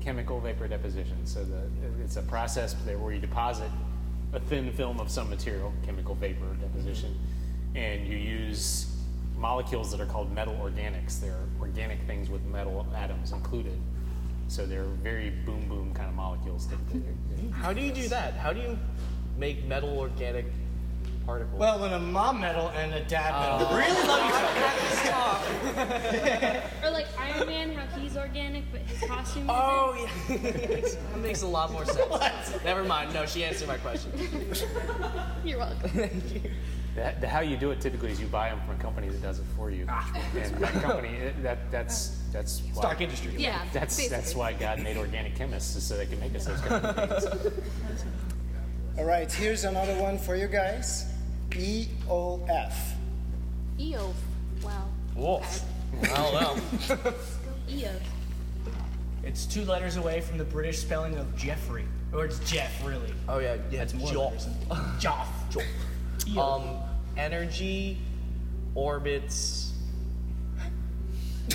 chemical 0.00 0.40
vapor 0.40 0.66
deposition. 0.66 1.24
So 1.26 1.44
the, 1.44 1.62
it's 2.02 2.16
a 2.16 2.22
process 2.22 2.74
where 2.74 3.12
you 3.12 3.20
deposit 3.20 3.70
a 4.32 4.40
thin 4.40 4.72
film 4.72 4.98
of 4.98 5.10
some 5.10 5.28
material, 5.30 5.72
chemical 5.84 6.14
vapor 6.14 6.56
deposition, 6.60 7.16
and 7.74 8.06
you 8.06 8.16
use 8.16 8.86
molecules 9.42 9.90
that 9.90 10.00
are 10.00 10.06
called 10.06 10.32
metal 10.32 10.54
organics. 10.54 11.20
They're 11.20 11.44
organic 11.60 12.00
things 12.06 12.30
with 12.30 12.42
metal 12.46 12.86
atoms 12.94 13.32
included. 13.32 13.78
So 14.46 14.64
they're 14.64 14.84
very 14.84 15.30
boom 15.44 15.68
boom 15.68 15.92
kind 15.92 16.08
of 16.08 16.14
molecules. 16.14 16.66
Typically. 16.66 17.02
How 17.50 17.72
do 17.72 17.80
you 17.80 17.92
do 17.92 18.08
that? 18.08 18.34
How 18.34 18.52
do 18.52 18.60
you 18.60 18.78
make 19.36 19.64
metal 19.64 19.98
organic 19.98 20.46
particles? 21.26 21.58
Well, 21.58 21.80
when 21.80 21.92
a 21.92 21.98
mom 21.98 22.40
metal 22.40 22.68
and 22.76 22.94
a 22.94 23.02
dad 23.04 23.32
oh. 23.34 23.58
metal 23.58 23.76
really 23.76 24.08
love 24.08 24.30
each 24.92 25.10
other. 25.12 26.62
Or 26.84 26.90
like 26.92 27.06
Iron 27.18 27.46
Man, 27.48 27.72
how 27.72 27.98
he's 27.98 28.16
organic, 28.16 28.70
but 28.70 28.82
his 28.82 29.08
costume 29.08 29.46
Oh 29.48 30.08
yeah, 30.28 30.36
that 30.36 31.18
makes 31.18 31.42
a 31.42 31.46
lot 31.48 31.72
more 31.72 31.84
sense. 31.84 32.64
Never 32.64 32.84
mind. 32.84 33.12
No, 33.12 33.26
she 33.26 33.42
answered 33.42 33.66
my 33.66 33.78
question. 33.78 34.12
You're 35.44 35.58
welcome. 35.58 36.10
The, 36.94 37.14
the, 37.20 37.28
how 37.28 37.40
you 37.40 37.56
do 37.56 37.70
it 37.70 37.80
typically 37.80 38.10
is 38.10 38.20
you 38.20 38.26
buy 38.26 38.50
them 38.50 38.60
from 38.66 38.76
a 38.76 38.78
company 38.78 39.08
that 39.08 39.22
does 39.22 39.38
it 39.38 39.46
for 39.56 39.70
you, 39.70 39.86
ah. 39.88 40.12
and 40.36 40.54
that 40.56 40.72
company 40.82 41.32
that 41.40 41.70
that's 41.70 42.18
that's 42.32 42.60
why, 42.60 42.80
Stark 42.80 43.00
industry. 43.00 43.34
Yeah. 43.38 43.64
That's 43.72 43.96
basically. 43.96 44.16
that's 44.16 44.34
why 44.34 44.52
God 44.52 44.80
made 44.80 44.98
organic 44.98 45.34
chemists 45.34 45.74
is 45.74 45.84
so 45.84 45.96
they 45.96 46.06
can 46.06 46.20
make 46.20 46.34
us 46.34 46.44
those 46.44 46.60
kind 46.60 46.84
of 46.84 47.22
things. 47.22 47.52
All 48.98 49.04
right, 49.04 49.30
here's 49.32 49.64
another 49.64 49.94
one 50.00 50.18
for 50.18 50.36
you 50.36 50.48
guys. 50.48 51.06
E 51.56 51.88
EOF. 52.08 52.74
EO. 53.78 54.14
Wow. 54.62 54.88
Whoa. 55.14 55.42
I 56.02 56.06
don't 56.06 56.96
know. 56.96 57.12
Eo. 57.70 57.90
It's 59.22 59.46
two 59.46 59.64
letters 59.64 59.96
away 59.96 60.20
from 60.20 60.36
the 60.36 60.44
British 60.44 60.78
spelling 60.78 61.16
of 61.16 61.34
Jeffrey. 61.36 61.84
Or 62.12 62.26
it's 62.26 62.38
Jeff, 62.40 62.84
really. 62.84 63.14
Oh 63.28 63.38
yeah, 63.38 63.56
yeah. 63.70 63.78
That's 63.78 63.94
more 63.94 64.12
Jolt. 64.12 64.32
letters. 64.32 64.48
Joff. 65.02 65.26
EO. 66.28 66.40
Um, 66.40 66.76
energy 67.16 67.98
orbits 68.74 69.72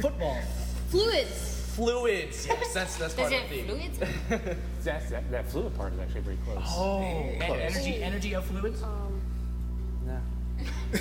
Football. 0.00 0.38
Fluids. 0.88 1.72
fluids. 1.76 2.46
Yes, 2.46 2.72
that's 2.74 2.96
that's 2.96 3.12
Is 3.14 3.20
part 3.20 3.32
it 3.32 3.44
of 3.44 3.50
the 3.50 3.62
theme. 3.62 3.66
fluids? 3.66 3.98
That, 4.84 5.06
that, 5.10 5.30
that 5.30 5.46
fluid 5.50 5.76
part 5.76 5.92
is 5.92 5.98
actually 6.00 6.22
pretty 6.22 6.40
close. 6.42 6.64
Oh, 6.70 7.00
and 7.02 7.42
energy, 7.42 8.02
energy 8.02 8.34
of 8.34 8.46
fluids. 8.46 8.82
Um, 8.82 9.20
No. 10.06 10.18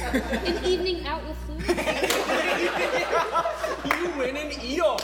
An 0.02 0.66
evening 0.66 1.06
out 1.08 1.22
with 1.26 1.38
fluids. 1.45 1.70
You 3.86 4.10
win 4.18 4.36
an 4.36 4.52
EO. 4.62 4.97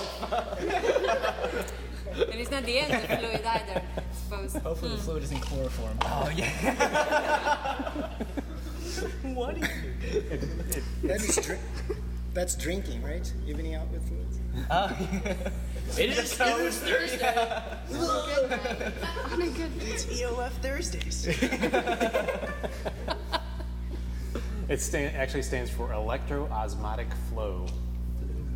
And 2.16 2.40
it's 2.40 2.52
not 2.52 2.64
the 2.64 2.80
end 2.80 2.94
of 2.94 3.02
the 3.02 3.18
fluid 3.18 3.46
either, 3.46 3.82
I 3.98 4.02
suppose. 4.14 4.54
Hopefully 4.56 4.92
the 4.92 4.98
hmm. 4.98 5.04
fluid 5.04 5.24
isn't 5.24 5.42
chloroform. 5.42 5.98
Oh 6.04 6.32
yeah. 6.36 8.10
what? 9.34 9.56
do 9.56 9.62
you 9.62 9.68
That 11.04 11.22
is 11.22 11.36
dri- 11.38 11.58
that's 12.34 12.56
drinking, 12.56 13.02
right? 13.04 13.32
Evening 13.48 13.76
out 13.76 13.88
with 13.92 14.08
fluids. 14.08 14.40
Oh, 14.72 14.98
it 15.98 16.10
is, 16.10 16.18
it 16.18 16.18
is 16.20 16.34
Thursday. 16.80 17.28
On 19.32 19.42
a 19.42 19.48
good 19.50 19.72
It's 19.82 20.06
EOF 20.06 20.52
Thursdays. 20.62 21.28
It 24.68 24.82
stand, 24.82 25.16
actually 25.16 25.44
stands 25.44 25.70
for 25.70 25.90
electroosmotic 25.90 27.14
flow, 27.30 27.68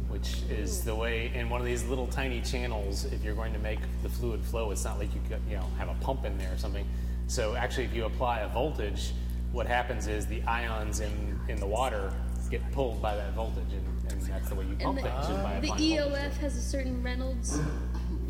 which 0.09 0.41
is 0.49 0.83
the 0.83 0.93
way 0.93 1.31
in 1.33 1.49
one 1.49 1.61
of 1.61 1.67
these 1.67 1.83
little 1.85 2.07
tiny 2.07 2.41
channels. 2.41 3.05
If 3.05 3.23
you're 3.23 3.35
going 3.35 3.53
to 3.53 3.59
make 3.59 3.79
the 4.03 4.09
fluid 4.09 4.43
flow, 4.43 4.71
it's 4.71 4.83
not 4.83 4.97
like 4.99 5.13
you 5.13 5.21
could, 5.29 5.39
you 5.49 5.57
know 5.57 5.65
have 5.77 5.89
a 5.89 5.95
pump 6.01 6.25
in 6.25 6.37
there 6.37 6.51
or 6.53 6.57
something. 6.57 6.87
So 7.27 7.55
actually, 7.55 7.85
if 7.85 7.93
you 7.93 8.05
apply 8.05 8.39
a 8.39 8.49
voltage, 8.49 9.11
what 9.51 9.67
happens 9.67 10.07
is 10.07 10.25
the 10.25 10.41
ions 10.43 10.99
in, 10.99 11.39
in 11.47 11.59
the 11.59 11.67
water 11.67 12.13
get 12.49 12.71
pulled 12.71 13.01
by 13.01 13.15
that 13.15 13.33
voltage, 13.33 13.71
and, 13.71 14.11
and 14.11 14.21
that's 14.23 14.49
the 14.49 14.55
way 14.55 14.63
you 14.65 14.71
And 14.71 14.81
pump 14.81 15.01
the, 15.01 15.03
things. 15.03 15.23
is 15.25 15.29
by 15.29 15.33
uh, 15.35 15.59
the 15.59 15.67
applying 15.67 15.89
voltage. 15.99 16.13
EOF 16.13 16.37
has 16.37 16.55
a 16.57 16.61
certain 16.61 17.03
Reynolds. 17.03 17.59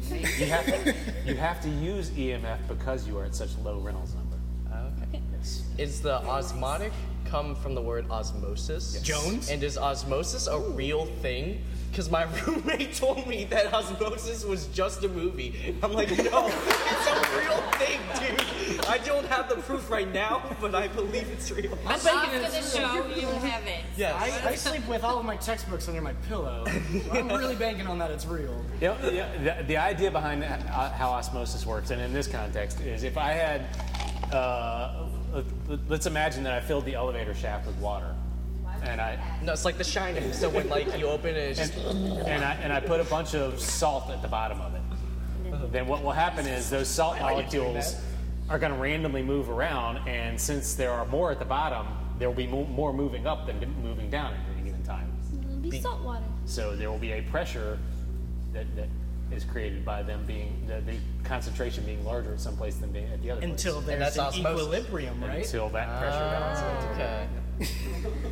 You 0.09 0.45
have 0.47 0.65
to, 0.65 0.95
you 1.25 1.36
have 1.36 1.61
to 1.61 1.69
use 1.69 2.09
EOF 2.11 2.67
because 2.67 3.07
you 3.07 3.17
are 3.17 3.25
at 3.25 3.36
such 3.36 3.57
low 3.59 3.80
Reynolds 3.80 4.13
number. 4.15 4.38
Oh, 4.73 4.91
okay. 5.07 5.21
Yes. 5.38 5.63
Is 5.77 6.01
the 6.01 6.21
osmotic 6.23 6.91
come 7.30 7.55
from 7.55 7.75
the 7.75 7.82
word 7.82 8.09
osmosis? 8.09 8.99
Jones? 9.01 9.49
And 9.49 9.63
is 9.63 9.77
osmosis 9.77 10.47
a 10.47 10.59
real 10.59 11.05
thing? 11.05 11.61
Because 11.91 12.09
my 12.11 12.23
roommate 12.45 12.93
told 12.93 13.25
me 13.27 13.45
that 13.45 13.73
osmosis 13.73 14.45
was 14.45 14.67
just 14.67 15.03
a 15.03 15.07
movie. 15.09 15.75
I'm 15.82 15.93
like, 15.93 16.09
no, 16.09 16.15
it's 16.51 17.07
a 17.07 17.38
real 17.38 17.61
thing, 17.73 17.99
dude. 18.19 18.86
I 18.86 18.97
don't 18.99 19.25
have 19.25 19.49
the 19.49 19.55
proof 19.55 19.89
right 19.89 20.11
now, 20.11 20.43
but 20.61 20.75
I 20.75 20.88
believe 20.89 21.27
it's 21.32 21.51
real. 21.51 21.77
But 21.84 22.05
after 22.05 22.39
the 22.39 22.61
show, 22.61 23.07
you'll 23.15 23.39
have 23.39 23.65
it. 23.67 23.82
Yes. 23.97 24.13
I, 24.15 24.49
I 24.49 24.55
sleep 24.55 24.88
with 24.88 25.03
all 25.03 25.19
of 25.19 25.25
my 25.25 25.36
textbooks 25.38 25.88
under 25.88 26.01
my 26.01 26.13
pillow. 26.27 26.63
I'm 27.11 27.27
really 27.30 27.55
banking 27.55 27.88
on 27.88 27.97
that 27.99 28.11
it's 28.11 28.25
real. 28.25 28.63
Yeah, 28.80 28.95
yeah, 29.09 29.57
the, 29.57 29.63
the 29.63 29.77
idea 29.77 30.11
behind 30.11 30.41
that, 30.43 30.65
uh, 30.67 30.91
how 30.91 31.09
osmosis 31.09 31.65
works, 31.65 31.89
and 31.91 32.01
in 32.01 32.13
this 32.13 32.27
context, 32.27 32.82
is 32.82 33.03
if 33.03 33.17
I 33.17 33.32
had, 33.32 33.65
uh, 34.32 35.07
let- 35.07 35.09
let's 35.88 36.05
imagine 36.05 36.43
that 36.43 36.53
I 36.53 36.59
filled 36.59 36.86
the 36.86 36.95
elevator 36.95 37.34
shaft 37.34 37.67
with 37.67 37.75
water, 37.77 38.15
and 38.84 38.99
I 39.01 39.19
No, 39.43 39.53
it's 39.53 39.65
like 39.65 39.77
The 39.77 39.84
Shining. 39.84 40.32
So 40.34 40.49
when 40.49 40.69
like 40.69 40.97
you 40.97 41.07
open 41.07 41.36
it, 41.36 41.38
it's 41.38 41.59
and, 41.59 41.71
just 41.71 41.86
and 42.27 42.43
I 42.43 42.53
and 42.55 42.73
I 42.73 42.80
put 42.80 42.99
a 42.99 43.05
bunch 43.05 43.36
of 43.36 43.59
salt 43.59 44.09
at 44.09 44.21
the 44.21 44.27
bottom 44.27 44.61
of 44.61 44.75
it. 44.75 44.82
Then 45.71 45.88
what 45.88 46.03
will 46.03 46.11
happen 46.11 46.45
is 46.45 46.69
those 46.69 46.88
salt 46.88 47.19
molecules 47.19 47.95
are 48.49 48.59
going 48.59 48.71
to 48.71 48.77
randomly 48.77 49.21
move 49.21 49.49
around, 49.49 50.07
and 50.07 50.39
since 50.39 50.73
there 50.75 50.91
are 50.91 51.05
more 51.05 51.32
at 51.32 51.39
the 51.39 51.45
bottom, 51.45 51.88
there 52.17 52.27
will 52.27 52.36
be 52.36 52.47
mo- 52.47 52.65
more 52.65 52.93
moving 52.93 53.27
up 53.27 53.45
than 53.45 53.59
moving 53.82 54.09
down 54.09 54.34
at 54.34 54.39
any 54.53 54.63
given 54.65 54.84
time. 54.84 55.11
It'll 55.43 55.57
be 55.57 55.80
salt 55.80 56.01
water. 56.01 56.25
So 56.45 56.75
there 56.75 56.89
will 56.89 56.97
be 56.99 57.13
a 57.13 57.21
pressure 57.21 57.77
that, 58.53 58.65
that 58.75 58.88
is 59.32 59.43
created 59.43 59.86
by 59.86 60.01
them 60.03 60.23
being 60.25 60.63
the, 60.67 60.82
the 60.82 60.97
concentration 61.23 61.84
being 61.86 62.03
larger 62.03 62.34
at 62.34 62.39
some 62.41 62.57
place 62.57 62.75
than 62.77 62.91
being 62.91 63.05
at 63.11 63.21
the 63.21 63.32
other 63.32 63.41
place. 63.41 63.51
Until 63.51 63.82
there's 63.82 63.99
that's 63.99 64.15
an 64.17 64.21
osmosis. 64.25 64.51
equilibrium, 64.63 65.23
right? 65.23 65.43
until 65.43 65.69
that 65.69 65.99
pressure 65.99 66.17
balances. 66.19 66.95
okay. 66.95 67.27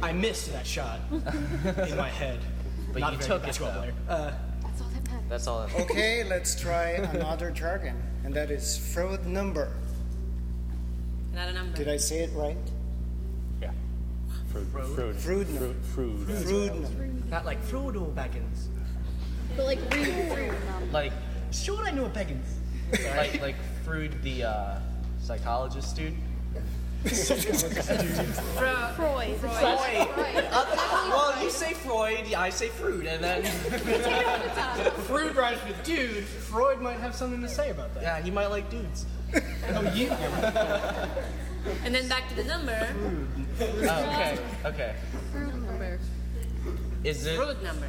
I 0.01 0.11
missed 0.13 0.51
that 0.53 0.65
shot 0.65 0.99
in 1.11 1.97
my 1.97 2.09
head. 2.09 2.39
But 2.93 3.01
Not 3.01 3.11
you 3.13 3.19
a 3.19 3.21
very 3.21 3.27
took 3.27 3.41
good 3.41 3.43
it, 3.43 3.59
basketball 3.59 3.73
though. 3.73 3.79
player. 3.79 3.93
Uh, 4.07 4.31
That's 4.63 4.81
all 4.81 4.87
that 4.87 5.03
matters. 5.11 5.25
That's 5.29 5.47
all. 5.47 5.67
That, 5.67 5.79
Okay, 5.81 6.23
let's 6.23 6.59
try 6.59 6.91
another 6.91 7.51
jargon, 7.51 8.01
and 8.23 8.33
that 8.33 8.49
is 8.49 8.77
Freud 8.93 9.25
number. 9.27 9.73
Another 11.33 11.51
number. 11.51 11.75
Did 11.77 11.89
I 11.89 11.97
say 11.97 12.19
it 12.19 12.31
right? 12.33 12.55
Yeah. 13.61 13.71
Fruit. 14.53 14.67
Fruit. 14.71 15.15
Fruit. 15.19 15.47
Fruit. 15.47 15.75
Fruit. 15.93 16.17
Freud 16.45 16.81
number. 16.81 17.07
not 17.29 17.45
like 17.45 17.61
Frodo 17.65 18.09
Baggins. 18.15 18.67
But 19.57 19.65
like 19.65 19.79
real 19.93 20.05
fruit. 20.35 20.53
like, 20.93 21.11
Sure, 21.51 21.81
I 21.83 21.91
know 21.91 22.05
a 22.05 22.09
Baggins. 22.09 22.45
like, 23.15 23.41
like 23.41 23.55
Freud, 23.83 24.21
the 24.21 24.43
uh, 24.43 24.79
psychologist 25.19 25.95
dude. 25.95 26.13
Freud. 28.55 28.95
Well, 31.07 31.43
you 31.43 31.49
say 31.49 31.73
Freud, 31.73 32.27
yeah, 32.27 32.41
I 32.41 32.49
say 32.49 32.67
Freud, 32.69 33.05
and 33.05 33.23
then 33.23 33.43
Freud 35.05 35.35
rhymes 35.37 35.59
with 35.67 35.81
dude. 35.83 36.23
Freud 36.25 36.81
might 36.81 36.99
have 36.99 37.15
something 37.15 37.41
to 37.41 37.49
say 37.49 37.69
about 37.71 37.93
that. 37.93 38.03
yeah, 38.03 38.21
he 38.21 38.29
might 38.31 38.47
like 38.47 38.69
dudes. 38.69 39.05
Oh, 39.69 39.81
you. 39.93 40.09
And 41.83 41.93
then 41.95 42.07
back 42.07 42.27
to 42.29 42.35
the 42.35 42.43
number. 42.43 42.87
Oh, 43.59 43.65
okay, 43.83 44.37
okay. 44.65 44.95
Fruit 45.31 45.53
number. 45.55 45.99
Is 47.03 47.25
it 47.25 47.35
Fruit 47.37 47.61
number. 47.63 47.87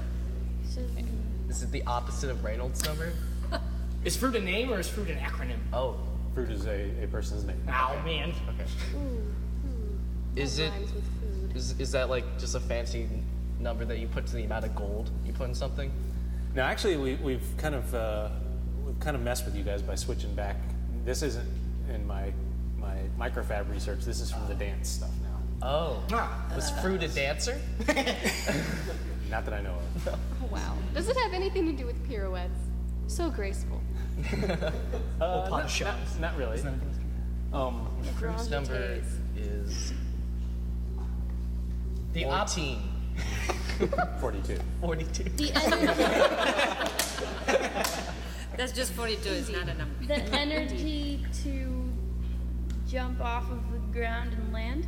Is 1.49 1.63
it 1.63 1.71
the 1.73 1.83
opposite 1.87 2.31
of 2.31 2.45
Reynolds 2.45 2.85
number? 2.85 3.13
Is 4.05 4.17
fruit 4.17 4.37
a 4.37 4.41
name 4.41 4.71
or 4.73 4.79
is 4.79 4.89
fruit 4.89 5.09
an 5.11 5.19
acronym? 5.19 5.59
Oh, 5.73 5.97
Fruit 6.35 6.51
is 6.51 6.67
a, 6.67 6.89
a 7.03 7.09
person's 7.09 7.45
name. 7.45 7.61
Ow, 7.69 8.01
man. 8.05 8.33
is 10.37 10.59
it 10.61 10.71
Rhymes 10.71 10.93
with 10.93 11.05
food. 11.21 11.57
is, 11.57 11.81
is 11.81 11.91
that 11.93 12.09
like 12.09 12.39
just 12.39 12.55
a 12.55 12.61
fancy 12.61 13.09
number 13.59 13.85
that 13.85 13.99
you 13.99 14.07
put 14.07 14.25
to 14.29 14.37
the 14.37 14.45
amount 14.45 14.65
of 14.65 14.75
gold 14.77 15.11
you 15.27 15.33
put 15.33 15.49
in 15.49 15.55
something? 15.55 15.91
Now, 16.55 16.67
actually, 16.67 16.97
we, 16.97 17.17
we've 17.17 17.45
kind 17.57 17.75
of 17.75 17.93
uh, 17.95 18.29
we've 18.87 18.99
kind 19.01 19.17
of 19.17 19.23
messed 19.23 19.45
with 19.45 19.57
you 19.57 19.65
guys 19.65 19.83
by 19.83 19.97
switching 19.97 20.33
back. 20.35 20.57
This 21.05 21.23
isn't 21.23 21.49
in 21.93 22.07
my 22.07 22.33
my 22.79 22.99
microfab 23.19 23.69
research. 23.71 24.05
This 24.05 24.21
is 24.21 24.31
from 24.31 24.47
the 24.47 24.55
dance 24.55 24.89
stuff 24.89 25.11
now. 25.23 25.67
Oh, 25.69 26.03
Ah. 26.13 26.53
was 26.55 26.71
Fruit 26.81 27.03
a 27.03 27.09
dancer? 27.09 27.61
Not 29.31 29.45
that 29.45 29.55
I 29.55 29.61
know 29.61 29.75
of. 29.75 30.09
Oh, 30.43 30.47
wow. 30.51 30.75
Does 30.95 31.09
it 31.09 31.17
have 31.17 31.33
anything 31.33 31.67
to 31.67 31.73
do 31.73 31.87
with 31.87 32.03
pirouettes? 32.09 32.59
So 33.07 33.31
graceful. 33.31 33.81
Uh, 35.21 35.49
pot 35.49 35.63
not, 35.63 35.71
shots. 35.71 36.15
not, 36.19 36.33
not 36.33 36.39
really. 36.39 36.61
Um, 37.53 37.89
Fruit's 38.19 38.49
number 38.51 39.01
is 39.37 39.93
The 42.13 42.25
op- 42.25 42.49
14. 42.49 42.79
42. 44.21 44.59
42. 44.81 45.23
The 45.25 45.53
energy. 45.55 45.87
That's 48.57 48.73
just 48.73 48.93
42. 48.93 49.29
It's 49.29 49.49
not 49.51 49.69
a 49.69 49.75
number. 49.75 49.95
The 50.07 50.17
energy 50.35 51.25
to 51.45 51.93
jump 52.89 53.21
off 53.21 53.51
of 53.51 53.61
the 53.73 53.79
ground 53.93 54.33
and 54.33 54.53
land. 54.53 54.87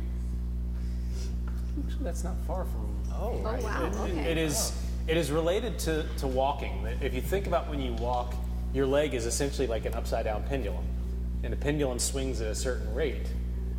Actually, 1.85 2.03
that's 2.03 2.23
not 2.23 2.35
far 2.47 2.65
from. 2.65 2.90
Oh, 3.21 3.33
Oh 3.45 3.63
wow. 3.63 3.85
It- 3.85 3.95
Okay. 4.11 4.31
it 4.31 4.37
is. 4.37 4.73
It 5.07 5.17
is 5.17 5.31
related 5.31 5.77
to, 5.79 6.05
to 6.17 6.27
walking. 6.27 6.85
If 7.01 7.13
you 7.13 7.21
think 7.21 7.47
about 7.47 7.67
when 7.69 7.81
you 7.81 7.93
walk, 7.93 8.33
your 8.73 8.85
leg 8.85 9.13
is 9.13 9.25
essentially 9.25 9.67
like 9.67 9.85
an 9.85 9.93
upside 9.95 10.25
down 10.25 10.43
pendulum, 10.43 10.85
and 11.43 11.51
the 11.51 11.57
pendulum 11.57 11.99
swings 11.99 12.39
at 12.39 12.47
a 12.47 12.55
certain 12.55 12.93
rate. 12.93 13.27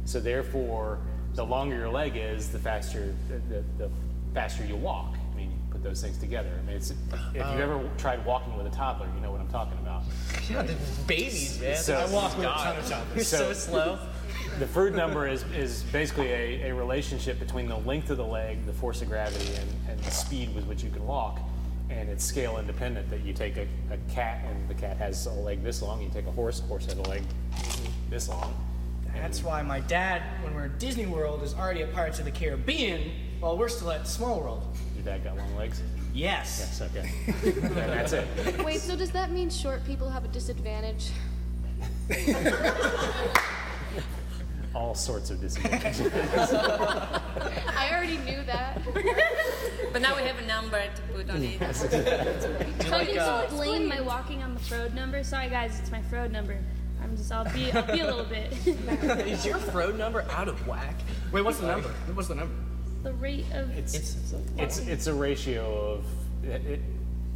So 0.05 0.19
therefore, 0.21 0.99
the 1.35 1.45
longer 1.45 1.77
your 1.77 1.89
leg 1.91 2.17
is, 2.17 2.51
the 2.51 2.59
faster 2.59 3.15
the, 3.29 3.39
the, 3.55 3.65
the 3.79 3.91
faster 4.35 4.65
you 4.65 4.77
walk. 4.77 5.15
I 5.33 5.37
mean, 5.37 5.53
you 5.53 5.57
put 5.71 5.83
those 5.83 6.03
things 6.03 6.19
together. 6.19 6.51
I 6.61 6.67
mean, 6.67 6.77
it's, 6.77 6.91
if 6.91 6.97
you've 7.35 7.43
uh, 7.45 7.51
ever 7.57 7.89
tried 7.99 8.25
walking 8.27 8.57
with 8.57 8.67
a 8.67 8.71
toddler, 8.77 9.09
you 9.15 9.21
know 9.23 9.31
what 9.31 9.41
I'm 9.41 9.49
talking 9.49 9.79
about. 9.79 10.03
Yeah, 10.51 10.63
the 10.63 10.75
babies, 11.07 11.61
man. 11.61 11.77
So- 11.77 11.95
I 11.97 12.13
walk 12.13 12.37
with 12.37 12.41
a 12.47 12.49
God. 12.49 12.65
ton 12.65 12.77
of 12.79 12.89
toddlers. 12.89 13.15
You're 13.15 13.25
so, 13.25 13.53
So- 13.53 13.71
slow. 13.71 13.99
The 14.59 14.67
Froude 14.67 14.95
number 14.95 15.27
is, 15.27 15.45
is 15.55 15.83
basically 15.85 16.29
a, 16.29 16.71
a 16.71 16.75
relationship 16.75 17.39
between 17.39 17.69
the 17.69 17.79
length 17.79 18.11
of 18.11 18.19
the 18.19 18.25
leg, 18.25 18.65
the 18.67 18.73
force 18.73 19.01
of 19.01 19.09
gravity, 19.09 19.55
and, 19.57 19.71
and 19.89 20.01
the 20.01 20.11
speed 20.11 20.55
with 20.55 20.67
which 20.67 20.83
you 20.83 20.91
can 20.91 21.07
walk. 21.07 21.41
And 21.89 22.09
it's 22.09 22.25
scale 22.25 22.59
independent 22.59 23.09
that 23.11 23.23
you 23.23 23.33
take 23.33 23.57
a, 23.57 23.67
a 23.91 23.97
cat 24.13 24.45
and 24.47 24.69
the 24.69 24.75
cat 24.75 24.97
has 24.99 25.27
a 25.27 25.33
leg 25.33 25.63
this 25.63 25.83
long, 25.83 26.03
you 26.03 26.11
take 26.11 26.27
a 26.27 26.31
horse, 26.31 26.61
the 26.61 26.67
horse 26.67 26.85
has 26.87 26.97
a 26.97 27.03
leg 27.03 27.23
this 28.11 28.29
long. 28.29 28.55
That's 29.15 29.43
why 29.43 29.63
my 29.63 29.81
dad, 29.81 30.23
when 30.43 30.55
we're 30.55 30.67
at 30.67 30.79
Disney 30.79 31.07
World, 31.07 31.43
is 31.43 31.55
already 31.55 31.83
at 31.83 31.93
Pirates 31.93 32.19
of 32.19 32.25
the 32.25 32.31
Caribbean, 32.31 33.11
while 33.41 33.59
we're 33.59 33.69
still 33.69 33.91
at 33.91 34.07
Small 34.07 34.41
World. 34.41 34.77
Your 34.95 35.05
dad 35.05 35.25
got 35.25 35.37
long 35.37 35.55
legs? 35.57 35.83
Yes. 36.15 36.79
Yes, 36.81 36.83
okay. 36.83 37.11
and 37.63 37.75
that's 37.75 38.13
it. 38.13 38.27
Wait, 38.65 38.81
so 38.81 38.97
does 38.97 39.11
that 39.13 39.31
mean 39.31 39.51
short 39.51 39.85
people 39.85 40.09
have 40.09 40.25
a 40.25 40.29
disadvantage? 40.29 41.11
All 44.75 44.95
sorts 44.95 45.31
of 45.31 45.41
disadvantages. 45.41 46.13
I 46.13 47.91
already 47.93 48.19
knew 48.19 48.43
that. 48.45 48.81
But 49.93 50.01
now 50.01 50.17
we 50.17 50.23
have 50.23 50.39
a 50.39 50.47
number 50.47 50.81
to 50.81 51.03
put 51.13 51.29
on 51.31 51.43
it. 51.43 51.61
How 52.85 53.05
do 53.05 53.13
you 53.13 53.21
uh, 53.21 53.43
explain 53.45 53.87
my 53.87 54.01
walking 54.01 54.43
on 54.43 54.55
the 54.55 54.61
Froude 54.61 54.95
number? 54.95 55.23
Sorry 55.23 55.51
guys, 55.51 55.79
it's 55.79 55.91
my 55.91 56.01
Froude 56.01 56.33
number. 56.33 56.59
I'm 57.03 57.17
just 57.17 57.31
I'll 57.31 57.45
be 57.53 57.71
I'll 57.73 57.93
be 57.95 58.01
a 58.01 58.07
little 58.07 58.25
bit. 58.25 58.53
Is 59.27 59.45
your 59.45 59.59
Froude 59.59 59.99
number 59.99 60.23
out 60.31 60.49
of 60.49 60.67
whack? 60.67 60.95
Wait, 61.33 61.43
what's 61.43 61.59
the 61.59 61.67
number? 61.67 61.89
What's 62.15 62.29
the 62.29 62.37
number? 62.37 62.55
the 63.03 63.13
rate 63.15 63.45
of 63.53 63.77
It's, 63.77 63.95
It's, 63.95 64.35
it's, 64.57 64.79
it's 64.79 65.07
a 65.09 65.15
ratio 65.15 65.95
of 65.95 66.05
it, 66.45 66.65
it, 66.65 66.81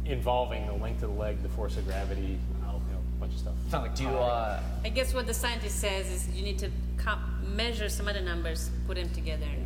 involving 0.05 0.65
the 0.65 0.73
length 0.73 1.03
of 1.03 1.13
the 1.13 1.19
leg, 1.19 1.41
the 1.43 1.49
force 1.49 1.77
of 1.77 1.85
gravity, 1.85 2.39
a 2.65 3.19
bunch 3.19 3.33
of 3.33 3.39
stuff. 3.39 3.53
It's 3.63 3.71
not 3.71 3.81
like 3.83 3.95
do 3.95 4.03
you, 4.03 4.09
uh, 4.09 4.61
I 4.83 4.89
guess 4.89 5.13
what 5.13 5.27
the 5.27 5.33
scientist 5.33 5.79
says 5.79 6.09
is 6.09 6.29
you 6.29 6.43
need 6.43 6.59
to 6.59 6.69
co- 7.07 7.19
measure 7.55 7.89
some 7.89 8.07
other 8.07 8.21
numbers, 8.21 8.69
put 8.85 8.95
them 8.95 9.09
together, 9.09 9.45
and 9.45 9.65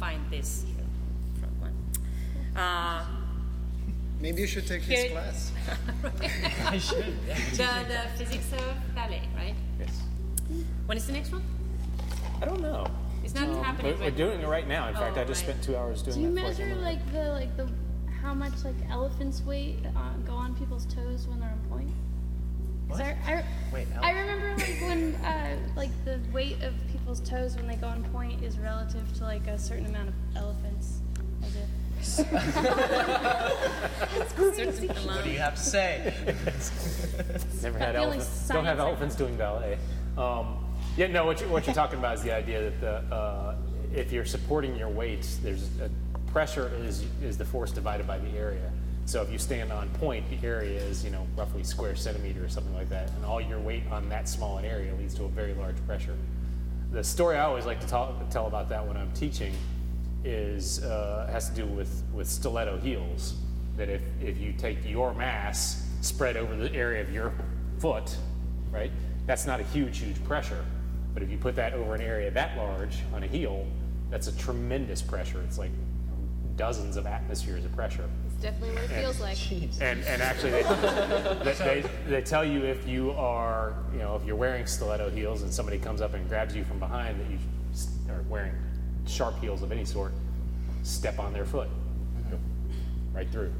find 0.00 0.20
this 0.30 0.64
front 1.40 1.54
one. 1.60 2.60
Uh, 2.62 3.04
Maybe 4.20 4.40
you 4.40 4.46
should 4.46 4.66
take 4.66 4.82
Here- 4.82 5.02
his 5.04 5.12
class. 5.12 5.52
I 6.66 6.78
should. 6.78 7.14
Yeah. 7.28 7.82
the, 7.82 7.92
the 8.18 8.24
physics 8.24 8.52
of 8.52 8.74
ballet, 8.94 9.22
right? 9.36 9.54
Yes. 9.78 10.00
When 10.86 10.96
is 10.96 11.06
the 11.06 11.12
next 11.12 11.32
one? 11.32 11.42
I 12.40 12.46
don't 12.46 12.60
know. 12.62 12.86
It's 13.24 13.34
not 13.34 13.48
happening 13.64 13.92
We're, 13.92 13.98
we're 13.98 14.04
right 14.04 14.16
doing 14.16 14.40
it 14.40 14.46
right 14.46 14.66
now. 14.68 14.88
In 14.88 14.94
fact, 14.94 15.16
Oh, 15.18 15.20
I 15.20 15.24
just 15.24 15.42
right. 15.46 15.50
spent 15.50 15.64
two 15.64 15.76
hours 15.76 16.00
doing 16.02 16.16
Do 16.16 16.22
you 16.22 16.34
that. 16.34 16.40
for 16.40 16.46
measure 16.48 16.68
them. 16.74 16.82
like 16.82 17.12
the 17.12 17.24
like 17.30 17.56
the 17.56 17.68
how 18.22 18.32
much 18.34 18.64
like 18.64 18.74
elephants 18.90 19.42
weight 19.42 19.78
uh, 19.96 20.12
go 20.26 20.32
on 20.34 20.54
people's 20.54 20.86
toes 20.86 21.26
when 21.28 21.40
they're 21.40 21.50
on 22.90 22.98
point? 22.98 23.16
'Cause 23.20 23.28
I, 23.28 23.32
I, 23.32 23.44
Wait, 23.72 23.86
I 24.00 24.10
remember 24.12 24.54
like 24.56 24.80
when 24.80 25.14
uh, 25.16 25.56
like 25.76 25.90
the 26.04 26.20
weight 26.32 26.62
of 26.62 26.74
people's 26.90 27.20
toes 27.20 27.56
when 27.56 27.66
they 27.66 27.76
go 27.76 27.88
on 27.88 28.02
point 28.04 28.42
is 28.42 28.58
relative 28.58 29.12
to 29.18 29.24
like 29.24 29.46
a 29.46 29.58
certain 29.58 29.86
amount 29.86 30.08
of 30.08 30.14
elephants. 30.36 31.00
As 31.42 31.56
if 31.56 31.68
Certain 34.56 34.88
What 35.06 35.24
do 35.24 35.30
you 35.30 35.38
have 35.38 35.54
to 35.54 35.60
say? 35.60 36.14
Never 37.62 37.78
had 37.78 37.94
feeling 37.94 38.20
elephants. 38.20 38.48
Don't 38.48 38.64
have 38.64 38.78
science 38.78 38.80
elephants 38.80 39.16
doing 39.16 39.36
ballet. 39.36 39.78
Um, 40.18 40.64
yeah, 40.96 41.06
no. 41.08 41.24
What, 41.26 41.40
you, 41.40 41.48
what 41.48 41.66
you're 41.66 41.74
talking 41.74 41.98
about 41.98 42.14
is 42.16 42.22
the 42.22 42.32
idea 42.34 42.70
that 42.70 42.80
the, 42.80 43.14
uh, 43.14 43.56
if 43.94 44.12
you're 44.12 44.24
supporting 44.24 44.76
your 44.76 44.88
weight, 44.88 45.26
there's 45.42 45.68
a, 45.80 45.90
pressure 46.30 46.70
is 46.84 47.04
is 47.22 47.38
the 47.38 47.44
force 47.44 47.70
divided 47.72 48.06
by 48.06 48.18
the 48.18 48.28
area. 48.36 48.70
So 49.06 49.22
if 49.22 49.30
you 49.30 49.38
stand 49.38 49.70
on 49.70 49.88
point, 49.90 50.28
the 50.28 50.46
area 50.46 50.80
is 50.80 51.04
you 51.04 51.10
know 51.10 51.26
roughly 51.36 51.62
square 51.62 51.94
centimeter 51.94 52.44
or 52.44 52.48
something 52.48 52.74
like 52.74 52.88
that, 52.88 53.10
and 53.12 53.24
all 53.24 53.40
your 53.40 53.60
weight 53.60 53.84
on 53.88 54.08
that 54.08 54.28
small 54.28 54.58
an 54.58 54.64
area 54.64 54.92
leads 54.96 55.14
to 55.14 55.24
a 55.24 55.28
very 55.28 55.54
large 55.54 55.76
pressure. 55.86 56.16
The 56.90 57.04
story 57.04 57.36
I 57.36 57.44
always 57.44 57.66
like 57.66 57.80
to 57.80 57.86
talk, 57.86 58.28
tell 58.30 58.48
about 58.48 58.68
that 58.68 58.84
when 58.84 58.96
I'm 58.96 59.12
teaching 59.12 59.54
is 60.24 60.82
uh, 60.82 61.28
has 61.30 61.48
to 61.50 61.54
do 61.54 61.66
with 61.66 62.02
with 62.12 62.28
stiletto 62.28 62.78
heels. 62.78 63.36
That 63.76 63.88
if 63.88 64.02
if 64.20 64.38
you 64.38 64.52
take 64.52 64.78
your 64.84 65.14
mass 65.14 65.88
spread 66.00 66.36
over 66.36 66.56
the 66.56 66.74
area 66.74 67.00
of 67.00 67.12
your 67.12 67.32
foot, 67.78 68.16
right, 68.72 68.90
that's 69.24 69.46
not 69.46 69.60
a 69.60 69.64
huge 69.64 69.98
huge 69.98 70.22
pressure. 70.24 70.64
But 71.14 71.22
if 71.22 71.30
you 71.30 71.38
put 71.38 71.54
that 71.54 71.74
over 71.74 71.94
an 71.94 72.00
area 72.00 72.28
that 72.32 72.56
large 72.56 72.98
on 73.14 73.22
a 73.22 73.28
heel, 73.28 73.68
that's 74.10 74.26
a 74.26 74.36
tremendous 74.36 75.00
pressure. 75.00 75.40
It's 75.42 75.58
like 75.58 75.70
dozens 76.56 76.96
of 76.96 77.06
atmospheres 77.06 77.64
of 77.64 77.72
pressure. 77.72 78.08
It's 78.36 78.42
definitely 78.42 78.74
what 78.74 78.84
it 78.84 78.88
feels 79.02 79.18
like. 79.20 79.38
And, 79.80 80.04
and 80.04 80.20
actually, 80.20 80.50
they, 80.50 80.62
they, 80.62 81.52
they, 81.82 81.84
they 82.06 82.20
tell 82.22 82.44
you 82.44 82.64
if 82.64 82.86
you 82.86 83.12
are, 83.12 83.74
you 83.92 83.98
know, 83.98 84.14
if 84.16 84.24
you're 84.26 84.36
wearing 84.36 84.66
stiletto 84.66 85.08
heels 85.08 85.40
and 85.42 85.50
somebody 85.52 85.78
comes 85.78 86.02
up 86.02 86.12
and 86.12 86.28
grabs 86.28 86.54
you 86.54 86.62
from 86.64 86.78
behind 86.78 87.18
that 87.18 87.30
you 87.30 87.38
s- 87.72 87.88
are 88.10 88.22
wearing 88.28 88.52
sharp 89.06 89.38
heels 89.40 89.62
of 89.62 89.72
any 89.72 89.86
sort, 89.86 90.12
step 90.82 91.18
on 91.18 91.32
their 91.32 91.46
foot, 91.46 91.68
Go 92.30 92.38
right 93.14 93.28
through. 93.30 93.52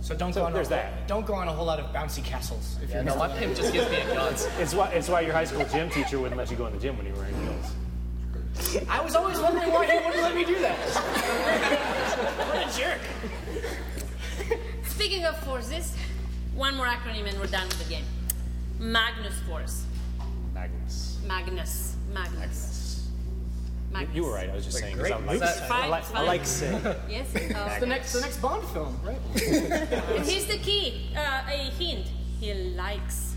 So 0.00 0.14
don't 0.14 0.32
So 0.32 0.40
go 0.40 0.46
on 0.46 0.52
there's 0.54 0.68
a, 0.68 0.70
that. 0.70 1.06
Don't 1.06 1.26
go 1.26 1.34
on 1.34 1.48
a 1.48 1.52
whole 1.52 1.66
lot 1.66 1.78
of 1.78 1.86
bouncy 1.94 2.24
castles. 2.24 2.78
If 2.82 2.88
Yeah, 2.90 2.96
you're 2.96 3.04
no, 3.04 3.16
my 3.16 3.28
pimp 3.28 3.54
just 3.56 3.72
gives 3.72 3.90
me 3.90 3.96
a 3.98 4.06
gun. 4.14 4.32
It's 4.58 4.74
why, 4.74 4.88
it's 4.92 5.08
why 5.10 5.20
your 5.20 5.32
high 5.34 5.44
school 5.44 5.64
gym 5.66 5.90
teacher 5.90 6.18
wouldn't 6.18 6.38
let 6.38 6.50
you 6.50 6.56
go 6.56 6.66
in 6.66 6.72
the 6.72 6.78
gym 6.80 6.96
when 6.96 7.06
you 7.06 7.12
were 7.12 7.18
wearing 7.20 7.36
heels. 7.42 8.86
I 8.88 9.00
was 9.02 9.14
always 9.14 9.38
wondering 9.40 9.70
why 9.72 9.84
he 9.86 9.96
wouldn't 10.06 10.22
let 10.22 10.34
me 10.34 10.44
do 10.44 10.58
that. 10.60 10.78
what 12.48 12.56
a 12.74 12.78
jerk. 12.78 13.00
Speaking 14.94 15.24
of 15.24 15.36
forces, 15.40 15.94
one 16.54 16.76
more 16.76 16.86
acronym 16.86 17.28
and 17.28 17.38
we're 17.38 17.46
done 17.46 17.66
with 17.68 17.82
the 17.82 17.88
game. 17.92 18.04
Magnus 18.78 19.34
Force. 19.48 19.84
Magnus. 20.54 21.18
Magnus. 21.26 21.96
Magnus. 22.12 22.30
Magnus. 22.32 23.08
You, 23.90 23.92
Magnus. 23.92 24.16
you 24.16 24.24
were 24.24 24.32
right. 24.32 24.50
I 24.50 24.54
was 24.54 24.64
just 24.64 24.78
saying. 24.78 24.96
'cause 24.96 25.06
I 25.06 25.08
great 25.18 25.26
like, 25.26 25.40
movie. 25.40 25.44
I 25.70 25.86
like, 25.88 26.14
I 26.14 26.22
like 26.22 26.46
saying. 26.46 26.80
Yes. 27.08 27.34
Uh, 27.34 27.76
The 27.80 27.86
next, 27.86 28.12
the 28.12 28.20
next 28.20 28.40
Bond 28.40 28.62
film, 28.68 28.98
right? 29.04 29.18
and 29.34 30.24
here's 30.26 30.46
the 30.46 30.58
key. 30.58 31.10
Uh, 31.16 31.42
a 31.48 31.70
hint. 31.78 32.06
He 32.40 32.52
likes 32.54 32.94
that 33.14 33.18
force. 33.18 33.33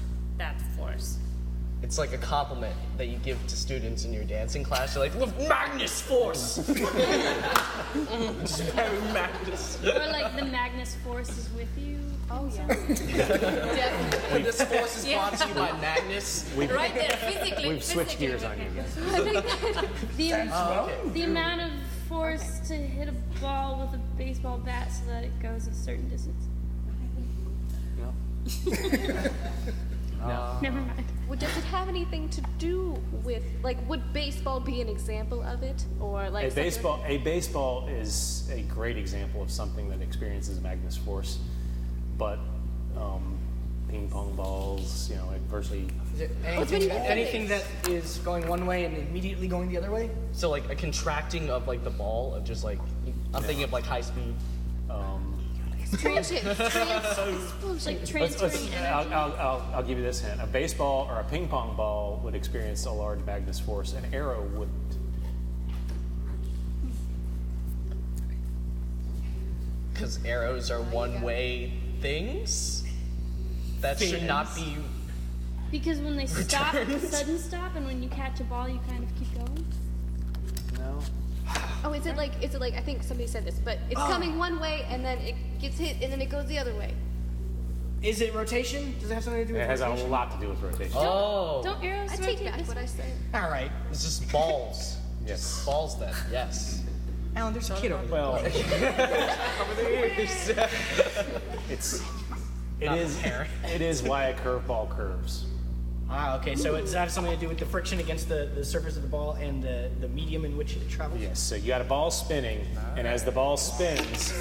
It's 1.83 1.97
like 1.97 2.11
a 2.11 2.17
compliment 2.17 2.75
that 2.97 3.05
you 3.07 3.17
give 3.19 3.45
to 3.47 3.55
students 3.55 4.03
in 4.03 4.11
your 4.11 4.23
dancing 4.23 4.63
class. 4.63 4.95
You're 4.95 5.05
like, 5.05 5.13
with 5.19 5.37
Magnus 5.47 6.01
Force! 6.01 6.55
Just 8.41 8.63
very 8.73 8.99
Magnus. 9.13 9.77
or 9.83 10.07
like 10.11 10.35
the 10.35 10.45
Magnus 10.45 10.95
Force 11.03 11.29
is 11.29 11.49
with 11.55 11.69
you. 11.77 11.99
Oh 12.29 12.49
yeah. 12.53 12.67
Definitely. 12.67 14.41
This 14.41 14.61
force 14.61 14.97
is 14.97 15.13
brought 15.13 15.37
to 15.37 15.47
you 15.47 15.53
by 15.53 15.71
Magnus. 15.79 16.51
Right 16.55 16.93
there, 16.93 17.17
physically. 17.17 17.69
We've 17.69 17.83
switched 17.83 18.15
physically 18.15 18.27
gears 18.27 18.43
on 18.43 18.57
you 18.57 18.63
him. 18.63 18.75
guys. 18.75 18.95
The, 20.17 21.09
the 21.13 21.21
amount 21.21 21.61
of 21.61 21.71
force 22.09 22.59
to 22.67 22.73
hit 22.73 23.07
a 23.07 23.13
ball 23.39 23.79
with 23.79 23.93
a 23.99 24.03
baseball 24.17 24.57
bat 24.57 24.91
so 24.91 25.05
that 25.05 25.23
it 25.23 25.39
goes 25.39 25.67
a 25.67 25.73
certain 25.73 26.09
distance. 26.09 26.47
Never 30.61 30.79
mind. 30.81 31.05
Well, 31.27 31.37
does 31.37 31.55
it 31.57 31.63
have 31.65 31.89
anything 31.89 32.29
to 32.29 32.41
do 32.57 32.97
with 33.23 33.43
like 33.63 33.77
would 33.89 34.13
baseball 34.13 34.59
be 34.59 34.79
an 34.81 34.87
example 34.87 35.41
of 35.43 35.61
it 35.61 35.83
or 35.99 36.29
like 36.29 36.45
A 36.45 36.49
something- 36.51 36.63
baseball, 36.63 37.03
a 37.05 37.17
baseball 37.17 37.87
is 37.89 38.49
a 38.53 38.61
great 38.63 38.97
example 38.97 39.41
of 39.41 39.51
something 39.51 39.89
that 39.89 40.01
experiences 40.01 40.61
Magnus 40.61 40.95
force, 40.97 41.39
but 42.17 42.39
um, 42.97 43.37
ping 43.89 44.07
pong 44.09 44.35
balls, 44.35 45.09
you 45.09 45.17
know, 45.17 45.29
it 45.31 45.41
virtually. 45.49 45.87
Is 46.15 46.21
it 46.21 46.31
anything, 46.45 46.79
been 46.87 46.91
anything 46.91 47.47
that 47.49 47.65
is 47.87 48.19
going 48.19 48.47
one 48.47 48.65
way 48.65 48.85
and 48.85 48.97
immediately 48.97 49.47
going 49.47 49.69
the 49.69 49.77
other 49.77 49.91
way? 49.91 50.09
So 50.31 50.49
like 50.49 50.69
a 50.69 50.75
contracting 50.75 51.49
of 51.49 51.67
like 51.67 51.83
the 51.83 51.89
ball 51.89 52.33
of 52.35 52.45
just 52.45 52.63
like 52.63 52.79
I'm 53.33 53.43
thinking 53.43 53.63
of 53.65 53.73
like 53.73 53.85
high 53.85 54.01
speed. 54.01 54.33
Um, 54.89 55.26
Transient. 55.99 56.43
Trans- 56.43 57.85
like 57.85 57.99
let's, 58.13 58.41
let's. 58.41 58.73
I'll, 58.75 59.13
I'll, 59.13 59.33
I'll, 59.33 59.71
I'll 59.75 59.83
give 59.83 59.97
you 59.97 60.03
this 60.03 60.19
hint: 60.19 60.41
a 60.41 60.47
baseball 60.47 61.07
or 61.09 61.19
a 61.19 61.23
ping 61.23 61.47
pong 61.47 61.75
ball 61.75 62.19
would 62.23 62.35
experience 62.35 62.85
a 62.85 62.91
large 62.91 63.23
Magnus 63.25 63.59
force. 63.59 63.93
An 63.93 64.13
arrow 64.13 64.41
wouldn't. 64.53 64.97
Because 69.93 70.23
arrows 70.25 70.69
are 70.69 70.81
one-way 70.81 71.73
things. 72.01 72.83
that 73.81 73.99
should 73.99 74.23
not 74.23 74.53
be. 74.55 74.77
Because 75.71 75.99
when 75.99 76.15
they 76.15 76.27
stop, 76.27 76.73
the 76.73 76.79
Returns. 76.85 77.09
sudden 77.09 77.39
stop, 77.39 77.75
and 77.75 77.85
when 77.85 78.01
you 78.01 78.09
catch 78.09 78.39
a 78.39 78.43
ball, 78.43 78.69
you 78.69 78.79
kind 78.87 79.03
of 79.03 79.09
keep 79.15 79.33
going. 79.33 79.65
No. 80.77 80.99
Oh, 81.83 81.93
is 81.93 82.05
it 82.05 82.17
like 82.17 82.31
is 82.43 82.55
it 82.55 82.61
like 82.61 82.73
I 82.73 82.81
think 82.81 83.03
somebody 83.03 83.27
said 83.27 83.45
this, 83.45 83.59
but 83.63 83.79
it's 83.89 83.99
ah. 83.99 84.07
coming 84.07 84.37
one 84.37 84.59
way 84.59 84.85
and 84.89 85.03
then 85.03 85.17
it 85.19 85.35
gets 85.59 85.77
hit 85.77 86.01
and 86.01 86.11
then 86.11 86.21
it 86.21 86.29
goes 86.29 86.45
the 86.47 86.57
other 86.59 86.75
way. 86.75 86.93
Is 88.01 88.21
it 88.21 88.33
rotation? 88.35 88.93
Does 88.99 89.09
it 89.09 89.15
have 89.15 89.23
something 89.23 89.41
to 89.41 89.47
do 89.47 89.53
with 89.53 89.63
It 89.63 89.69
has 89.69 89.81
a 89.81 89.89
rotation? 89.89 90.11
lot 90.11 90.31
to 90.31 90.37
do 90.39 90.49
with 90.49 90.61
rotation. 90.61 90.93
Oh, 90.95 91.61
Don't 91.63 91.83
arrows 91.83 92.11
I 92.11 92.15
rotate 92.17 92.37
take 92.37 92.45
back 92.45 92.59
this 92.59 92.67
what 92.67 92.77
way? 92.77 92.83
I 92.83 92.85
said. 92.85 93.11
All 93.33 93.49
right. 93.49 93.71
it's 93.89 94.03
just 94.03 94.31
balls. 94.31 94.97
Yes. 95.25 95.65
Balls 95.65 95.99
then. 95.99 96.13
Yes. 96.31 96.83
Alan, 97.35 97.53
there's 97.53 97.69
a 97.69 97.75
kid 97.75 97.91
over 97.91 98.05
there. 98.05 98.11
Well, 98.11 98.35
it's 101.69 102.01
it 102.79 102.85
Not 102.85 102.97
is 102.97 103.17
parent. 103.17 103.49
it 103.65 103.81
is 103.81 104.03
why 104.03 104.25
a 104.25 104.33
curveball 104.35 104.95
curves. 104.95 105.45
Ah, 106.09 106.37
okay. 106.37 106.55
So 106.55 106.75
it 106.75 106.81
does 106.81 106.93
that 106.93 106.99
have 106.99 107.11
something 107.11 107.33
to 107.33 107.39
do 107.39 107.49
with 107.49 107.57
the 107.59 107.65
friction 107.65 107.99
against 107.99 108.29
the, 108.29 108.49
the 108.55 108.63
surface 108.63 108.95
of 108.95 109.01
the 109.01 109.09
ball 109.09 109.33
and 109.33 109.61
the, 109.61 109.89
the 109.99 110.07
medium 110.07 110.45
in 110.45 110.55
which 110.57 110.75
it 110.77 110.89
travels? 110.89 111.21
Yes. 111.21 111.39
So 111.39 111.55
you 111.55 111.67
got 111.67 111.81
a 111.81 111.85
ball 111.85 112.11
spinning, 112.11 112.65
and 112.95 113.05
as 113.05 113.23
the 113.25 113.31
ball 113.31 113.57
spins, 113.57 114.33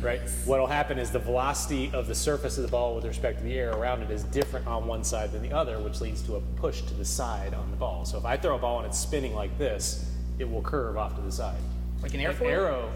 right, 0.00 0.20
what'll 0.44 0.68
happen 0.68 0.98
is 0.98 1.10
the 1.10 1.18
velocity 1.18 1.90
of 1.92 2.06
the 2.06 2.14
surface 2.14 2.56
of 2.56 2.62
the 2.62 2.68
ball 2.70 2.94
with 2.94 3.04
respect 3.04 3.38
to 3.38 3.44
the 3.44 3.58
air 3.58 3.72
around 3.72 4.02
it 4.02 4.10
is 4.10 4.22
different 4.24 4.66
on 4.68 4.86
one 4.86 5.02
side 5.02 5.32
than 5.32 5.42
the 5.42 5.52
other, 5.52 5.80
which 5.80 6.00
leads 6.00 6.22
to 6.22 6.36
a 6.36 6.40
push 6.56 6.82
to 6.82 6.94
the 6.94 7.04
side 7.04 7.52
on 7.52 7.68
the 7.72 7.76
ball. 7.76 8.04
So 8.04 8.16
if 8.16 8.24
I 8.24 8.36
throw 8.36 8.54
a 8.54 8.58
ball 8.58 8.78
and 8.78 8.86
it's 8.86 8.98
spinning 8.98 9.34
like 9.34 9.56
this, 9.58 10.08
it 10.38 10.48
will 10.48 10.62
curve 10.62 10.96
off 10.96 11.16
to 11.16 11.20
the 11.20 11.32
side. 11.32 11.58
Like 12.02 12.14
an 12.14 12.20
An 12.20 12.32
airfoil? 12.32 12.50
arrow. 12.50 12.92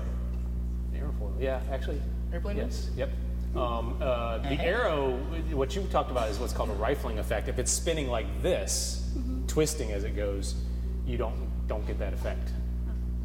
An 0.94 1.00
airfoil. 1.00 1.32
Yeah, 1.40 1.60
actually. 1.72 2.00
Airplane 2.32 2.56
Yes. 2.58 2.90
Yep. 2.96 3.10
Um, 3.56 3.96
uh, 4.00 4.38
the 4.38 4.60
arrow, 4.60 5.16
what 5.52 5.74
you 5.74 5.82
talked 5.90 6.10
about 6.10 6.28
is 6.30 6.38
what's 6.38 6.52
called 6.52 6.70
a 6.70 6.74
rifling 6.74 7.18
effect. 7.18 7.48
If 7.48 7.58
it's 7.58 7.72
spinning 7.72 8.08
like 8.08 8.26
this, 8.42 9.10
twisting 9.48 9.90
as 9.90 10.04
it 10.04 10.14
goes, 10.14 10.54
you 11.06 11.16
don't 11.16 11.48
don't 11.66 11.84
get 11.86 11.98
that 11.98 12.12
effect. 12.12 12.50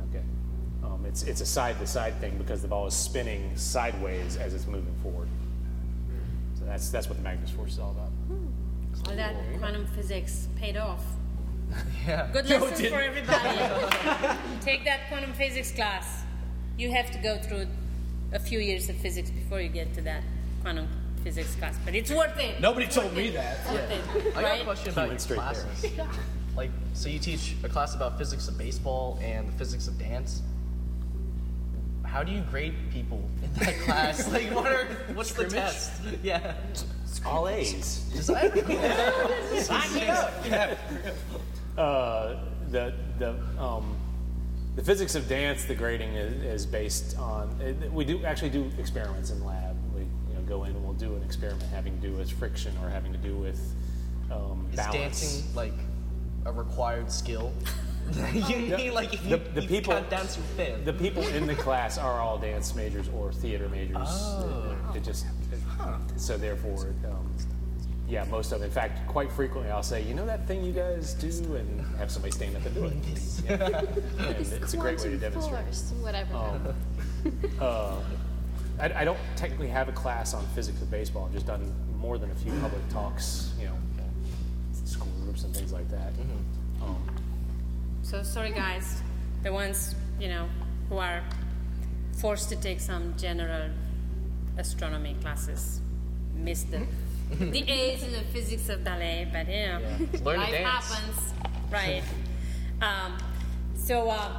Okay. 0.10 0.24
Um, 0.84 1.06
it's 1.06 1.22
it's 1.24 1.42
a 1.42 1.46
side 1.46 1.78
to 1.80 1.86
side 1.86 2.20
thing 2.20 2.38
because 2.40 2.62
the 2.64 2.68
ball 2.68 2.88
is 2.88 2.96
spinning 2.96 3.56
sideways 3.56 4.36
as 4.38 4.56
it's 4.56 4.66
moving 4.66 4.96
forward. 5.04 5.28
So 6.58 6.66
that's 6.66 6.90
that's 6.90 7.08
what 7.08 7.18
the 7.18 7.24
Magnus 7.24 7.52
force 7.52 7.74
is 7.74 7.80
all 7.80 7.92
about. 7.92 8.10
All 9.08 9.16
that 9.16 9.36
quantum 9.60 9.86
physics 9.88 10.48
paid 10.56 10.78
off. 10.78 11.04
Yeah. 12.08 12.30
Good 12.32 12.48
No, 12.48 12.60
lesson 12.60 12.92
for 12.92 13.00
everybody. 13.02 14.38
Take 14.62 14.86
that 14.86 15.08
quantum 15.10 15.34
physics 15.34 15.72
class. 15.72 16.24
You 16.78 16.92
have 16.92 17.10
to 17.12 17.18
go 17.18 17.38
through 17.40 17.66
a 18.36 18.40
few 18.40 18.60
years 18.60 18.90
of 18.90 18.98
physics 18.98 19.32
before 19.32 19.62
you 19.62 19.70
get 19.70 19.94
to 19.96 20.02
that 20.02 20.22
quantum 20.62 20.88
physics 21.24 21.56
class, 21.56 21.76
but 21.86 21.96
it's 21.96 22.12
worth 22.12 22.38
it. 22.38 22.60
Nobody 22.60 22.86
told 22.86 23.16
me 23.16 23.30
that. 23.32 23.66
Worth 23.72 23.90
it, 23.92 24.38
I 24.38 24.42
got 24.42 24.44
a 24.44 24.44
right? 24.44 24.64
question 24.64 24.90
about 24.90 25.08
went 25.08 25.28
your 25.28 25.38
straight 25.38 25.38
there. 25.38 25.46
classes. 25.46 25.86
Like, 26.56 26.70
so 26.94 27.10
you 27.10 27.20
teach 27.20 27.56
a 27.64 27.70
class 27.70 27.96
about 27.96 28.18
physics 28.18 28.48
of 28.48 28.58
baseball 28.58 29.18
and 29.22 29.48
the 29.48 29.52
physics 29.54 29.88
of 29.88 29.98
dance. 29.98 30.42
How 32.04 32.24
do 32.24 32.32
you 32.32 32.42
grade 32.42 32.76
people 32.92 33.28
in 33.44 33.52
that 33.54 33.78
class? 33.80 34.32
Like, 34.32 34.54
what 34.54 34.72
are 34.72 34.86
what's 35.14 35.34
the 35.34 35.46
test? 35.46 35.92
Yeah. 36.22 36.54
All 37.26 37.48
A's. 37.48 38.10
Just, 38.14 38.30
I, 38.30 38.48
Uh, 41.78 42.38
the 42.72 42.94
the 43.20 43.36
um, 43.60 43.98
the 44.76 44.84
physics 44.84 45.16
of 45.16 45.28
dance, 45.30 45.66
the 45.66 45.76
grading 45.76 46.14
is, 46.16 46.44
is 46.44 46.66
based 46.66 47.18
on. 47.18 47.50
It, 47.62 47.92
we 47.92 48.04
do 48.06 48.24
actually 48.26 48.50
do 48.50 48.70
experiments 48.78 49.32
in 49.32 49.44
lab. 49.46 49.76
We 49.94 50.02
you 50.02 50.08
know 50.36 50.42
go 50.42 50.64
in 50.66 50.72
and 50.72 50.84
we'll 50.84 50.94
do 50.94 51.16
an 51.16 51.24
experiment 51.24 51.64
having 51.72 52.00
to 52.02 52.08
do 52.08 52.14
with 52.14 52.30
friction 52.32 52.74
or 52.84 52.90
having 52.90 53.12
to 53.14 53.18
do 53.18 53.36
with 53.36 53.60
um, 54.32 54.68
is 54.72 54.76
balance. 54.78 54.94
dancing 54.98 55.56
like 55.56 55.74
a 56.46 56.52
required 56.52 57.12
skill? 57.12 57.54
you 58.34 58.58
mean 58.78 58.94
like 58.94 59.14
if 59.16 59.24
you, 59.26 59.38
The- 59.38 59.50
the 59.56 59.62
you 59.64 59.68
people- 59.68 59.94
can't 59.94 60.10
dance, 60.12 60.38
you 60.38 60.44
fail? 60.56 60.78
The 60.84 60.94
people 60.94 61.26
in 61.30 61.48
the 61.48 61.56
class 61.56 61.98
are 61.98 62.20
all 62.22 62.38
dance 62.38 62.76
majors 62.76 63.10
or 63.10 63.34
theater 63.34 63.68
majors. 63.70 63.96
Oh. 64.10 64.76
It, 64.94 64.98
it 64.98 65.04
just 65.04 65.26
it- 65.52 65.60
so 66.20 66.38
therefore, 66.38 66.94
um, 67.06 67.32
yeah, 68.08 68.24
most 68.26 68.52
of. 68.52 68.62
it. 68.62 68.66
In 68.66 68.72
fact, 68.72 69.08
quite 69.08 69.32
frequently, 69.32 69.72
I'll 69.72 69.84
say, 69.84 70.02
you 70.04 70.14
know 70.14 70.26
that 70.26 70.48
thing 70.48 70.64
you 70.64 70.72
guys 70.74 71.14
do, 71.16 71.28
and 71.56 71.82
have 71.98 72.12
somebody 72.12 72.32
stand 72.32 72.56
up 72.56 72.66
and 72.66 72.76
do 72.76 72.86
it. 72.86 72.94
Yeah. 73.46 73.80
And 74.20 74.38
it's 74.54 74.74
a 74.74 74.78
great 74.78 74.98
way 75.00 75.12
to 75.12 75.18
quantum 75.18 75.20
demonstrate. 75.20 75.66
force, 75.66 75.94
whatever. 76.02 76.36
Um, 76.36 76.76
uh, 77.60 78.00
I, 78.80 79.02
I 79.02 79.06
don't 79.06 79.20
technically 79.36 79.68
have 79.68 79.88
a 79.88 79.92
class 79.92 80.34
on 80.34 80.46
physics 80.48 80.82
of 80.82 80.90
baseball. 80.90 81.26
I've 81.26 81.34
just 81.34 81.46
done 81.46 81.72
more 82.00 82.18
than 82.18 82.32
a 82.32 82.36
few 82.36 82.52
public 82.60 82.88
talks, 82.90 83.52
you 83.60 83.66
know, 83.68 83.76
school 84.86 85.12
groups 85.24 85.44
and 85.44 85.56
things 85.56 85.72
like 85.72 85.88
that. 85.90 86.12
Um, 86.82 86.98
So 88.04 88.22
sorry, 88.24 88.52
guys, 88.52 89.02
the 89.44 89.52
ones 89.54 89.96
you 90.20 90.28
know 90.30 90.48
who 90.90 90.98
are 90.98 91.22
forced 92.18 92.50
to 92.50 92.56
take 92.56 92.80
some 92.80 93.14
general 93.18 93.70
astronomy 94.58 95.16
classes 95.22 95.82
missed 96.36 96.72
the 96.72 96.86
the 97.32 97.64
A's 97.70 98.04
in 98.04 98.12
the 98.12 98.22
physics 98.34 98.70
of 98.70 98.84
ballet, 98.84 99.28
but 99.32 99.48
you 99.48 99.66
know, 99.68 99.80
Yeah. 99.80 100.20
Learn 100.24 100.40
life 100.40 100.52
dance. 100.52 100.92
happens, 100.92 101.34
right? 101.72 102.04
um, 102.82 103.18
so 103.76 104.10
uh, 104.10 104.30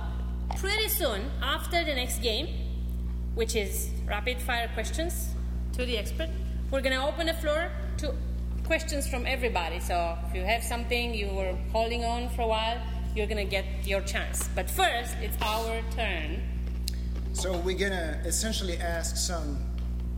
pretty 0.58 0.88
soon 0.88 1.30
after 1.42 1.84
the 1.84 1.94
next 1.94 2.20
game, 2.22 2.48
which 3.34 3.54
is 3.56 3.90
rapid 4.06 4.40
fire 4.40 4.68
questions 4.74 5.30
to 5.72 5.84
the 5.84 5.98
expert, 5.98 6.30
we're 6.70 6.80
gonna 6.80 7.06
open 7.06 7.26
the 7.26 7.34
floor 7.34 7.70
to 7.98 8.14
questions 8.64 9.06
from 9.08 9.26
everybody. 9.26 9.78
So 9.80 10.16
if 10.28 10.34
you 10.34 10.42
have 10.42 10.62
something 10.62 11.14
you 11.14 11.28
were 11.28 11.54
holding 11.72 12.04
on 12.04 12.28
for 12.30 12.42
a 12.42 12.46
while, 12.46 12.78
you're 13.14 13.26
gonna 13.26 13.44
get 13.44 13.64
your 13.84 14.00
chance. 14.00 14.48
But 14.54 14.68
first, 14.70 15.14
it's 15.20 15.36
our 15.42 15.80
turn. 15.94 16.42
So 17.32 17.56
we're 17.58 17.76
gonna 17.78 18.20
essentially 18.24 18.78
ask 18.78 19.16
some 19.16 19.58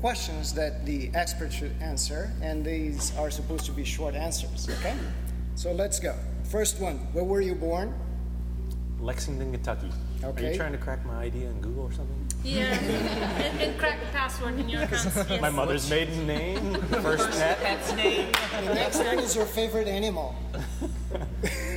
questions 0.00 0.52
that 0.54 0.86
the 0.86 1.10
expert 1.14 1.52
should 1.52 1.72
answer, 1.80 2.32
and 2.40 2.64
these 2.64 3.16
are 3.16 3.30
supposed 3.30 3.66
to 3.66 3.72
be 3.72 3.84
short 3.84 4.14
answers. 4.14 4.68
Okay? 4.78 4.96
So 5.54 5.72
let's 5.72 5.98
go. 6.00 6.14
First 6.44 6.80
one: 6.80 6.98
Where 7.12 7.24
were 7.24 7.40
you 7.40 7.54
born? 7.54 7.94
Lexington, 9.00 9.52
Kentucky. 9.52 9.90
Okay. 10.24 10.48
Are 10.48 10.50
you 10.50 10.56
trying 10.56 10.72
to 10.72 10.78
crack 10.78 11.04
my 11.06 11.14
idea 11.14 11.48
in 11.48 11.60
Google 11.60 11.84
or 11.84 11.92
something? 11.92 12.26
Yeah, 12.44 12.64
and, 12.64 13.60
and 13.60 13.78
crack 13.78 14.00
the 14.00 14.06
password 14.06 14.58
in 14.58 14.68
your 14.68 14.82
accounts. 14.82 15.16
Yes. 15.30 15.40
My 15.40 15.50
mother's 15.50 15.88
maiden 15.90 16.26
name, 16.26 16.74
first 17.02 17.30
pet. 17.30 17.58
Pet's 17.60 17.92
name. 17.94 18.32
The 18.64 18.74
next 18.74 18.98
one 18.98 19.18
is 19.18 19.34
your 19.36 19.46
favorite 19.46 19.88
animal. 19.88 20.34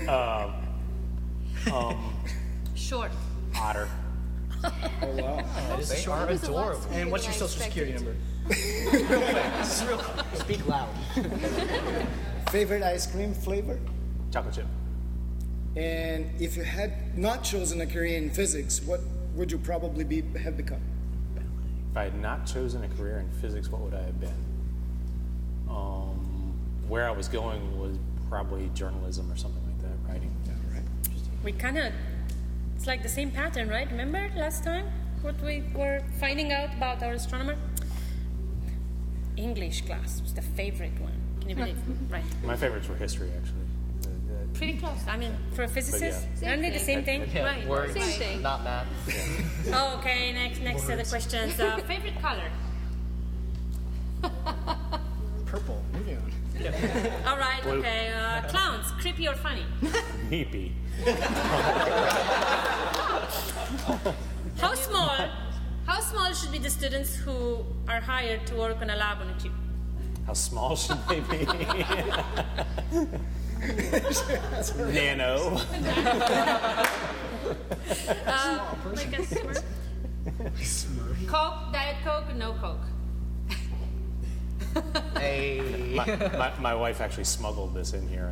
Um, 0.08 0.54
um, 1.72 2.14
short. 2.76 3.12
Otter. 3.56 3.88
Oh 4.64 4.70
wow! 5.01 5.45
They 5.82 6.05
are 6.05 6.28
was 6.28 6.41
the 6.41 6.51
last 6.51 6.86
adorable. 6.86 6.86
And 6.91 7.12
what's 7.12 7.26
your 7.26 7.34
social 7.34 7.62
security 7.62 7.93
expected? 7.93 8.20
number? 9.07 9.64
Speak 10.36 10.68
loud. 10.68 10.89
Favorite 12.51 12.84
ice 12.84 13.07
cream 13.07 13.34
flavor? 13.34 13.80
Chocolate 14.32 14.55
chip. 14.55 14.66
And 15.76 16.30
if 16.39 16.57
you 16.57 16.64
had 16.64 17.18
not 17.18 17.43
chosen 17.43 17.82
a 17.82 17.88
career 17.88 18.18
in 18.18 18.30
physics, 18.30 18.82
what 18.82 18.99
would 19.36 19.51
you 19.51 19.57
probably 19.57 20.03
be 20.03 20.22
have 20.39 20.57
become? 20.57 20.82
If 21.91 21.97
I 21.97 22.03
had 22.03 22.20
not 22.22 22.45
chosen 22.45 22.84
a 22.84 22.89
career 22.89 23.20
in 23.20 23.30
physics, 23.41 23.70
what 23.70 23.82
would 23.82 23.93
I 23.93 24.01
have 24.03 24.20
been? 24.20 24.34
Um, 25.70 26.53
where 26.88 27.07
I 27.07 27.12
was 27.12 27.28
going 27.28 27.80
was 27.80 27.97
probably 28.30 28.70
journalism 28.74 29.32
or 29.32 29.38
something 29.38 29.62
like 29.66 29.82
that, 29.82 30.09
writing. 30.09 30.32
Yeah, 30.45 30.76
Right? 30.76 30.84
We 31.43 31.51
kind 31.53 31.78
of, 31.78 31.91
it's 32.82 32.88
like 32.88 33.04
the 33.04 33.10
same 33.10 33.30
pattern, 33.30 33.70
right? 33.70 33.88
Remember 33.92 34.28
last 34.36 34.64
time 34.64 34.88
what 35.22 35.40
we 35.44 35.64
were 35.76 36.02
finding 36.20 36.52
out 36.52 36.74
about 36.74 37.04
our 37.04 37.12
astronomer? 37.14 37.56
English 39.38 39.82
class 39.86 40.20
was 40.24 40.34
the 40.34 40.42
favorite 40.42 41.00
one. 41.00 41.14
Can 41.42 41.50
you 41.52 41.56
believe? 41.58 41.78
right. 42.10 42.24
My 42.44 42.56
favorites 42.56 42.90
were 42.90 42.96
history, 42.96 43.30
actually. 43.38 43.68
The- 44.02 44.08
the- 44.34 44.58
Pretty 44.58 44.80
close. 44.80 44.98
I 45.08 45.16
mean, 45.16 45.38
for 45.54 45.62
a 45.62 45.68
physicist, 45.68 46.26
Same 46.40 46.50
aren't 46.50 46.62
they 46.64 46.72
the 46.72 46.80
same 46.80 47.04
thing? 47.04 47.30
Yeah, 47.32 47.44
right. 47.44 47.68
words, 47.68 47.94
Same 47.94 48.20
thing. 48.20 48.42
not 48.42 48.64
math. 48.64 48.88
Oh, 49.72 49.98
okay. 50.00 50.34
Next, 50.34 50.60
next 50.62 50.82
set 50.88 51.00
of 51.00 51.08
questions. 51.08 51.60
Uh, 51.60 51.78
favorite 51.86 52.20
color? 52.20 52.50
Purple. 55.46 55.84
Moving 56.64 57.12
on. 57.12 57.28
All 57.28 57.38
right. 57.38 57.66
Okay. 57.66 58.12
Uh, 58.16 58.41
clowns, 58.47 58.91
creepy 59.01 59.28
or 59.28 59.36
funny? 59.36 59.66
Meepy. 60.30 60.72
How 64.59 64.74
small? 64.76 65.18
How 65.86 65.99
small 65.99 66.34
should 66.34 66.51
be 66.51 66.59
the 66.59 66.70
students 66.70 67.16
who 67.16 67.66
are 67.88 67.99
hired 68.01 68.45
to 68.47 68.55
work 68.55 68.82
on 68.82 68.89
a 68.89 68.95
lab 68.95 69.20
on 69.22 69.30
a 69.30 69.39
tube? 69.39 69.53
How 70.28 70.34
small 70.34 70.76
should 70.76 70.99
they 71.09 71.20
be? 71.22 71.45
Nano. 74.93 75.59
Like 78.93 79.14
a 79.14 79.22
Smurf? 80.62 81.28
Coke, 81.28 81.74
Diet 81.74 81.97
Coke, 82.03 82.36
no 82.36 82.53
Coke? 82.53 82.86
Hey. 85.18 85.94
My, 85.96 86.06
my, 86.38 86.52
my 86.60 86.76
wife 86.76 87.02
actually 87.02 87.26
smuggled 87.26 87.74
this 87.74 87.94
in 87.94 88.08
here. 88.08 88.32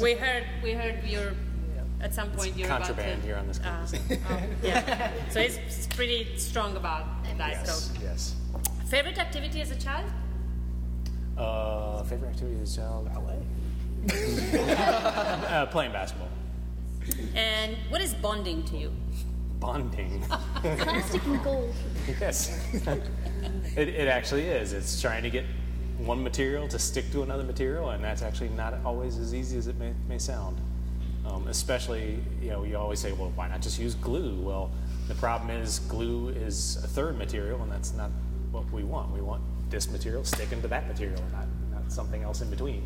We 0.00 0.14
heard, 0.14 0.44
we 0.62 0.72
heard 0.72 1.02
you're, 1.04 1.32
at 2.00 2.14
some 2.14 2.30
point 2.30 2.56
you're 2.56 2.66
about 2.68 2.84
to. 2.84 2.92
Contraband 2.94 3.22
here 3.24 3.36
on 3.36 3.46
this 3.48 3.58
uh, 3.60 3.62
campus. 3.62 4.00
oh, 4.30 4.40
yeah. 4.62 5.10
So 5.30 5.40
it's, 5.40 5.56
it's 5.56 5.86
pretty 5.88 6.36
strong 6.38 6.76
about 6.76 7.06
that. 7.38 7.50
yes, 7.50 7.90
So, 7.92 8.00
yes. 8.02 8.34
favorite 8.86 9.18
activity 9.18 9.60
as 9.60 9.70
a 9.70 9.76
child? 9.76 10.10
Uh, 11.36 12.02
favorite 12.04 12.28
activity 12.28 12.60
as 12.62 12.72
a 12.74 12.80
child? 12.80 13.08
uh, 15.50 15.66
playing 15.66 15.92
basketball. 15.92 16.28
And 17.34 17.76
what 17.88 18.00
is 18.00 18.14
bonding 18.14 18.62
to 18.64 18.76
you? 18.76 18.92
Bonding. 19.60 20.22
Plastic 20.62 21.24
and 21.24 21.42
gold. 21.42 21.74
yes. 22.20 22.60
it, 23.76 23.88
it 23.88 24.08
actually 24.08 24.44
is. 24.44 24.72
It's 24.72 25.00
trying 25.00 25.22
to 25.22 25.30
get 25.30 25.44
one 25.98 26.22
material 26.22 26.68
to 26.68 26.78
stick 26.78 27.10
to 27.12 27.22
another 27.22 27.44
material, 27.44 27.90
and 27.90 28.02
that's 28.02 28.22
actually 28.22 28.50
not 28.50 28.74
always 28.84 29.18
as 29.18 29.34
easy 29.34 29.58
as 29.58 29.66
it 29.66 29.78
may, 29.78 29.92
may 30.08 30.18
sound. 30.18 30.60
Um, 31.26 31.48
especially, 31.48 32.18
you 32.42 32.50
know, 32.50 32.64
you 32.64 32.76
always 32.76 33.00
say, 33.00 33.12
well, 33.12 33.32
why 33.34 33.48
not 33.48 33.62
just 33.62 33.78
use 33.78 33.94
glue? 33.94 34.38
Well, 34.40 34.70
the 35.08 35.14
problem 35.14 35.50
is 35.50 35.78
glue 35.80 36.28
is 36.28 36.76
a 36.84 36.88
third 36.88 37.16
material, 37.16 37.62
and 37.62 37.72
that's 37.72 37.94
not 37.94 38.10
what 38.50 38.70
we 38.70 38.84
want. 38.84 39.10
We 39.10 39.22
want 39.22 39.42
this 39.70 39.90
material 39.90 40.24
sticking 40.24 40.60
to 40.62 40.68
that 40.68 40.86
material, 40.86 41.22
not, 41.32 41.46
not 41.72 41.90
something 41.90 42.22
else 42.22 42.42
in 42.42 42.50
between. 42.50 42.84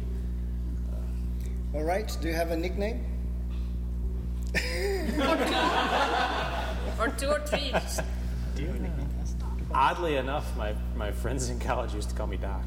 All 1.75 1.85
right. 1.85 2.17
Do 2.21 2.29
you 2.29 2.35
have 2.35 2.51
a 2.51 2.57
nickname? 2.57 3.05
Or 6.99 7.07
two 7.11 7.29
or 7.29 7.39
three? 7.47 7.73
Oddly 9.75 10.17
enough, 10.17 10.57
my, 10.57 10.75
my 10.97 11.13
friends 11.13 11.51
in 11.51 11.59
college 11.59 11.95
used 11.95 12.11
to 12.11 12.15
call 12.17 12.27
me 12.27 12.37
Doc. 12.37 12.63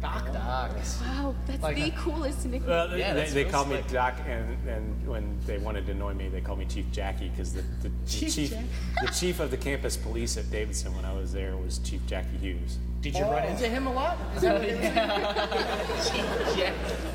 Doc, 0.00 0.32
doc. 0.32 0.70
Wow, 1.02 1.34
that's 1.46 1.62
Like 1.62 1.76
the 1.76 1.88
a- 1.88 1.90
coolest 1.90 2.46
nickname. 2.46 2.70
Well, 2.70 2.88
they, 2.88 3.00
Yeah, 3.00 3.12
they, 3.12 3.20
that's 3.20 3.34
they 3.34 3.42
real 3.44 3.52
called 3.52 3.68
me 3.68 3.74
slick. 3.76 3.88
Doc, 3.88 4.14
and, 4.26 4.56
and 4.68 5.06
when 5.06 5.38
they 5.44 5.58
wanted 5.58 5.84
to 5.86 5.92
annoy 5.92 6.14
me, 6.14 6.28
they 6.28 6.40
called 6.40 6.58
me 6.58 6.64
Chief 6.64 6.90
Jackie 6.90 7.28
because 7.28 7.52
the, 7.52 7.60
the, 7.82 7.88
the 7.90 8.06
chief 8.08 8.54
the 9.02 9.08
chief 9.08 9.40
of 9.40 9.50
the 9.50 9.58
campus 9.58 9.98
police 9.98 10.38
at 10.38 10.50
Davidson 10.50 10.94
when 10.96 11.04
I 11.04 11.12
was 11.12 11.32
there 11.34 11.54
was 11.58 11.78
Chief 11.80 12.00
Jackie 12.06 12.38
Hughes. 12.38 12.78
Did 13.02 13.14
you 13.14 13.24
run 13.24 13.44
into 13.48 13.68
him 13.68 13.86
a 13.86 13.92
lot? 13.92 14.16
Is 14.36 14.42
that 14.42 14.54
what 14.54 14.64
it 14.64 14.74
is? 14.74 16.58
Yeah. 16.58 16.72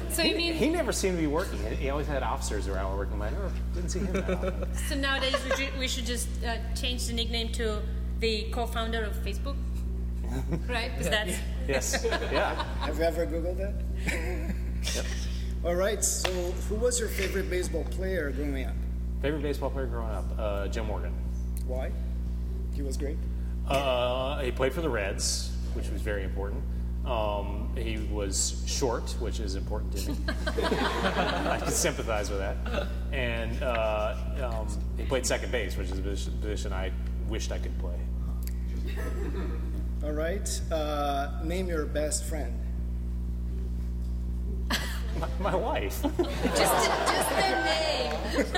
So 0.09 0.21
you 0.23 0.35
mean, 0.35 0.53
He 0.53 0.69
never 0.69 0.91
seemed 0.91 1.15
to 1.17 1.21
be 1.21 1.27
working. 1.27 1.59
He 1.77 1.89
always 1.89 2.07
had 2.07 2.21
officers 2.23 2.67
around 2.67 2.95
working. 2.97 3.19
I 3.21 3.29
never 3.29 3.51
didn't 3.73 3.89
see 3.89 3.99
him 3.99 4.13
that 4.13 4.29
often. 4.29 4.75
so 4.75 4.95
nowadays 4.95 5.35
we, 5.47 5.55
ju- 5.65 5.71
we 5.79 5.87
should 5.87 6.05
just 6.05 6.27
uh, 6.43 6.55
change 6.75 7.05
the 7.07 7.13
nickname 7.13 7.49
to 7.53 7.81
the 8.19 8.43
co-founder 8.51 9.03
of 9.03 9.13
Facebook? 9.17 9.55
Right? 10.67 10.91
Because 10.91 11.09
that's 11.09 11.37
Yes, 11.67 12.05
yeah. 12.31 12.63
Have 12.81 12.97
you 12.97 13.03
ever 13.03 13.25
Googled 13.25 13.57
that? 13.57 15.05
All 15.63 15.75
right. 15.75 16.03
So, 16.03 16.29
who 16.69 16.75
was 16.75 16.99
your 16.99 17.09
favorite 17.09 17.49
baseball 17.49 17.83
player 17.85 18.31
growing 18.31 18.65
up? 18.65 18.73
Favorite 19.21 19.41
baseball 19.43 19.69
player 19.69 19.85
growing 19.85 20.11
up? 20.11 20.25
Uh, 20.37 20.67
Joe 20.67 20.83
Morgan. 20.83 21.13
Why? 21.65 21.91
He 22.73 22.81
was 22.81 22.97
great. 22.97 23.17
Uh, 23.67 24.39
he 24.41 24.51
played 24.51 24.73
for 24.73 24.81
the 24.81 24.89
Reds, 24.89 25.51
which 25.73 25.89
was 25.89 26.01
very 26.01 26.23
important. 26.23 26.61
Um, 27.05 27.71
he 27.77 27.97
was 28.11 28.63
short, 28.67 29.09
which 29.19 29.39
is 29.39 29.55
important 29.55 29.93
to 29.95 30.11
me. 30.11 30.17
I 30.47 31.59
can 31.61 31.71
sympathize 31.71 32.29
with 32.29 32.39
that. 32.39 32.57
And 33.11 33.61
uh, 33.63 34.15
um, 34.43 34.67
he 34.97 35.05
played 35.05 35.25
second 35.25 35.51
base, 35.51 35.77
which 35.77 35.89
is 35.91 35.99
a 35.99 36.01
position- 36.01 36.37
position 36.41 36.73
I 36.73 36.91
wished 37.27 37.51
I 37.51 37.57
could 37.59 37.77
play. 37.79 37.97
All 40.03 40.11
right. 40.11 40.47
Uh, 40.71 41.39
name 41.43 41.67
your 41.67 41.85
best 41.85 42.25
friend. 42.25 42.53
My, 45.19 45.27
my 45.51 45.55
wife, 45.55 46.01
just, 46.01 46.57
just 46.57 47.29
the 47.29 48.55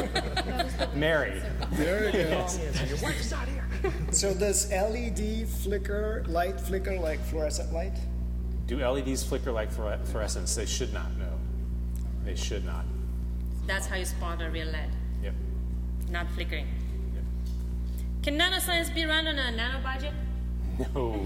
name. 0.90 1.00
Mary. 1.00 1.42
There 1.74 2.06
it 2.06 2.16
is. 2.16 2.60
Your 2.90 2.98
wife's 3.02 3.32
not 3.32 3.48
here. 3.48 3.64
So, 4.12 4.34
does 4.34 4.72
LED 4.72 5.48
flicker, 5.48 6.24
light 6.28 6.60
flicker 6.60 6.98
like 7.00 7.20
fluorescent 7.26 7.72
light? 7.72 7.96
Do 8.66 8.78
LEDs 8.86 9.24
flicker 9.24 9.52
like 9.52 9.72
fluore- 9.72 10.04
fluorescence? 10.08 10.56
They 10.56 10.66
should 10.66 10.92
not. 10.94 11.16
No, 11.18 11.30
they 12.26 12.36
should 12.36 12.66
not. 12.66 12.86
That's 13.68 13.86
how 13.86 13.96
you 13.98 14.06
spot 14.06 14.42
a 14.42 14.50
real 14.50 14.68
LED, 14.68 14.90
Yep. 15.24 15.34
not 16.10 16.26
flickering. 16.32 16.68
Yep. 18.18 18.24
Can 18.24 18.40
nanoscience 18.40 18.94
be 18.94 19.06
run 19.06 19.28
on 19.28 19.38
a 19.38 19.52
nano 19.52 19.82
budget? 19.82 20.14
No. 20.94 21.16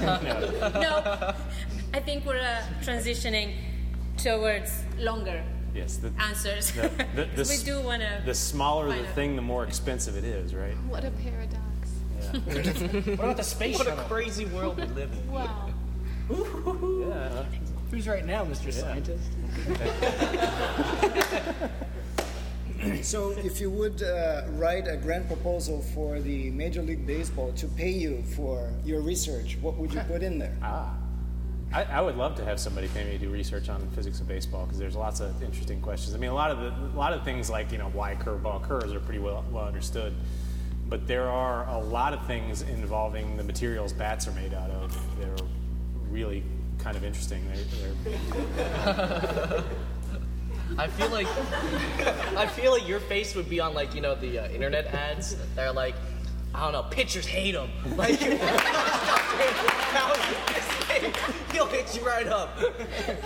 no. 0.00 0.80
No. 0.80 1.34
I 1.94 2.00
think 2.00 2.24
we're 2.24 2.40
uh, 2.40 2.62
transitioning 2.82 3.54
towards 4.16 4.84
longer 4.98 5.42
Yes. 5.74 5.96
The, 5.96 6.12
answers. 6.18 6.70
the, 6.72 6.90
the, 7.14 7.24
the, 7.42 7.48
we 7.48 7.64
do 7.64 7.80
want 7.80 8.02
to. 8.02 8.22
the 8.24 8.34
smaller 8.34 8.88
the 8.88 9.00
out. 9.00 9.14
thing, 9.14 9.36
the 9.36 9.42
more 9.42 9.64
expensive 9.64 10.16
it 10.16 10.24
is, 10.24 10.54
right? 10.54 10.74
What 10.88 11.04
a 11.04 11.10
paradox. 11.10 11.60
What 13.16 13.24
about 13.24 13.36
the 13.36 13.42
space 13.42 13.78
What 13.78 13.88
a 13.88 13.96
crazy 14.08 14.46
world 14.46 14.76
we 14.78 14.84
live 14.84 15.10
in. 15.12 15.32
Wow. 15.32 15.70
Yeah. 16.30 17.44
Who's 17.90 18.08
right 18.08 18.24
now, 18.24 18.44
Mr. 18.44 18.66
Yeah. 18.66 18.70
Scientist? 18.70 19.28
So, 23.02 23.30
if 23.30 23.60
you 23.60 23.70
would 23.70 24.02
uh, 24.02 24.42
write 24.50 24.88
a 24.88 24.96
grant 24.96 25.26
proposal 25.26 25.82
for 25.94 26.20
the 26.20 26.50
Major 26.50 26.82
League 26.82 27.06
Baseball 27.06 27.52
to 27.52 27.66
pay 27.68 27.90
you 27.90 28.22
for 28.34 28.72
your 28.84 29.00
research, 29.00 29.56
what 29.60 29.76
would 29.76 29.92
you 29.92 30.00
put 30.08 30.22
in 30.22 30.38
there? 30.38 30.56
Ah. 30.62 30.96
I, 31.72 31.84
I 31.84 32.00
would 32.02 32.16
love 32.16 32.34
to 32.36 32.44
have 32.44 32.60
somebody 32.60 32.88
pay 32.88 33.04
me 33.04 33.12
to 33.12 33.18
do 33.18 33.30
research 33.30 33.68
on 33.70 33.88
physics 33.90 34.20
of 34.20 34.28
baseball 34.28 34.66
because 34.66 34.78
there's 34.78 34.94
lots 34.94 35.20
of 35.20 35.42
interesting 35.42 35.80
questions. 35.80 36.14
I 36.14 36.18
mean, 36.18 36.30
a 36.30 36.34
lot 36.34 36.50
of 36.50 36.58
the, 36.60 36.68
a 36.68 36.98
lot 36.98 37.14
of 37.14 37.24
things 37.24 37.48
like 37.48 37.72
you 37.72 37.78
know 37.78 37.88
why 37.90 38.14
curveball 38.14 38.62
curves 38.62 38.92
are 38.92 39.00
pretty 39.00 39.20
well 39.20 39.42
well 39.50 39.64
understood, 39.64 40.14
but 40.88 41.06
there 41.06 41.28
are 41.28 41.66
a 41.68 41.78
lot 41.78 42.12
of 42.12 42.26
things 42.26 42.62
involving 42.62 43.38
the 43.38 43.44
materials 43.44 43.92
bats 43.92 44.28
are 44.28 44.32
made 44.32 44.52
out 44.52 44.70
of 44.70 45.18
that 45.18 45.28
are 45.28 45.46
really 46.10 46.44
kind 46.78 46.96
of 46.96 47.04
interesting. 47.04 47.42
They're, 47.48 47.94
they're, 48.56 49.64
I 50.78 50.86
feel 50.88 51.10
like 51.10 51.26
I 52.36 52.46
feel 52.46 52.72
like 52.72 52.88
your 52.88 53.00
face 53.00 53.34
would 53.34 53.48
be 53.48 53.60
on 53.60 53.74
like 53.74 53.94
you 53.94 54.00
know 54.00 54.14
the 54.14 54.38
uh, 54.44 54.48
internet 54.48 54.86
ads 54.86 55.36
that 55.54 55.66
are 55.66 55.72
like 55.72 55.94
I 56.54 56.64
don't 56.64 56.72
know 56.72 56.82
pitchers 56.90 57.26
hate 57.26 57.52
them 57.52 57.70
like 57.96 58.18
he'll 61.52 61.66
hit 61.66 61.94
you 61.96 62.04
right 62.06 62.26
up 62.26 62.58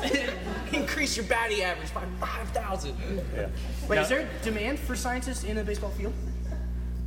increase 0.72 1.16
your 1.16 1.26
batting 1.26 1.62
average 1.62 1.92
by 1.94 2.04
five 2.20 2.48
thousand 2.50 2.96
yeah. 3.34 3.46
Wait, 3.88 3.96
Now- 3.96 4.02
is 4.02 4.08
there 4.08 4.28
demand 4.42 4.78
for 4.78 4.96
scientists 4.96 5.44
in 5.44 5.56
the 5.56 5.64
baseball 5.64 5.90
field? 5.90 6.12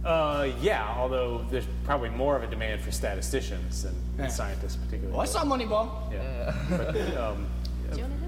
Uh, 0.06 0.50
yeah, 0.62 0.96
although 0.98 1.46
there's 1.52 1.68
probably 1.84 2.10
more 2.10 2.38
of 2.38 2.44
a 2.44 2.48
demand 2.48 2.82
for 2.82 2.90
statisticians 2.90 3.84
than 3.84 3.94
Yeah. 4.18 4.28
scientists, 4.28 4.78
particularly. 4.78 5.12
Well, 5.12 5.22
I 5.22 5.26
saw 5.26 5.44
Moneyball. 5.44 6.10
Yeah. 6.10 6.54
But, 6.70 7.18
um, 7.18 7.46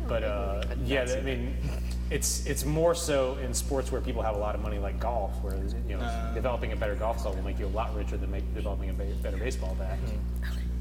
but 0.06 0.24
uh, 0.26 0.64
yeah, 0.84 1.06
I 1.18 1.22
mean, 1.22 1.56
it's 2.12 2.45
it's 2.45 2.66
more 2.66 2.93
so 2.93 3.38
in 3.38 3.53
sports 3.53 3.89
where 3.91 4.01
people 4.01 4.22
have 4.22 4.36
a 4.36 4.39
lot 4.39 4.53
of 4.53 4.62
money, 4.62 4.78
like 4.78 4.99
golf, 4.99 5.32
where 5.41 5.55
you 5.88 5.97
know 5.97 6.32
developing 6.36 6.74
a 6.74 6.76
better 6.76 6.93
golf 6.93 7.18
club 7.18 7.36
will 7.36 7.43
make 7.43 7.57
you 7.57 7.66
a 7.66 7.68
lot 7.68 7.95
richer 7.95 8.18
than 8.18 8.30
make, 8.30 8.53
developing 8.53 8.89
a 8.89 8.93
better 8.93 9.38
baseball 9.38 9.76
bat. 9.80 9.97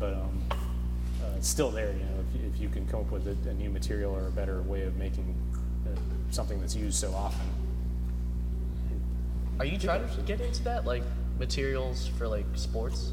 But 0.00 0.14
um, 0.14 0.42
uh, 0.50 1.36
it's 1.36 1.48
still 1.48 1.70
there, 1.70 1.92
you 1.92 2.00
know, 2.00 2.24
if 2.28 2.40
you, 2.40 2.48
if 2.52 2.60
you 2.60 2.68
can 2.68 2.86
come 2.88 3.00
up 3.00 3.10
with 3.12 3.28
a, 3.28 3.48
a 3.48 3.54
new 3.54 3.70
material 3.70 4.12
or 4.12 4.26
a 4.26 4.30
better 4.30 4.62
way 4.62 4.82
of 4.82 4.96
making 4.96 5.34
uh, 5.86 5.96
something 6.30 6.60
that's 6.60 6.74
used 6.74 6.98
so 6.98 7.12
often. 7.14 7.46
are 9.60 9.66
you 9.66 9.78
trying 9.78 10.08
to 10.08 10.22
get 10.22 10.40
into 10.40 10.62
that 10.64 10.84
like 10.84 11.04
materials 11.38 12.08
for 12.18 12.26
like 12.26 12.46
sports 12.54 13.12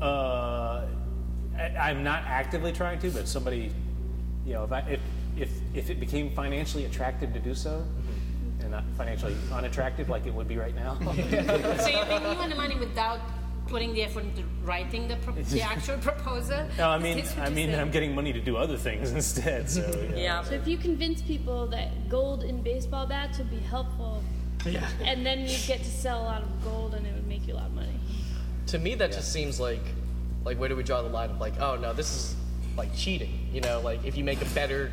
Uh, 0.00 0.86
I, 1.56 1.90
I'm 1.90 2.02
not 2.02 2.24
actively 2.26 2.72
trying 2.72 2.98
to, 3.00 3.10
but 3.10 3.22
if 3.22 3.28
somebody, 3.28 3.70
you 4.46 4.54
know, 4.54 4.64
if 4.64 4.72
I 4.72 4.80
if 4.80 5.00
if, 5.72 5.84
if 5.84 5.90
it 5.90 6.00
became 6.00 6.30
financially 6.30 6.84
attractive 6.84 7.32
to 7.32 7.40
do 7.40 7.54
so, 7.54 7.70
mm-hmm. 7.70 8.60
and 8.62 8.70
not 8.70 8.84
financially 8.96 9.36
unattractive 9.52 10.08
like 10.08 10.26
it 10.26 10.34
would 10.34 10.48
be 10.48 10.56
right 10.56 10.74
now, 10.74 10.98
So 11.04 11.10
you 11.12 12.04
think 12.04 12.22
you 12.22 12.36
want 12.36 12.50
the 12.50 12.56
money 12.56 12.76
without 12.76 13.20
putting 13.68 13.94
the 13.94 14.02
effort 14.02 14.24
into 14.24 14.42
writing 14.64 15.08
the, 15.08 15.16
pro- 15.16 15.34
the 15.34 15.62
actual 15.62 15.96
proposal? 16.10 16.66
no, 16.76 16.90
I 16.90 16.98
mean, 16.98 17.24
I 17.38 17.48
mean, 17.50 17.68
saying? 17.68 17.80
I'm 17.80 17.90
getting 17.90 18.14
money 18.14 18.32
to 18.32 18.40
do 18.40 18.56
other 18.56 18.76
things 18.76 19.10
instead. 19.20 19.70
So 19.70 19.80
you 19.80 20.08
know. 20.08 20.16
Yeah. 20.16 20.42
So 20.42 20.54
if 20.54 20.66
you 20.68 20.76
convince 20.76 21.22
people 21.22 21.66
that 21.68 22.08
gold 22.08 22.42
in 22.44 22.62
baseball 22.62 23.06
bats 23.06 23.38
would 23.38 23.50
be 23.50 23.58
helpful, 23.60 24.22
Yeah. 24.66 24.86
and 25.04 25.24
then 25.24 25.40
you'd 25.40 25.66
get 25.66 25.78
to 25.78 25.90
sell 25.90 26.22
a 26.22 26.24
lot 26.24 26.42
of 26.42 26.64
gold 26.64 26.94
and 26.94 27.06
it 27.06 27.14
would 27.14 27.26
make 27.26 27.46
you 27.48 27.54
a 27.54 27.56
lot 27.56 27.66
of 27.66 27.74
money. 27.74 27.98
to 28.66 28.78
me 28.78 28.94
that 28.94 29.10
just 29.12 29.32
seems 29.32 29.58
like 29.58 29.82
like 30.44 30.56
where 30.58 30.68
do 30.68 30.76
we 30.76 30.82
draw 30.82 31.02
the 31.02 31.08
line 31.08 31.30
of 31.30 31.40
like 31.40 31.54
oh 31.60 31.76
no 31.76 31.92
this 31.92 32.10
is 32.14 32.36
like 32.76 32.94
cheating 32.96 33.48
you 33.52 33.60
know 33.60 33.80
like 33.80 34.04
if 34.04 34.16
you 34.16 34.24
make 34.24 34.40
a 34.40 34.44
better 34.54 34.90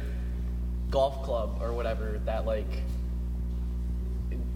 golf 0.89 1.23
club 1.23 1.59
or 1.61 1.73
whatever 1.73 2.19
that 2.25 2.45
like 2.45 2.65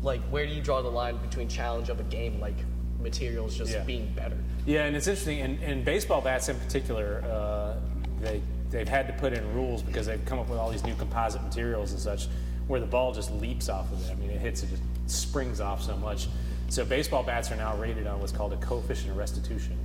like 0.01 0.21
where 0.29 0.45
do 0.45 0.51
you 0.53 0.61
draw 0.61 0.81
the 0.81 0.89
line 0.89 1.17
between 1.17 1.47
challenge 1.47 1.89
of 1.89 1.99
a 1.99 2.03
game 2.03 2.39
like 2.39 2.55
materials 3.01 3.55
just 3.57 3.71
Yeah. 3.73 3.83
being 3.83 4.11
better. 4.15 4.37
Yeah, 4.65 4.85
and 4.85 4.95
it's 4.95 5.07
interesting. 5.07 5.39
In, 5.39 5.57
in 5.61 5.83
baseball 5.83 6.21
bats 6.21 6.47
in 6.49 6.57
particular, 6.57 7.21
uh, 7.25 7.75
they 8.21 8.41
they've 8.69 8.87
had 8.87 9.07
to 9.07 9.13
put 9.13 9.33
in 9.33 9.53
rules 9.53 9.81
because 9.83 10.05
they've 10.07 10.23
come 10.25 10.39
up 10.39 10.47
with 10.49 10.57
all 10.57 10.71
these 10.71 10.83
new 10.83 10.95
composite 10.95 11.43
materials 11.43 11.91
and 11.91 11.99
such, 11.99 12.27
where 12.67 12.79
the 12.79 12.85
ball 12.85 13.13
just 13.13 13.31
leaps 13.33 13.67
off 13.69 13.91
of 13.91 14.03
it. 14.05 14.11
I 14.11 14.15
mean, 14.15 14.29
it 14.29 14.39
hits 14.39 14.63
it 14.63 14.69
just 14.69 14.81
springs 15.07 15.59
off 15.59 15.81
so 15.83 15.97
much. 15.97 16.27
So 16.69 16.85
baseball 16.85 17.23
bats 17.23 17.51
are 17.51 17.55
now 17.57 17.75
rated 17.75 18.07
on 18.07 18.19
what's 18.19 18.31
called 18.31 18.53
a 18.53 18.57
coefficient 18.57 19.11
of 19.11 19.17
restitution, 19.17 19.77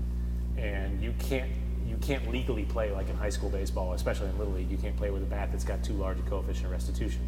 and 0.56 1.02
you 1.02 1.12
can't 1.18 1.50
you 1.98 2.06
can't 2.06 2.30
legally 2.30 2.64
play 2.64 2.92
like 2.92 3.08
in 3.08 3.16
high 3.16 3.28
school 3.28 3.50
baseball, 3.50 3.92
especially 3.92 4.28
in 4.28 4.38
little 4.38 4.52
league. 4.52 4.70
You 4.70 4.76
can't 4.76 4.96
play 4.96 5.10
with 5.10 5.22
a 5.22 5.26
bat 5.26 5.50
that's 5.50 5.64
got 5.64 5.82
too 5.82 5.94
large 5.94 6.18
a 6.18 6.22
coefficient 6.22 6.66
of 6.66 6.70
restitution. 6.70 7.20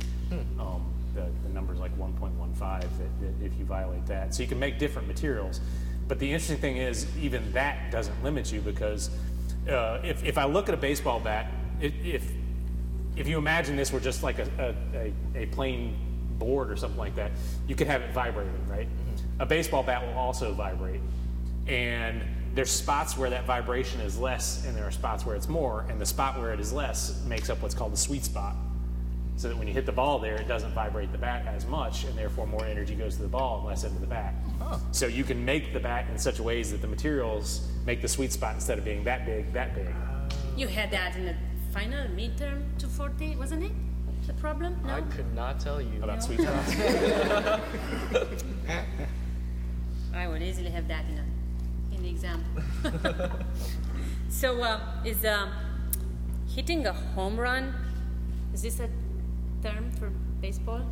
Um, 0.61 0.85
the, 1.15 1.27
the 1.43 1.49
number's 1.49 1.81
like 1.81 1.97
1.15 1.99 2.59
that, 2.59 2.89
that 2.89 3.45
if 3.45 3.59
you 3.59 3.65
violate 3.65 4.07
that. 4.07 4.33
So 4.33 4.43
you 4.43 4.49
can 4.49 4.61
make 4.61 4.79
different 4.79 5.09
materials. 5.09 5.61
But 6.07 6.21
the 6.21 6.27
interesting 6.27 6.59
thing 6.59 6.77
is, 6.77 7.07
even 7.19 7.51
that 7.53 7.91
doesn't 7.91 8.23
limit 8.23 8.53
you 8.53 8.61
because 8.61 9.11
uh, 9.69 10.01
if, 10.05 10.25
if 10.25 10.39
I 10.39 10.45
look 10.45 10.69
at 10.69 10.75
a 10.75 10.79
baseball 10.79 11.19
bat, 11.19 11.51
it, 11.81 11.93
if 12.05 12.31
if 13.17 13.27
you 13.27 13.39
imagine 13.39 13.77
this 13.77 13.93
were 13.93 14.01
just 14.01 14.23
like 14.23 14.39
a, 14.39 14.75
a, 14.95 15.39
a, 15.39 15.43
a 15.43 15.47
plain 15.47 15.97
board 16.39 16.71
or 16.71 16.77
something 16.77 16.99
like 16.99 17.17
that, 17.17 17.33
you 17.67 17.75
could 17.75 17.89
have 17.89 18.03
it 18.03 18.13
vibrating, 18.13 18.53
right? 18.69 18.89
A 19.41 19.47
baseball 19.47 19.83
bat 19.83 20.07
will 20.07 20.17
also 20.17 20.55
vibrate. 20.55 21.01
And 21.67 22.23
there's 22.55 22.71
spots 22.71 23.17
where 23.17 23.31
that 23.31 23.45
vibration 23.45 24.01
is 24.01 24.19
less, 24.19 24.67
and 24.67 24.77
there 24.77 24.85
are 24.85 24.91
spots 24.91 25.25
where 25.25 25.37
it's 25.37 25.49
more, 25.49 25.87
and 25.89 26.01
the 26.01 26.07
spot 26.07 26.39
where 26.39 26.53
it 26.53 26.61
is 26.61 26.73
less 26.73 27.23
makes 27.27 27.49
up 27.51 27.63
what's 27.63 27.75
called 27.75 27.93
the 27.93 27.97
sweet 27.97 28.25
spot. 28.25 28.57
So 29.37 29.49
that 29.49 29.57
when 29.57 29.67
you 29.67 29.73
hit 29.73 29.87
the 29.87 29.93
ball 29.93 30.19
there, 30.19 30.37
it 30.37 30.49
doesn't 30.49 30.73
vibrate 30.75 31.13
the 31.13 31.19
bat 31.19 31.47
as 31.47 31.65
much, 31.67 32.05
and 32.05 32.19
therefore 32.19 32.47
more 32.47 32.67
energy 32.67 32.95
goes 32.95 33.17
to 33.17 33.23
the 33.23 33.29
ball 33.29 33.59
and 33.59 33.69
less 33.69 33.85
into 33.85 33.99
the 33.99 34.07
bat. 34.07 34.35
So 34.93 35.07
you 35.07 35.25
can 35.25 35.43
make 35.45 35.73
the 35.73 35.81
bat 35.81 36.07
in 36.11 36.19
such 36.19 36.41
ways 36.41 36.71
that 36.73 36.83
the 36.83 36.89
materials 36.89 37.67
make 37.87 38.03
the 38.03 38.09
sweet 38.09 38.33
spot 38.33 38.55
instead 38.55 38.79
of 38.79 38.85
being 38.85 39.03
that 39.05 39.25
big, 39.25 39.51
that 39.55 39.75
big. 39.75 39.89
You 40.57 40.69
had 40.69 40.91
that 40.91 41.17
in 41.17 41.25
the 41.25 41.35
final 41.73 42.07
midterm 42.09 42.65
240, 42.79 43.37
wasn't 43.37 43.65
it? 43.65 43.73
The 44.27 44.35
problem? 44.35 44.77
No. 44.85 44.95
I 44.95 45.01
could 45.03 45.35
not 45.35 45.59
tell 45.59 45.81
you. 45.81 46.03
About 46.03 46.23
sweet 46.23 46.41
spots. 46.41 46.75
I 50.15 50.29
would 50.29 50.43
easily 50.43 50.71
have 50.71 50.87
that 50.89 51.05
in, 51.07 51.17
a, 51.17 51.23
in 51.23 51.27
the 51.27 51.40
exam. 52.11 52.45
so, 54.29 54.63
uh, 54.63 54.81
is 55.05 55.25
um, 55.25 55.51
hitting 56.55 56.87
a 56.87 56.93
home 56.93 57.39
run, 57.39 57.75
is 58.53 58.63
this 58.63 58.81
a 58.81 58.89
term 59.63 59.91
for 59.93 60.11
baseball? 60.41 60.83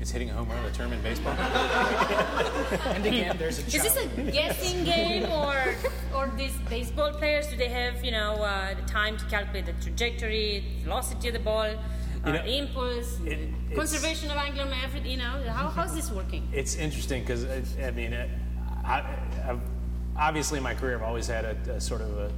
Is 0.00 0.10
hitting 0.10 0.28
a 0.28 0.34
home 0.34 0.48
run 0.50 0.62
a 0.64 0.70
term 0.72 0.92
in 0.92 1.00
baseball? 1.00 1.34
And 2.94 3.06
again, 3.06 3.36
there's 3.38 3.58
a 3.58 3.66
Is 3.66 3.82
this 3.82 3.96
a 3.96 4.06
guessing 4.30 4.84
game, 4.84 5.24
or 5.40 5.74
or 6.14 6.30
these 6.36 6.54
baseball 6.68 7.12
players 7.12 7.46
do 7.46 7.56
they 7.56 7.68
have 7.68 8.04
you 8.04 8.10
know 8.10 8.34
uh, 8.34 8.74
the 8.74 8.82
time 8.82 9.16
to 9.16 9.24
calculate 9.26 9.64
the 9.66 9.72
trajectory, 9.84 10.64
velocity 10.84 11.28
of 11.28 11.34
the 11.34 11.40
ball, 11.40 11.70
uh, 12.24 12.32
know, 12.32 12.44
impulse, 12.44 13.18
it- 13.24 13.48
conservation 13.74 14.30
of 14.30 14.36
angular 14.36 14.68
method? 14.68 15.06
You 15.06 15.16
know 15.16 15.42
how 15.48 15.68
how's 15.70 15.94
this 15.94 16.10
working? 16.10 16.46
It's 16.52 16.74
interesting 16.76 17.22
because 17.22 17.44
I, 17.46 17.86
I 17.86 17.90
mean, 17.90 18.12
uh, 18.12 18.28
I, 18.84 18.98
I've, 19.48 19.60
obviously 20.18 20.58
in 20.58 20.62
my 20.62 20.74
career 20.74 20.96
I've 20.96 21.02
always 21.02 21.26
had 21.26 21.44
a, 21.44 21.72
a 21.72 21.80
sort 21.80 22.00
of 22.00 22.18
a, 22.18 22.30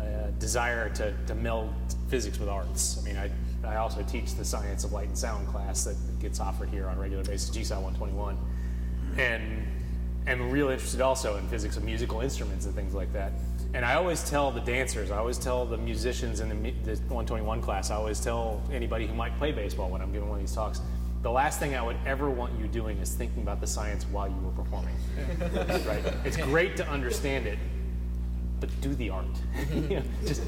a, 0.00 0.28
a 0.28 0.30
desire 0.32 0.88
to, 0.90 1.14
to 1.26 1.34
meld 1.34 1.72
physics 2.08 2.38
with 2.38 2.48
arts. 2.48 2.98
I 3.00 3.08
mean, 3.08 3.16
I, 3.16 3.30
I 3.66 3.76
also 3.76 4.02
teach 4.02 4.34
the 4.34 4.44
science 4.44 4.84
of 4.84 4.92
light 4.92 5.08
and 5.08 5.16
sound 5.16 5.46
class 5.48 5.84
that 5.84 5.96
gets 6.20 6.40
offered 6.40 6.70
here 6.70 6.88
on 6.88 6.96
a 6.96 7.00
regular 7.00 7.24
basis, 7.24 7.50
GSI 7.50 7.80
121, 7.80 8.36
and 9.18 9.66
am 10.26 10.50
real 10.50 10.68
interested 10.68 11.00
also 11.00 11.36
in 11.36 11.46
physics 11.48 11.76
of 11.76 11.84
musical 11.84 12.20
instruments 12.20 12.66
and 12.66 12.74
things 12.74 12.94
like 12.94 13.12
that. 13.12 13.32
And 13.72 13.84
I 13.84 13.94
always 13.94 14.28
tell 14.28 14.50
the 14.50 14.60
dancers, 14.60 15.10
I 15.10 15.18
always 15.18 15.38
tell 15.38 15.64
the 15.64 15.76
musicians 15.76 16.40
in 16.40 16.48
the, 16.48 16.54
the 16.54 16.96
121 17.08 17.62
class, 17.62 17.90
I 17.90 17.94
always 17.94 18.20
tell 18.20 18.62
anybody 18.72 19.06
who 19.06 19.14
might 19.14 19.36
play 19.38 19.52
baseball 19.52 19.90
when 19.90 20.00
I'm 20.00 20.12
giving 20.12 20.28
one 20.28 20.40
of 20.40 20.44
these 20.44 20.54
talks, 20.54 20.80
the 21.22 21.30
last 21.30 21.58
thing 21.58 21.74
I 21.74 21.82
would 21.82 21.98
ever 22.06 22.30
want 22.30 22.58
you 22.58 22.66
doing 22.66 22.98
is 22.98 23.14
thinking 23.14 23.42
about 23.42 23.60
the 23.60 23.66
science 23.66 24.04
while 24.06 24.28
you 24.28 24.36
were 24.36 24.52
performing. 24.52 24.94
right? 25.86 26.02
It's 26.24 26.36
great 26.36 26.76
to 26.78 26.88
understand 26.88 27.46
it, 27.46 27.58
but 28.58 28.68
do 28.80 28.94
the 28.94 29.10
art. 29.10 29.26
You 29.74 29.96
know, 29.96 30.02
just 30.24 30.42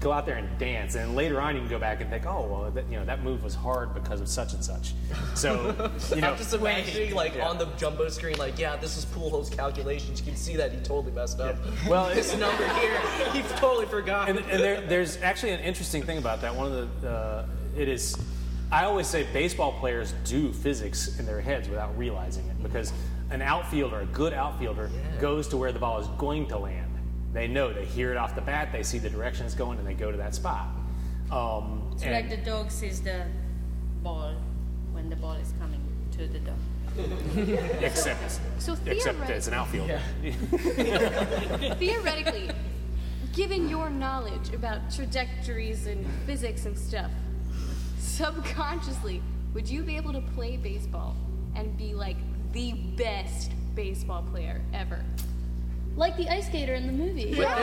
go 0.00 0.12
out 0.12 0.26
there 0.26 0.36
and 0.36 0.58
dance, 0.58 0.94
and 0.94 1.16
later 1.16 1.40
on 1.40 1.54
you 1.54 1.60
can 1.60 1.70
go 1.70 1.78
back 1.78 2.00
and 2.00 2.10
think, 2.10 2.24
oh, 2.26 2.46
well, 2.46 2.70
that, 2.70 2.84
you 2.90 2.98
know, 2.98 3.04
that 3.04 3.22
move 3.22 3.42
was 3.42 3.54
hard 3.54 3.94
because 3.94 4.20
of 4.20 4.28
such 4.28 4.52
and 4.52 4.64
such. 4.64 4.92
So, 5.34 5.74
you 6.14 6.20
know, 6.20 6.30
I'm 6.30 6.36
just 6.36 6.54
imagining, 6.54 7.14
like, 7.14 7.34
on 7.40 7.58
the 7.58 7.66
jumbo 7.76 8.08
screen, 8.08 8.36
like, 8.38 8.58
yeah, 8.58 8.76
this 8.76 8.96
is 8.96 9.04
Poolhole's 9.06 9.50
calculations. 9.50 10.20
You 10.20 10.26
can 10.26 10.36
see 10.36 10.56
that 10.56 10.72
he 10.72 10.78
totally 10.78 11.12
messed 11.12 11.40
up. 11.40 11.56
well, 11.88 12.14
this 12.14 12.36
number 12.36 12.68
here, 12.74 13.00
he 13.32 13.42
totally 13.56 13.86
forgot. 13.86 14.28
and, 14.28 14.38
and 14.38 14.62
there, 14.62 14.80
there's 14.82 15.16
actually 15.22 15.52
an 15.52 15.60
interesting 15.60 16.02
thing 16.02 16.18
about 16.18 16.42
that. 16.42 16.54
One 16.54 16.70
of 16.70 17.00
the, 17.00 17.10
uh, 17.10 17.46
it 17.76 17.88
is, 17.88 18.16
I 18.70 18.84
always 18.84 19.06
say 19.06 19.26
baseball 19.32 19.72
players 19.72 20.12
do 20.24 20.52
physics 20.52 21.18
in 21.18 21.24
their 21.24 21.40
heads 21.40 21.68
without 21.68 21.96
realizing 21.96 22.46
it 22.48 22.62
because 22.62 22.92
an 23.30 23.40
outfielder, 23.40 24.00
a 24.00 24.06
good 24.06 24.34
outfielder, 24.34 24.90
goes 25.20 25.48
to 25.48 25.56
where 25.56 25.72
the 25.72 25.78
ball 25.78 25.98
is 25.98 26.06
going 26.18 26.46
to 26.48 26.58
land. 26.58 26.92
They 27.32 27.46
know, 27.46 27.72
they 27.72 27.84
hear 27.86 28.10
it 28.10 28.16
off 28.16 28.34
the 28.34 28.40
bat, 28.40 28.70
they 28.72 28.82
see 28.82 28.98
the 28.98 29.08
direction 29.10 29.46
it's 29.46 29.54
going, 29.54 29.78
and 29.78 29.86
they 29.86 29.94
go 29.94 30.10
to 30.10 30.18
that 30.18 30.34
spot. 30.34 30.66
Um, 31.30 31.92
So 31.96 32.10
like 32.10 32.28
the 32.28 32.36
dog 32.38 32.70
sees 32.70 33.00
the 33.00 33.26
ball 34.02 34.34
when 34.92 35.08
the 35.08 35.16
ball 35.16 35.34
is 35.34 35.52
coming 35.58 35.80
to 36.12 36.26
the 36.26 36.40
dog. 36.40 36.56
except, 37.82 38.40
So 38.58 38.76
except 38.86 39.30
it's 39.30 39.46
an 39.46 39.54
outfielder. 39.54 40.00
theoretically, 41.78 42.50
given 43.34 43.68
your 43.68 43.88
knowledge 43.88 44.52
about 44.52 44.90
trajectories 44.90 45.86
and 45.86 46.04
physics 46.26 46.66
and 46.66 46.76
stuff, 46.76 47.10
subconsciously, 48.18 49.22
would 49.54 49.68
you 49.68 49.82
be 49.82 49.96
able 49.96 50.12
to 50.12 50.20
play 50.20 50.56
baseball 50.56 51.14
and 51.54 51.76
be 51.78 51.94
like 51.94 52.16
the 52.52 52.72
best 52.96 53.52
baseball 53.76 54.22
player 54.32 54.60
ever? 54.74 55.04
Like 55.96 56.16
the 56.16 56.28
ice 56.28 56.46
skater 56.46 56.74
in 56.74 56.86
the 56.86 56.92
movie. 56.92 57.34
Yeah, 57.36 57.56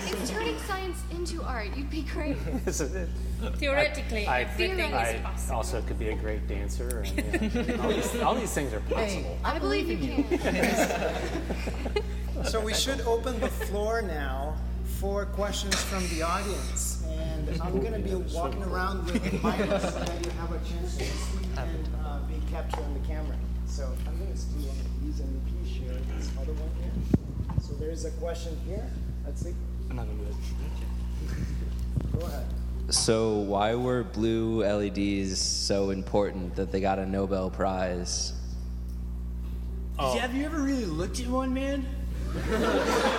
it's 0.00 0.30
turning 0.30 0.58
science 0.60 1.02
into 1.10 1.42
art. 1.42 1.68
You'd 1.76 1.90
be 1.90 2.02
great. 2.02 2.36
Theoretically, 3.56 4.26
I- 4.26 4.42
everything 4.42 4.92
I 4.94 5.10
is 5.10 5.20
possible. 5.22 5.56
also 5.56 5.78
it 5.78 5.86
could 5.86 5.98
be 5.98 6.08
a 6.08 6.14
great 6.16 6.46
dancer. 6.46 7.04
And, 7.16 7.52
you 7.54 7.62
know, 7.76 7.82
all, 7.82 7.88
these, 7.90 8.20
all 8.20 8.34
these 8.34 8.52
things 8.54 8.74
are 8.74 8.80
possible. 8.80 9.38
I 9.44 9.58
believe 9.58 9.88
you 9.88 10.24
can. 10.24 11.14
So 12.44 12.60
we 12.60 12.72
should 12.72 13.00
open 13.00 13.40
the 13.40 13.48
floor 13.48 14.00
now 14.00 14.54
for 15.00 15.26
questions 15.26 15.74
from 15.74 16.06
the 16.10 16.22
audience. 16.22 16.97
And 17.08 17.60
I'm 17.62 17.80
going 17.80 17.92
to 17.92 17.98
be 17.98 18.14
walking 18.34 18.62
around 18.62 19.06
with 19.06 19.22
the 19.24 19.30
mic 19.30 19.58
so 19.80 19.98
that 20.00 20.24
you 20.24 20.30
have 20.32 20.52
a 20.52 20.58
chance 20.58 20.96
to 20.96 21.04
speak 21.04 21.48
and 21.56 21.88
uh, 22.04 22.20
be 22.20 22.34
captured 22.50 22.84
on 22.84 22.94
the 22.94 23.06
camera. 23.06 23.36
So 23.66 23.90
I'm 24.06 24.18
going 24.18 24.32
to 24.32 24.38
steal 24.38 24.62
one 24.62 24.78
of 24.78 25.02
these 25.04 25.20
and 25.20 25.46
please 25.46 25.70
share 25.70 25.94
this 26.16 26.30
other 26.40 26.52
one 26.52 26.70
here. 26.82 27.60
So 27.60 27.74
there's 27.74 28.04
a 28.04 28.10
question 28.12 28.58
here. 28.66 28.90
Let's 29.26 29.42
see. 29.42 29.54
I'm 29.90 29.96
not 29.96 30.06
gonna 30.06 30.18
do 30.18 30.26
it. 30.26 32.18
Go 32.18 32.26
ahead. 32.26 32.46
So 32.90 33.34
why 33.38 33.74
were 33.74 34.04
blue 34.04 34.62
LEDs 34.62 35.38
so 35.38 35.90
important 35.90 36.56
that 36.56 36.72
they 36.72 36.80
got 36.80 36.98
a 36.98 37.04
Nobel 37.04 37.50
Prize? 37.50 38.32
See, 39.98 40.18
have 40.18 40.34
you 40.34 40.44
ever 40.44 40.60
really 40.60 40.86
looked 40.86 41.20
at 41.20 41.26
one, 41.26 41.52
man? 41.52 41.84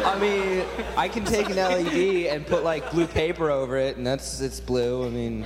I 0.05 0.17
mean, 0.19 0.65
I 0.97 1.07
can 1.07 1.25
take 1.25 1.49
an 1.49 1.55
LED 1.55 2.27
and 2.27 2.45
put 2.45 2.63
like 2.63 2.89
blue 2.91 3.07
paper 3.07 3.49
over 3.49 3.77
it, 3.77 3.97
and 3.97 4.05
that's 4.05 4.41
it's 4.41 4.59
blue. 4.59 5.05
I 5.05 5.09
mean, 5.09 5.45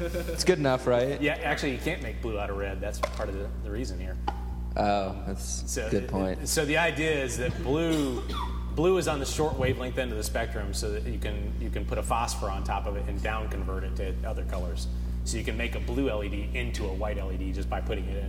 it's 0.00 0.44
good 0.44 0.58
enough, 0.58 0.86
right? 0.86 1.20
Yeah, 1.20 1.38
actually, 1.42 1.72
you 1.72 1.78
can't 1.78 2.02
make 2.02 2.20
blue 2.22 2.38
out 2.38 2.50
of 2.50 2.56
red. 2.56 2.80
That's 2.80 2.98
part 2.98 3.28
of 3.28 3.34
the, 3.36 3.48
the 3.64 3.70
reason 3.70 3.98
here. 3.98 4.16
Oh, 4.76 5.14
that's 5.26 5.70
So, 5.70 5.86
a 5.86 5.90
good 5.90 6.08
point. 6.08 6.48
So 6.48 6.64
the 6.64 6.78
idea 6.78 7.22
is 7.22 7.36
that 7.38 7.56
blue, 7.62 8.22
blue 8.74 8.96
is 8.96 9.06
on 9.06 9.18
the 9.18 9.26
short 9.26 9.58
wavelength 9.58 9.98
end 9.98 10.10
of 10.12 10.16
the 10.16 10.24
spectrum, 10.24 10.72
so 10.72 10.90
that 10.92 11.04
you 11.04 11.18
can 11.18 11.52
you 11.60 11.70
can 11.70 11.84
put 11.84 11.98
a 11.98 12.02
phosphor 12.02 12.48
on 12.48 12.64
top 12.64 12.86
of 12.86 12.96
it 12.96 13.04
and 13.06 13.22
down 13.22 13.48
convert 13.48 13.84
it 13.84 13.96
to 13.96 14.14
other 14.28 14.44
colors. 14.44 14.86
So 15.24 15.36
you 15.36 15.44
can 15.44 15.56
make 15.56 15.76
a 15.76 15.80
blue 15.80 16.10
LED 16.10 16.34
into 16.54 16.86
a 16.86 16.92
white 16.92 17.16
LED 17.16 17.54
just 17.54 17.70
by 17.70 17.80
putting 17.80 18.06
it 18.06 18.24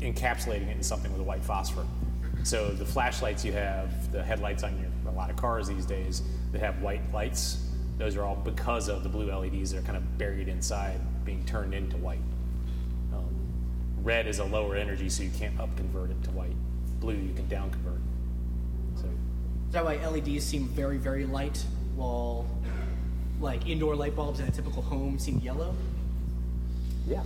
in, 0.00 0.14
encapsulating 0.14 0.68
it 0.68 0.76
in 0.76 0.82
something 0.82 1.12
with 1.12 1.20
a 1.20 1.24
white 1.24 1.44
phosphor. 1.44 1.84
So 2.46 2.68
the 2.68 2.86
flashlights 2.86 3.44
you 3.44 3.50
have, 3.54 4.12
the 4.12 4.22
headlights 4.22 4.62
on 4.62 4.78
your, 4.78 5.12
a 5.12 5.16
lot 5.16 5.30
of 5.30 5.36
cars 5.36 5.66
these 5.66 5.84
days 5.84 6.22
that 6.52 6.60
have 6.60 6.80
white 6.80 7.02
lights, 7.12 7.66
those 7.98 8.14
are 8.14 8.22
all 8.22 8.36
because 8.36 8.88
of 8.88 9.02
the 9.02 9.08
blue 9.08 9.32
LEDs 9.32 9.72
that 9.72 9.78
are 9.78 9.82
kind 9.82 9.96
of 9.96 10.16
buried 10.16 10.46
inside, 10.46 11.00
being 11.24 11.44
turned 11.44 11.74
into 11.74 11.96
white. 11.96 12.20
Um, 13.12 13.34
red 14.00 14.28
is 14.28 14.38
a 14.38 14.44
lower 14.44 14.76
energy, 14.76 15.08
so 15.08 15.24
you 15.24 15.30
can't 15.36 15.58
up 15.58 15.76
convert 15.76 16.10
it 16.10 16.22
to 16.22 16.30
white. 16.30 16.54
Blue, 17.00 17.16
you 17.16 17.34
can 17.34 17.48
down 17.48 17.68
convert. 17.68 17.98
So 18.94 19.06
Is 19.66 19.72
that 19.72 19.84
why 19.84 19.96
LEDs 19.96 20.44
seem 20.44 20.68
very, 20.68 20.98
very 20.98 21.26
light, 21.26 21.64
while 21.96 22.46
like 23.40 23.66
indoor 23.66 23.96
light 23.96 24.14
bulbs 24.14 24.38
in 24.38 24.46
a 24.46 24.52
typical 24.52 24.82
home 24.82 25.18
seem 25.18 25.40
yellow? 25.40 25.74
yeah, 27.08 27.24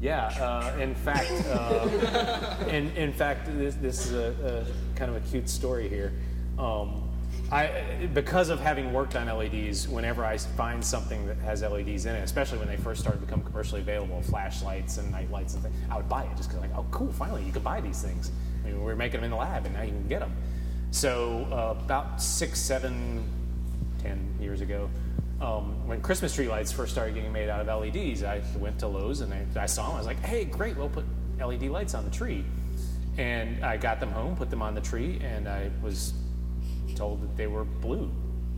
Yeah, 0.00 0.26
uh, 0.26 0.76
in 0.78 0.94
fact, 0.94 1.30
uh, 1.48 2.56
in, 2.68 2.90
in 2.96 3.12
fact, 3.12 3.46
this, 3.56 3.74
this 3.76 4.06
is 4.06 4.12
a, 4.12 4.66
a 4.66 4.98
kind 4.98 5.14
of 5.14 5.16
a 5.16 5.26
cute 5.28 5.48
story 5.48 5.88
here. 5.88 6.12
Um, 6.58 7.04
I, 7.50 8.08
because 8.12 8.48
of 8.48 8.60
having 8.60 8.92
worked 8.92 9.16
on 9.16 9.26
LEDs, 9.26 9.88
whenever 9.88 10.24
I 10.24 10.36
find 10.38 10.84
something 10.84 11.26
that 11.26 11.36
has 11.38 11.62
LEDs 11.62 12.06
in 12.06 12.14
it, 12.14 12.24
especially 12.24 12.58
when 12.58 12.68
they 12.68 12.76
first 12.76 13.00
started 13.00 13.20
to 13.20 13.26
become 13.26 13.42
commercially 13.42 13.80
available, 13.80 14.22
flashlights 14.22 14.98
and 14.98 15.10
night 15.10 15.30
lights 15.30 15.54
and 15.54 15.62
things, 15.62 15.76
I 15.90 15.96
would 15.96 16.08
buy 16.08 16.24
it 16.24 16.36
just 16.36 16.48
because 16.48 16.62
like, 16.62 16.76
oh, 16.76 16.86
cool, 16.90 17.12
finally 17.12 17.44
you 17.44 17.52
can 17.52 17.62
buy 17.62 17.80
these 17.80 18.02
things. 18.02 18.30
I 18.62 18.68
mean, 18.68 18.78
we 18.78 18.84
were 18.84 18.96
making 18.96 19.18
them 19.18 19.24
in 19.24 19.30
the 19.30 19.36
lab, 19.36 19.66
and 19.66 19.74
now 19.74 19.82
you 19.82 19.90
can 19.90 20.08
get 20.08 20.20
them. 20.20 20.34
So 20.90 21.46
uh, 21.50 21.78
about 21.82 22.22
six, 22.22 22.60
seven, 22.60 23.28
ten 24.00 24.34
years 24.40 24.60
ago, 24.60 24.88
um, 25.44 25.86
when 25.86 26.00
Christmas 26.00 26.34
tree 26.34 26.48
lights 26.48 26.72
first 26.72 26.92
started 26.92 27.14
getting 27.14 27.32
made 27.32 27.48
out 27.48 27.66
of 27.66 27.80
LEDs, 27.80 28.22
I 28.22 28.42
went 28.58 28.78
to 28.80 28.88
Lowe's 28.88 29.20
and 29.20 29.32
I, 29.34 29.44
I 29.62 29.66
saw 29.66 29.86
them. 29.86 29.94
I 29.96 29.98
was 29.98 30.06
like, 30.06 30.20
hey, 30.20 30.44
great, 30.44 30.76
we'll 30.76 30.88
put 30.88 31.04
LED 31.38 31.64
lights 31.64 31.94
on 31.94 32.04
the 32.04 32.10
tree. 32.10 32.44
And 33.18 33.64
I 33.64 33.76
got 33.76 34.00
them 34.00 34.10
home, 34.10 34.34
put 34.36 34.50
them 34.50 34.62
on 34.62 34.74
the 34.74 34.80
tree, 34.80 35.20
and 35.22 35.48
I 35.48 35.70
was 35.82 36.14
told 36.96 37.22
that 37.22 37.36
they 37.36 37.46
were 37.46 37.64
blue, 37.64 38.10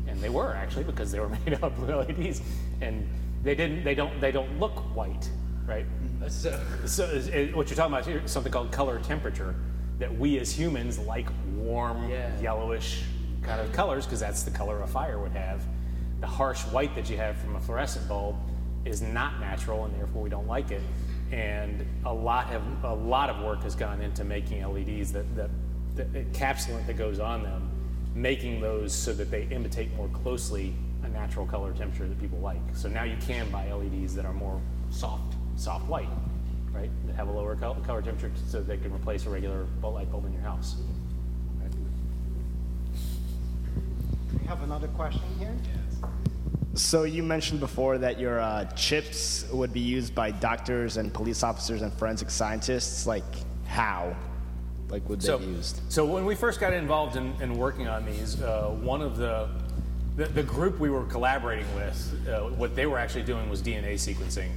and 0.07 0.19
they 0.21 0.29
were 0.31 0.55
actually 0.55 0.85
because 0.85 1.11
they 1.13 1.21
were 1.21 1.29
made 1.45 1.55
out 1.55 1.65
of 1.65 1.77
blue 1.77 1.95
LEDs, 1.95 2.41
and 2.81 3.07
they 3.43 3.55
didn't. 3.55 3.85
They 3.85 3.95
don't. 3.95 4.19
They 4.19 4.33
don't 4.33 4.59
look 4.59 4.79
white, 4.97 5.29
right? 5.67 5.85
So, 6.29 6.59
So 6.87 7.05
is- 7.05 7.29
is- 7.29 7.55
what 7.55 7.69
you're 7.69 7.77
talking 7.77 7.93
about 7.93 8.07
here 8.07 8.23
is 8.25 8.31
something 8.31 8.51
called 8.51 8.73
color 8.73 8.99
temperature, 9.01 9.55
that 9.99 10.17
we 10.19 10.39
as 10.39 10.51
humans 10.53 10.99
like 10.99 11.29
warm, 11.57 12.09
Yeah. 12.09 12.31
yellowish 12.41 13.03
kind 13.43 13.61
of 13.61 13.71
colors 13.75 14.07
because 14.07 14.21
that's 14.21 14.43
the 14.43 14.51
color 14.51 14.81
a 14.83 14.87
fire 14.87 15.19
would 15.19 15.33
have. 15.33 15.63
The 16.21 16.27
harsh 16.27 16.63
white 16.67 16.95
that 16.95 17.11
you 17.11 17.17
have 17.17 17.37
from 17.37 17.57
a 17.57 17.61
fluorescent 17.61 18.09
bulb 18.09 18.37
is 18.85 19.03
not 19.03 19.41
natural, 19.41 19.85
and 19.85 19.95
therefore 19.99 20.23
we 20.23 20.31
don't 20.31 20.47
like 20.47 20.71
it. 20.71 20.83
And 21.33 21.85
a 22.05 22.13
lot 22.13 22.47
have 22.47 22.63
a 22.85 22.95
lot 22.95 23.31
of 23.31 23.43
work 23.45 23.63
has 23.63 23.75
gone 23.75 24.01
into 24.01 24.25
making 24.25 24.67
LEDs 24.67 25.13
that 25.13 25.35
that 25.37 25.51
the 25.97 26.05
encapsulant 26.05 26.87
that 26.87 26.97
goes 26.97 27.19
on 27.19 27.43
them, 27.43 27.71
making 28.15 28.61
those 28.61 28.95
so 28.95 29.13
that 29.15 29.31
they 29.31 29.45
imitate 29.45 29.95
more 29.97 30.09
closely 30.09 30.75
a 31.03 31.09
natural 31.09 31.47
color 31.47 31.73
temperature 31.73 32.07
that 32.07 32.21
people 32.21 32.39
like. 32.39 32.61
So 32.75 32.89
now 32.89 33.05
you 33.05 33.17
can 33.21 33.51
buy 33.51 33.71
LEDs 33.73 34.15
that 34.15 34.25
are 34.25 34.33
more 34.33 34.61
soft, 34.91 35.35
soft 35.57 35.87
white, 35.87 36.09
right? 36.73 36.91
That 37.07 37.17
have 37.17 37.29
a 37.29 37.33
lower 37.33 37.57
col- 37.57 37.75
color 37.77 38.03
temperature 38.03 38.33
so 38.47 38.63
they 38.63 38.77
can 38.77 38.93
replace 38.93 39.27
a 39.27 39.31
regular 39.31 39.65
bulb 39.81 39.95
light 39.95 40.11
bulb 40.11 40.27
in 40.27 40.33
your 40.33 40.43
house. 40.43 40.77
Right? 41.61 41.73
We 44.41 44.47
have 44.47 44.63
another 44.63 44.89
question 44.89 45.23
here. 45.39 45.55
So 46.77 47.05
you 47.05 47.23
mentioned 47.23 47.61
before 47.61 47.97
that 47.99 48.21
your 48.21 48.39
uh, 48.39 48.67
chips 48.73 49.47
would 49.51 49.73
be 49.73 49.81
used 49.81 50.15
by 50.15 50.31
doctors 50.31 50.99
and 50.99 51.13
police 51.13 51.43
officers 51.43 51.81
and 51.81 51.91
forensic 51.95 52.29
scientists. 52.29 53.07
Like 53.07 53.25
how? 53.67 54.15
Like 54.91 55.09
would 55.09 55.21
they 55.23 55.27
So, 55.27 55.39
be 55.39 55.47
used? 55.47 55.81
so 55.89 56.05
when 56.05 56.27
we 56.27 56.35
first 56.35 56.61
got 56.61 56.75
involved 56.75 57.17
in, 57.17 57.33
in 57.41 57.57
working 57.57 57.89
on 57.89 58.05
these, 58.05 58.41
uh, 58.43 58.69
one 58.81 59.01
of 59.01 59.17
the, 59.17 59.49
the 60.17 60.27
the 60.27 60.43
group 60.43 60.79
we 60.79 60.91
were 60.91 61.05
collaborating 61.05 61.67
with, 61.75 62.29
uh, 62.29 62.43
what 62.51 62.77
they 62.77 62.87
were 62.87 62.99
actually 62.99 63.25
doing 63.25 63.49
was 63.49 63.63
DNA 63.63 63.95
sequencing, 63.95 64.51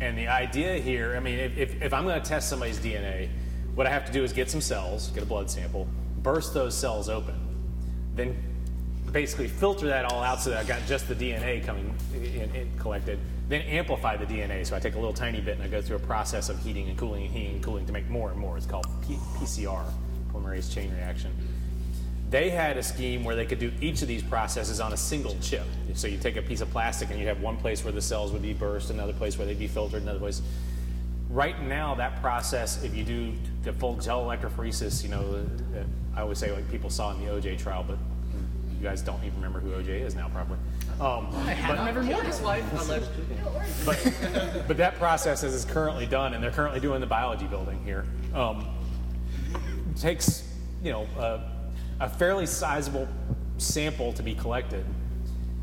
and 0.00 0.16
the 0.16 0.28
idea 0.28 0.78
here, 0.78 1.16
I 1.16 1.20
mean, 1.20 1.38
if, 1.38 1.56
if, 1.56 1.82
if 1.82 1.92
I'm 1.94 2.04
going 2.04 2.20
to 2.22 2.28
test 2.28 2.48
somebody's 2.48 2.78
DNA, 2.78 3.28
what 3.74 3.86
I 3.86 3.90
have 3.90 4.04
to 4.04 4.12
do 4.12 4.22
is 4.22 4.32
get 4.32 4.50
some 4.50 4.60
cells, 4.60 5.08
get 5.08 5.22
a 5.22 5.26
blood 5.26 5.50
sample, 5.50 5.88
burst 6.22 6.54
those 6.54 6.74
cells 6.76 7.08
open, 7.08 7.34
then 8.14 8.36
basically 9.12 9.48
filter 9.48 9.86
that 9.86 10.04
all 10.06 10.22
out 10.22 10.40
so 10.40 10.50
that 10.50 10.58
I've 10.58 10.68
got 10.68 10.84
just 10.86 11.08
the 11.08 11.14
DNA 11.14 11.64
coming 11.64 11.94
in, 12.14 12.54
in 12.54 12.70
collected, 12.78 13.18
then 13.48 13.62
amplify 13.62 14.16
the 14.16 14.26
DNA. 14.26 14.66
So 14.66 14.76
I 14.76 14.80
take 14.80 14.94
a 14.94 14.98
little 14.98 15.14
tiny 15.14 15.40
bit 15.40 15.54
and 15.54 15.62
I 15.62 15.68
go 15.68 15.80
through 15.80 15.96
a 15.96 16.00
process 16.00 16.48
of 16.48 16.58
heating 16.62 16.88
and 16.88 16.98
cooling 16.98 17.24
and 17.26 17.32
heating 17.32 17.54
and 17.54 17.64
cooling 17.64 17.86
to 17.86 17.92
make 17.92 18.08
more 18.08 18.30
and 18.30 18.38
more. 18.38 18.56
It's 18.56 18.66
called 18.66 18.86
P- 19.06 19.18
PCR, 19.38 19.84
polymerase 20.32 20.72
chain 20.72 20.92
reaction. 20.92 21.32
They 22.28 22.50
had 22.50 22.76
a 22.76 22.82
scheme 22.82 23.22
where 23.22 23.36
they 23.36 23.46
could 23.46 23.60
do 23.60 23.72
each 23.80 24.02
of 24.02 24.08
these 24.08 24.22
processes 24.22 24.80
on 24.80 24.92
a 24.92 24.96
single 24.96 25.36
chip. 25.40 25.64
So 25.94 26.08
you 26.08 26.18
take 26.18 26.36
a 26.36 26.42
piece 26.42 26.60
of 26.60 26.70
plastic 26.70 27.10
and 27.10 27.20
you 27.20 27.26
have 27.28 27.40
one 27.40 27.56
place 27.56 27.84
where 27.84 27.92
the 27.92 28.02
cells 28.02 28.32
would 28.32 28.42
be 28.42 28.52
burst, 28.52 28.90
another 28.90 29.12
place 29.12 29.38
where 29.38 29.46
they'd 29.46 29.58
be 29.58 29.68
filtered, 29.68 30.02
another 30.02 30.18
place. 30.18 30.42
Right 31.30 31.60
now, 31.62 31.94
that 31.94 32.20
process, 32.20 32.82
if 32.82 32.96
you 32.96 33.04
do 33.04 33.32
the 33.62 33.72
full 33.72 33.96
gel 33.96 34.24
electrophoresis, 34.24 35.04
you 35.04 35.08
know, 35.08 35.46
uh, 35.76 35.84
I 36.16 36.22
always 36.22 36.38
say 36.38 36.50
like 36.50 36.68
people 36.70 36.90
saw 36.90 37.12
in 37.12 37.24
the 37.24 37.30
OJ 37.30 37.58
trial, 37.58 37.84
but 37.86 37.98
you 38.76 38.82
guys 38.82 39.02
don't 39.02 39.22
even 39.24 39.36
remember 39.36 39.60
who 39.60 39.70
OJ 39.70 39.88
is 39.88 40.14
now, 40.14 40.28
probably. 40.28 40.58
Um, 41.00 41.28
but, 41.30 42.24
his 42.26 42.40
life 42.42 42.64
unless 42.72 43.08
but, 43.84 44.68
but 44.68 44.76
that 44.76 44.98
process 44.98 45.42
is 45.42 45.64
currently 45.64 46.06
done, 46.06 46.34
and 46.34 46.42
they're 46.42 46.50
currently 46.50 46.80
doing 46.80 47.00
the 47.00 47.06
biology 47.06 47.46
building 47.46 47.82
here. 47.84 48.04
Um, 48.34 48.66
takes, 49.96 50.46
you 50.82 50.92
know, 50.92 51.06
a, 51.18 51.40
a 52.00 52.08
fairly 52.08 52.46
sizable 52.46 53.08
sample 53.58 54.12
to 54.12 54.22
be 54.22 54.34
collected, 54.34 54.84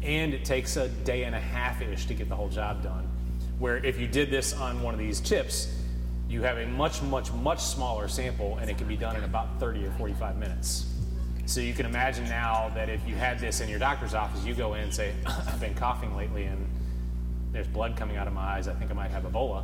and 0.01 0.33
it 0.33 0.43
takes 0.43 0.75
a 0.77 0.87
day 0.89 1.23
and 1.23 1.35
a 1.35 1.39
half 1.39 1.81
ish 1.81 2.05
to 2.07 2.13
get 2.13 2.29
the 2.29 2.35
whole 2.35 2.49
job 2.49 2.83
done. 2.83 3.07
Where 3.59 3.77
if 3.77 3.99
you 3.99 4.07
did 4.07 4.31
this 4.31 4.53
on 4.53 4.81
one 4.81 4.93
of 4.93 4.99
these 4.99 5.21
chips, 5.21 5.73
you 6.27 6.41
have 6.41 6.57
a 6.57 6.65
much, 6.65 7.01
much, 7.03 7.31
much 7.31 7.61
smaller 7.61 8.07
sample, 8.07 8.57
and 8.57 8.69
it 8.69 8.77
can 8.77 8.87
be 8.87 8.97
done 8.97 9.15
in 9.15 9.23
about 9.23 9.59
30 9.59 9.85
or 9.85 9.91
45 9.91 10.37
minutes. 10.37 10.92
So 11.45 11.59
you 11.59 11.73
can 11.73 11.85
imagine 11.85 12.25
now 12.25 12.71
that 12.75 12.89
if 12.89 13.05
you 13.07 13.15
had 13.15 13.39
this 13.39 13.59
in 13.61 13.69
your 13.69 13.79
doctor's 13.79 14.13
office, 14.13 14.43
you 14.45 14.53
go 14.53 14.75
in 14.75 14.83
and 14.83 14.93
say, 14.93 15.13
I've 15.25 15.59
been 15.59 15.75
coughing 15.75 16.15
lately 16.15 16.45
and 16.45 16.67
there's 17.51 17.67
blood 17.67 17.95
coming 17.95 18.17
out 18.17 18.27
of 18.27 18.33
my 18.33 18.41
eyes. 18.41 18.67
I 18.67 18.73
think 18.73 18.89
I 18.89 18.93
might 18.95 19.11
have 19.11 19.23
Ebola. 19.23 19.63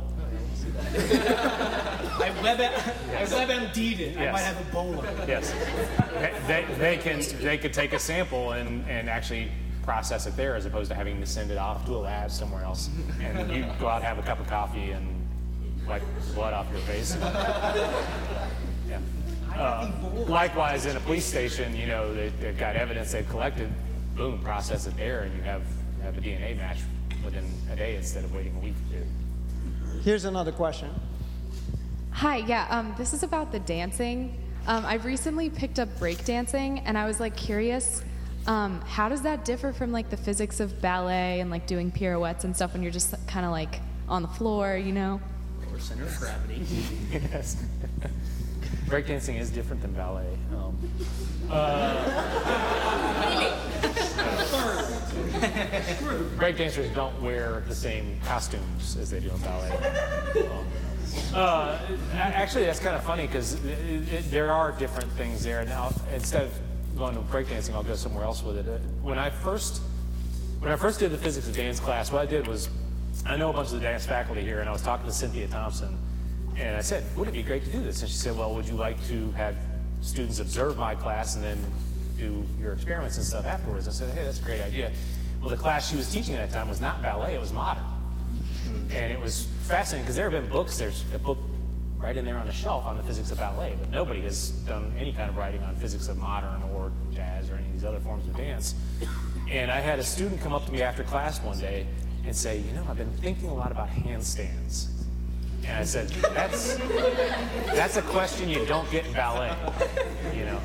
I 0.94 2.30
web 2.42 2.60
I 2.60 3.24
WebMD'd 3.24 4.00
it. 4.00 4.18
I 4.18 4.30
might 4.30 4.40
have 4.42 4.56
Ebola. 4.56 5.26
Yes. 5.26 5.52
They, 6.46 6.66
they 6.78 6.96
can 6.98 7.20
they 7.42 7.58
could 7.58 7.72
take 7.72 7.92
a 7.92 7.98
sample 7.98 8.52
and, 8.52 8.88
and 8.88 9.10
actually 9.10 9.50
process 9.82 10.26
it 10.26 10.36
there 10.36 10.54
as 10.54 10.66
opposed 10.66 10.88
to 10.90 10.94
having 10.94 11.20
to 11.20 11.26
send 11.26 11.50
it 11.50 11.58
off 11.58 11.84
to 11.86 11.96
a 11.96 11.98
lab 11.98 12.30
somewhere 12.30 12.62
else. 12.62 12.90
And 13.20 13.50
you 13.50 13.66
go 13.80 13.88
out, 13.88 14.02
have 14.02 14.18
a 14.18 14.22
cup 14.22 14.38
of 14.38 14.46
coffee, 14.46 14.92
and 14.92 15.26
wipe 15.88 16.02
blood 16.34 16.52
off 16.52 16.70
your 16.70 16.80
face. 16.82 17.16
Yeah. 18.88 18.98
Uh, 19.56 19.90
likewise, 20.26 20.86
in 20.86 20.96
a 20.96 21.00
police 21.00 21.24
station, 21.24 21.76
you 21.76 21.86
know, 21.86 22.14
they, 22.14 22.28
they've 22.40 22.58
got 22.58 22.76
evidence 22.76 23.12
they've 23.12 23.28
collected, 23.28 23.70
boom, 24.16 24.38
process 24.40 24.86
it 24.86 24.96
there, 24.96 25.20
and 25.20 25.36
you 25.36 25.42
have, 25.42 25.62
have 26.02 26.16
a 26.16 26.20
DNA 26.20 26.56
match 26.56 26.78
within 27.24 27.44
a 27.70 27.76
day 27.76 27.96
instead 27.96 28.24
of 28.24 28.34
waiting 28.34 28.54
a 28.56 28.60
week 28.60 28.74
or 28.90 28.96
two. 28.96 30.00
Here's 30.02 30.24
another 30.24 30.52
question. 30.52 30.88
Hi, 32.12 32.38
yeah, 32.38 32.66
um, 32.70 32.94
this 32.96 33.12
is 33.12 33.22
about 33.22 33.52
the 33.52 33.60
dancing. 33.60 34.36
Um, 34.66 34.84
I've 34.86 35.04
recently 35.04 35.50
picked 35.50 35.78
up 35.78 35.88
breakdancing, 35.98 36.82
and 36.84 36.96
I 36.96 37.06
was 37.06 37.20
like 37.20 37.36
curious, 37.36 38.02
um, 38.46 38.80
how 38.82 39.08
does 39.08 39.22
that 39.22 39.44
differ 39.44 39.72
from 39.72 39.92
like 39.92 40.10
the 40.10 40.16
physics 40.16 40.60
of 40.60 40.80
ballet 40.80 41.40
and 41.40 41.50
like 41.50 41.66
doing 41.66 41.90
pirouettes 41.90 42.44
and 42.44 42.54
stuff 42.54 42.72
when 42.72 42.82
you're 42.82 42.92
just 42.92 43.14
kind 43.26 43.44
of 43.44 43.52
like 43.52 43.80
on 44.08 44.22
the 44.22 44.28
floor, 44.28 44.76
you 44.76 44.92
know? 44.92 45.20
Or 45.72 45.78
center 45.78 46.04
of 46.04 46.18
gravity. 46.18 46.62
yes. 47.12 47.62
Breakdancing 48.90 49.38
is 49.38 49.50
different 49.50 49.80
than 49.82 49.92
ballet. 49.92 50.26
Um, 50.52 50.76
uh, 51.48 51.94
breakdancers 56.36 56.92
don't 56.92 57.20
wear 57.22 57.62
the 57.68 57.74
same 57.74 58.18
costumes 58.24 58.96
as 58.96 59.10
they 59.10 59.20
do 59.20 59.30
in 59.30 59.38
ballet. 59.38 59.70
Um, 60.40 60.66
uh, 61.34 61.78
actually, 62.14 62.64
that's 62.64 62.80
kind 62.80 62.96
of 62.96 63.04
funny 63.04 63.28
because 63.28 63.58
there 64.28 64.50
are 64.52 64.72
different 64.72 65.10
things 65.12 65.44
there. 65.44 65.64
Now, 65.64 65.92
instead 66.12 66.46
of 66.46 66.52
going 66.98 67.14
to 67.14 67.20
breakdancing, 67.20 67.74
I'll 67.74 67.84
go 67.84 67.94
somewhere 67.94 68.24
else 68.24 68.42
with 68.42 68.58
it. 68.58 68.66
Uh, 68.68 68.78
When 69.02 69.20
I 69.20 69.30
first 69.30 69.82
when 70.58 70.72
I 70.72 70.76
first 70.76 70.98
did 70.98 71.12
the 71.12 71.16
physics 71.18 71.48
of 71.48 71.54
dance 71.54 71.78
class, 71.78 72.10
what 72.10 72.22
I 72.22 72.26
did 72.26 72.46
was, 72.48 72.68
I 73.24 73.36
know 73.36 73.50
a 73.50 73.52
bunch 73.52 73.68
of 73.68 73.74
the 73.74 73.80
dance 73.80 74.04
faculty 74.04 74.42
here, 74.42 74.58
and 74.60 74.68
I 74.68 74.72
was 74.72 74.82
talking 74.82 75.06
to 75.06 75.12
Cynthia 75.12 75.46
Thompson, 75.48 75.96
and 76.60 76.76
I 76.76 76.82
said, 76.82 77.04
wouldn't 77.16 77.34
it 77.34 77.40
be 77.40 77.42
great 77.42 77.64
to 77.64 77.70
do 77.70 77.82
this?" 77.82 78.02
And 78.02 78.10
she 78.10 78.16
said, 78.16 78.36
"Well, 78.36 78.54
would 78.54 78.66
you 78.66 78.76
like 78.76 79.02
to 79.08 79.30
have 79.32 79.56
students 80.02 80.40
observe 80.40 80.76
my 80.76 80.94
class 80.94 81.36
and 81.36 81.44
then 81.44 81.58
do 82.18 82.44
your 82.60 82.72
experiments 82.74 83.16
and 83.16 83.24
stuff 83.24 83.46
afterwards?" 83.46 83.88
I 83.88 83.92
said, 83.92 84.14
"Hey, 84.14 84.24
that's 84.24 84.40
a 84.40 84.44
great 84.44 84.60
idea." 84.60 84.92
Well, 85.40 85.50
the 85.50 85.56
class 85.56 85.88
she 85.88 85.96
was 85.96 86.12
teaching 86.12 86.34
at 86.34 86.50
that 86.50 86.54
time 86.54 86.68
was 86.68 86.80
not 86.80 87.02
ballet; 87.02 87.34
it 87.34 87.40
was 87.40 87.52
modern, 87.52 87.84
and 88.92 89.12
it 89.12 89.18
was 89.18 89.48
fascinating 89.62 90.04
because 90.04 90.16
there 90.16 90.30
have 90.30 90.42
been 90.42 90.50
books. 90.52 90.76
There's 90.76 91.04
a 91.14 91.18
book 91.18 91.38
right 91.96 92.16
in 92.16 92.24
there 92.24 92.38
on 92.38 92.46
the 92.46 92.52
shelf 92.52 92.86
on 92.86 92.96
the 92.96 93.02
physics 93.02 93.30
of 93.30 93.38
ballet, 93.38 93.74
but 93.78 93.90
nobody 93.90 94.20
has 94.22 94.50
done 94.66 94.92
any 94.98 95.12
kind 95.12 95.28
of 95.28 95.36
writing 95.36 95.62
on 95.62 95.76
physics 95.76 96.08
of 96.08 96.16
modern 96.16 96.62
or 96.74 96.90
jazz 97.12 97.50
or 97.50 97.56
any 97.56 97.66
of 97.66 97.72
these 97.72 97.84
other 97.84 98.00
forms 98.00 98.26
of 98.26 98.36
dance. 98.36 98.74
And 99.50 99.70
I 99.70 99.80
had 99.80 99.98
a 99.98 100.04
student 100.04 100.40
come 100.40 100.52
up 100.52 100.64
to 100.66 100.72
me 100.72 100.82
after 100.82 101.04
class 101.04 101.40
one 101.42 101.58
day 101.58 101.86
and 102.24 102.34
say, 102.34 102.58
You 102.58 102.72
know, 102.72 102.86
I've 102.88 102.96
been 102.96 103.12
thinking 103.18 103.48
a 103.48 103.54
lot 103.54 103.70
about 103.70 103.88
handstands. 103.88 104.99
And 105.70 105.78
I 105.78 105.84
said, 105.84 106.08
That's 106.34 106.76
that's 107.66 107.96
a 107.96 108.02
question 108.02 108.48
you 108.48 108.66
don't 108.66 108.90
get 108.90 109.06
in 109.06 109.12
ballet, 109.12 109.56
you 110.34 110.44
know. 110.44 110.60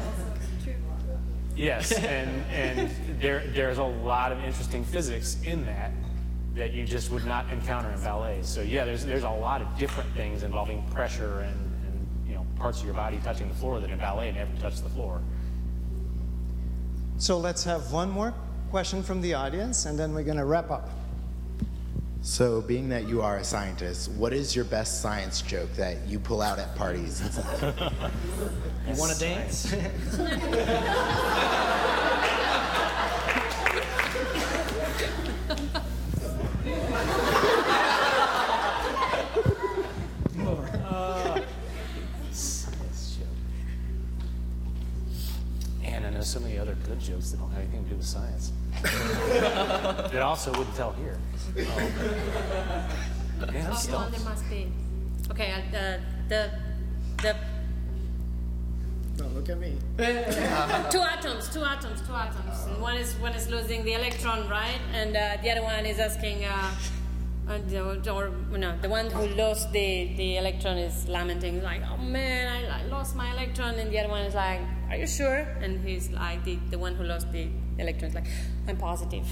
Yes, 1.56 1.91
and 1.91 2.44
and 2.52 2.90
there 3.22 3.44
there's 3.53 3.77
a 3.77 3.84
lot 3.84 4.32
of 4.32 4.40
interesting 4.44 4.84
physics 4.84 5.38
in 5.44 5.65
that 5.65 5.91
that 6.56 6.73
you 6.73 6.86
just 6.86 7.11
would 7.11 7.26
not 7.26 7.49
encounter 7.52 7.90
in 7.91 8.02
ballet. 8.02 8.40
So 8.41 8.61
yeah, 8.61 8.84
there's 8.84 9.06
there's 9.06 9.23
a 9.23 9.30
lot 9.30 9.61
of 9.61 9.68
different 9.77 10.10
things 10.15 10.44
involving 10.44 10.84
pressure 10.90 11.41
and, 11.41 11.56
and 11.88 12.27
you 12.27 12.34
know 12.34 12.45
parts 12.57 12.80
of 12.80 12.86
your 12.86 12.95
body 12.95 13.19
touching 13.23 13.48
the 13.48 13.56
floor 13.56 13.80
that 13.80 13.90
in 13.91 13.99
ballet 13.99 14.32
never 14.32 14.52
touch 14.60 14.82
the 14.82 14.90
floor. 14.90 15.22
So 17.18 17.38
let's 17.38 17.64
have 17.64 17.91
one 17.91 18.10
more 18.10 18.34
question 18.72 19.03
from 19.03 19.22
the 19.22 19.36
audience, 19.36 19.86
and 19.86 19.98
then 19.98 20.14
we're 20.14 20.23
going 20.23 20.38
to 20.38 20.45
wrap 20.45 20.72
up. 20.72 20.90
So, 22.26 22.60
being 22.60 22.89
that 22.89 23.07
you 23.07 23.22
are 23.22 23.38
a 23.38 23.43
scientist, 23.43 24.10
what 24.10 24.34
is 24.34 24.56
your 24.56 24.65
best 24.65 24.99
science 24.99 25.43
joke 25.43 25.72
that 25.73 26.07
you 26.07 26.19
pull 26.19 26.41
out 26.41 26.57
at 26.57 26.76
parties? 26.76 27.22
You 28.88 28.93
want 28.99 29.14
to 29.14 29.19
dance? 29.19 29.73
And 46.26 46.31
so 46.31 46.39
many 46.39 46.57
other 46.57 46.76
good 46.88 46.99
jokes 46.99 47.30
that 47.30 47.38
don't 47.38 47.52
have 47.52 47.60
anything 47.61 47.84
to 47.84 47.89
do 47.91 47.95
with 47.97 48.06
science. 48.07 48.52
that 48.81 50.23
also 50.23 50.49
wouldn't 50.57 50.76
tell 50.76 50.91
here. 50.93 51.19
Um, 51.56 51.64
yeah, 53.53 53.68
I'm 53.68 53.72
Oh, 53.72 53.76
stumped. 53.76 54.18
there 54.18 54.26
must 54.27 54.49
be. 54.49 54.72
Okay, 55.30 55.52
uh, 55.52 55.61
the 55.72 55.99
the 56.27 56.52
the 57.22 57.35
Don't 59.18 59.35
look 59.35 59.49
at 59.49 59.60
me. 59.60 59.77
two 60.89 61.02
atoms, 61.15 61.47
two 61.53 61.64
atoms, 61.64 62.02
two 62.07 62.15
atoms. 62.15 62.57
And 62.69 62.81
one 62.81 62.97
is 62.97 63.14
one 63.22 63.34
is 63.34 63.47
losing 63.47 63.85
the 63.85 63.93
electron, 63.93 64.49
right? 64.49 64.81
And 64.95 65.15
uh, 65.15 65.38
the 65.43 65.52
other 65.52 65.61
one 65.61 65.85
is 65.85 65.99
asking, 65.99 66.43
uh, 66.43 66.72
uh, 67.47 67.60
the- 67.68 68.11
or 68.11 68.31
no, 68.57 68.76
the 68.81 68.89
one 68.89 69.11
who 69.11 69.27
lost 69.35 69.72
the, 69.73 70.15
the 70.18 70.38
electron 70.38 70.80
is 70.80 71.07
lamenting, 71.07 71.61
like, 71.61 71.84
oh 71.88 71.97
man, 71.97 72.47
I, 72.52 72.81
I 72.81 72.84
lost 72.88 73.15
my 73.15 73.31
electron. 73.31 73.76
And 73.76 73.91
the 73.91 73.99
other 73.99 74.10
one 74.10 74.23
is 74.23 74.34
like, 74.34 74.61
are 74.95 74.99
you 74.99 75.07
sure? 75.07 75.45
And 75.61 75.85
he's 75.85 76.09
like, 76.11 76.43
the, 76.45 76.55
the 76.69 76.80
one 76.80 76.95
who 76.95 77.03
lost 77.03 77.30
the 77.31 77.47
electron 77.77 78.09
is 78.09 78.15
like, 78.15 78.27
I'm 78.67 78.77
positive. 78.77 79.26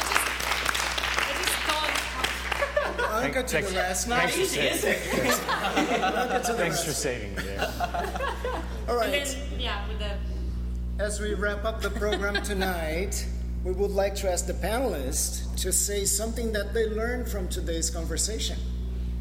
I 0.00 1.32
just 1.38 1.54
thought, 1.66 3.10
I'll 3.10 3.30
get 3.32 3.46
to 3.48 3.52
Thanks- 3.54 3.70
the 3.70 3.76
rest 3.76 4.08
now. 4.08 4.16
thanks 4.18 4.34
for 4.34 4.40
easy, 4.40 4.72
saving- 4.76 5.32
I'll 5.48 6.28
get 6.28 6.44
to 6.44 6.52
the 6.52 6.58
Thanks 6.58 6.84
for 6.84 6.92
saving 6.92 7.34
me 7.34 7.42
there. 7.42 7.60
All 8.88 8.98
and 9.00 9.12
right. 9.12 9.24
then, 9.24 9.60
yeah, 9.60 9.86
with 9.88 9.98
the 9.98 11.02
As 11.04 11.20
we 11.20 11.34
wrap 11.34 11.64
up 11.64 11.80
the 11.80 11.90
program 11.90 12.42
tonight, 12.42 13.26
we 13.64 13.72
would 13.72 13.90
like 13.90 14.14
to 14.16 14.30
ask 14.30 14.46
the 14.46 14.54
panelists 14.54 15.54
to 15.62 15.72
say 15.72 16.04
something 16.04 16.52
that 16.52 16.72
they 16.74 16.86
learned 16.86 17.28
from 17.28 17.48
today's 17.48 17.90
conversation. 17.90 18.58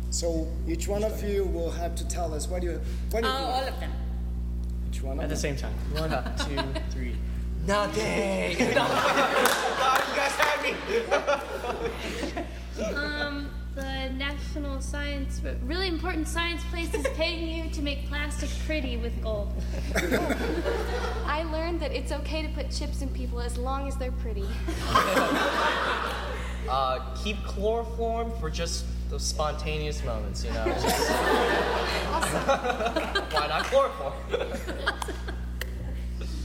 So 0.10 0.48
each 0.68 0.88
one 0.88 1.04
of 1.04 1.22
you 1.24 1.44
will 1.46 1.72
have 1.72 1.96
to 1.96 2.08
tell 2.08 2.34
us 2.34 2.48
what 2.48 2.64
you 2.64 2.80
what 3.12 3.24
Oh, 3.24 3.28
do 3.28 3.28
you 3.28 3.34
all 3.34 3.64
of 3.68 3.80
them. 3.80 3.92
each 4.90 5.02
one 5.04 5.18
of 5.18 5.24
At 5.24 5.30
the 5.30 5.36
them. 5.36 5.42
same 5.42 5.56
time. 5.58 5.74
One, 5.94 6.10
two, 6.74 6.82
three. 6.92 7.16
Nothing. 7.66 8.52
you 8.52 8.74
guys 8.76 10.32
had 10.38 10.62
me. 10.64 10.74
Um, 12.96 13.50
the 13.76 14.10
national 14.12 14.80
science, 14.82 15.42
really 15.66 15.88
important 15.90 16.28
science 16.28 16.64
place 16.72 16.94
is 16.94 17.06
paying 17.16 17.66
you 17.66 17.70
to 17.72 17.82
make 17.82 18.08
plastic 18.08 18.50
pretty 18.66 18.96
with 18.98 19.22
gold. 19.22 19.52
I 21.26 21.44
learned 21.52 21.82
that 21.82 21.92
it's 21.92 22.12
okay 22.14 22.42
to 22.44 22.50
put 22.50 22.72
chips 22.72 23.02
in 23.02 23.10
people 23.10 23.42
as 23.42 23.58
long 23.58 23.88
as 23.88 23.98
they're 23.98 24.12
pretty. 24.14 24.46
Uh, 26.70 27.00
keep 27.24 27.38
chloroform 27.46 28.30
for 28.42 28.50
just 28.50 28.84
those 29.10 29.24
spontaneous 29.24 30.04
moments, 30.04 30.44
you 30.44 30.52
know. 30.52 30.66
Why 33.32 33.48
not 33.48 33.64
chloroform? 33.66 34.14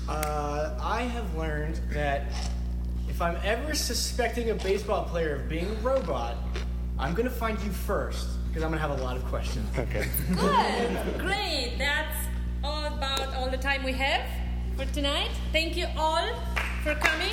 Uh, 0.09 0.79
I 0.81 1.03
have 1.03 1.35
learned 1.37 1.81
that 1.93 2.27
if 3.09 3.21
I'm 3.23 3.37
ever 3.45 3.75
suspecting 3.75 4.51
a 4.51 4.55
baseball 4.55 5.05
player 5.05 5.37
of 5.37 5.49
being 5.49 5.71
a 5.71 5.75
robot, 5.75 6.37
I'm 6.99 7.15
gonna 7.15 7.31
find 7.31 7.59
you 7.61 7.71
first 7.71 8.29
because 8.49 8.63
I'm 8.63 8.71
gonna 8.71 8.81
have 8.81 8.99
a 8.99 9.03
lot 9.03 9.17
of 9.17 9.25
questions. 9.27 9.69
Okay. 9.79 10.09
Good. 10.35 11.19
Great. 11.19 11.75
That's 11.79 12.27
all 12.63 12.85
about 12.85 13.35
all 13.35 13.49
the 13.49 13.57
time 13.57 13.83
we 13.83 13.93
have 13.93 14.23
for 14.77 14.85
tonight. 14.93 15.31
Thank 15.53 15.77
you 15.77 15.87
all 15.97 16.29
for 16.83 16.95
coming. 16.95 17.33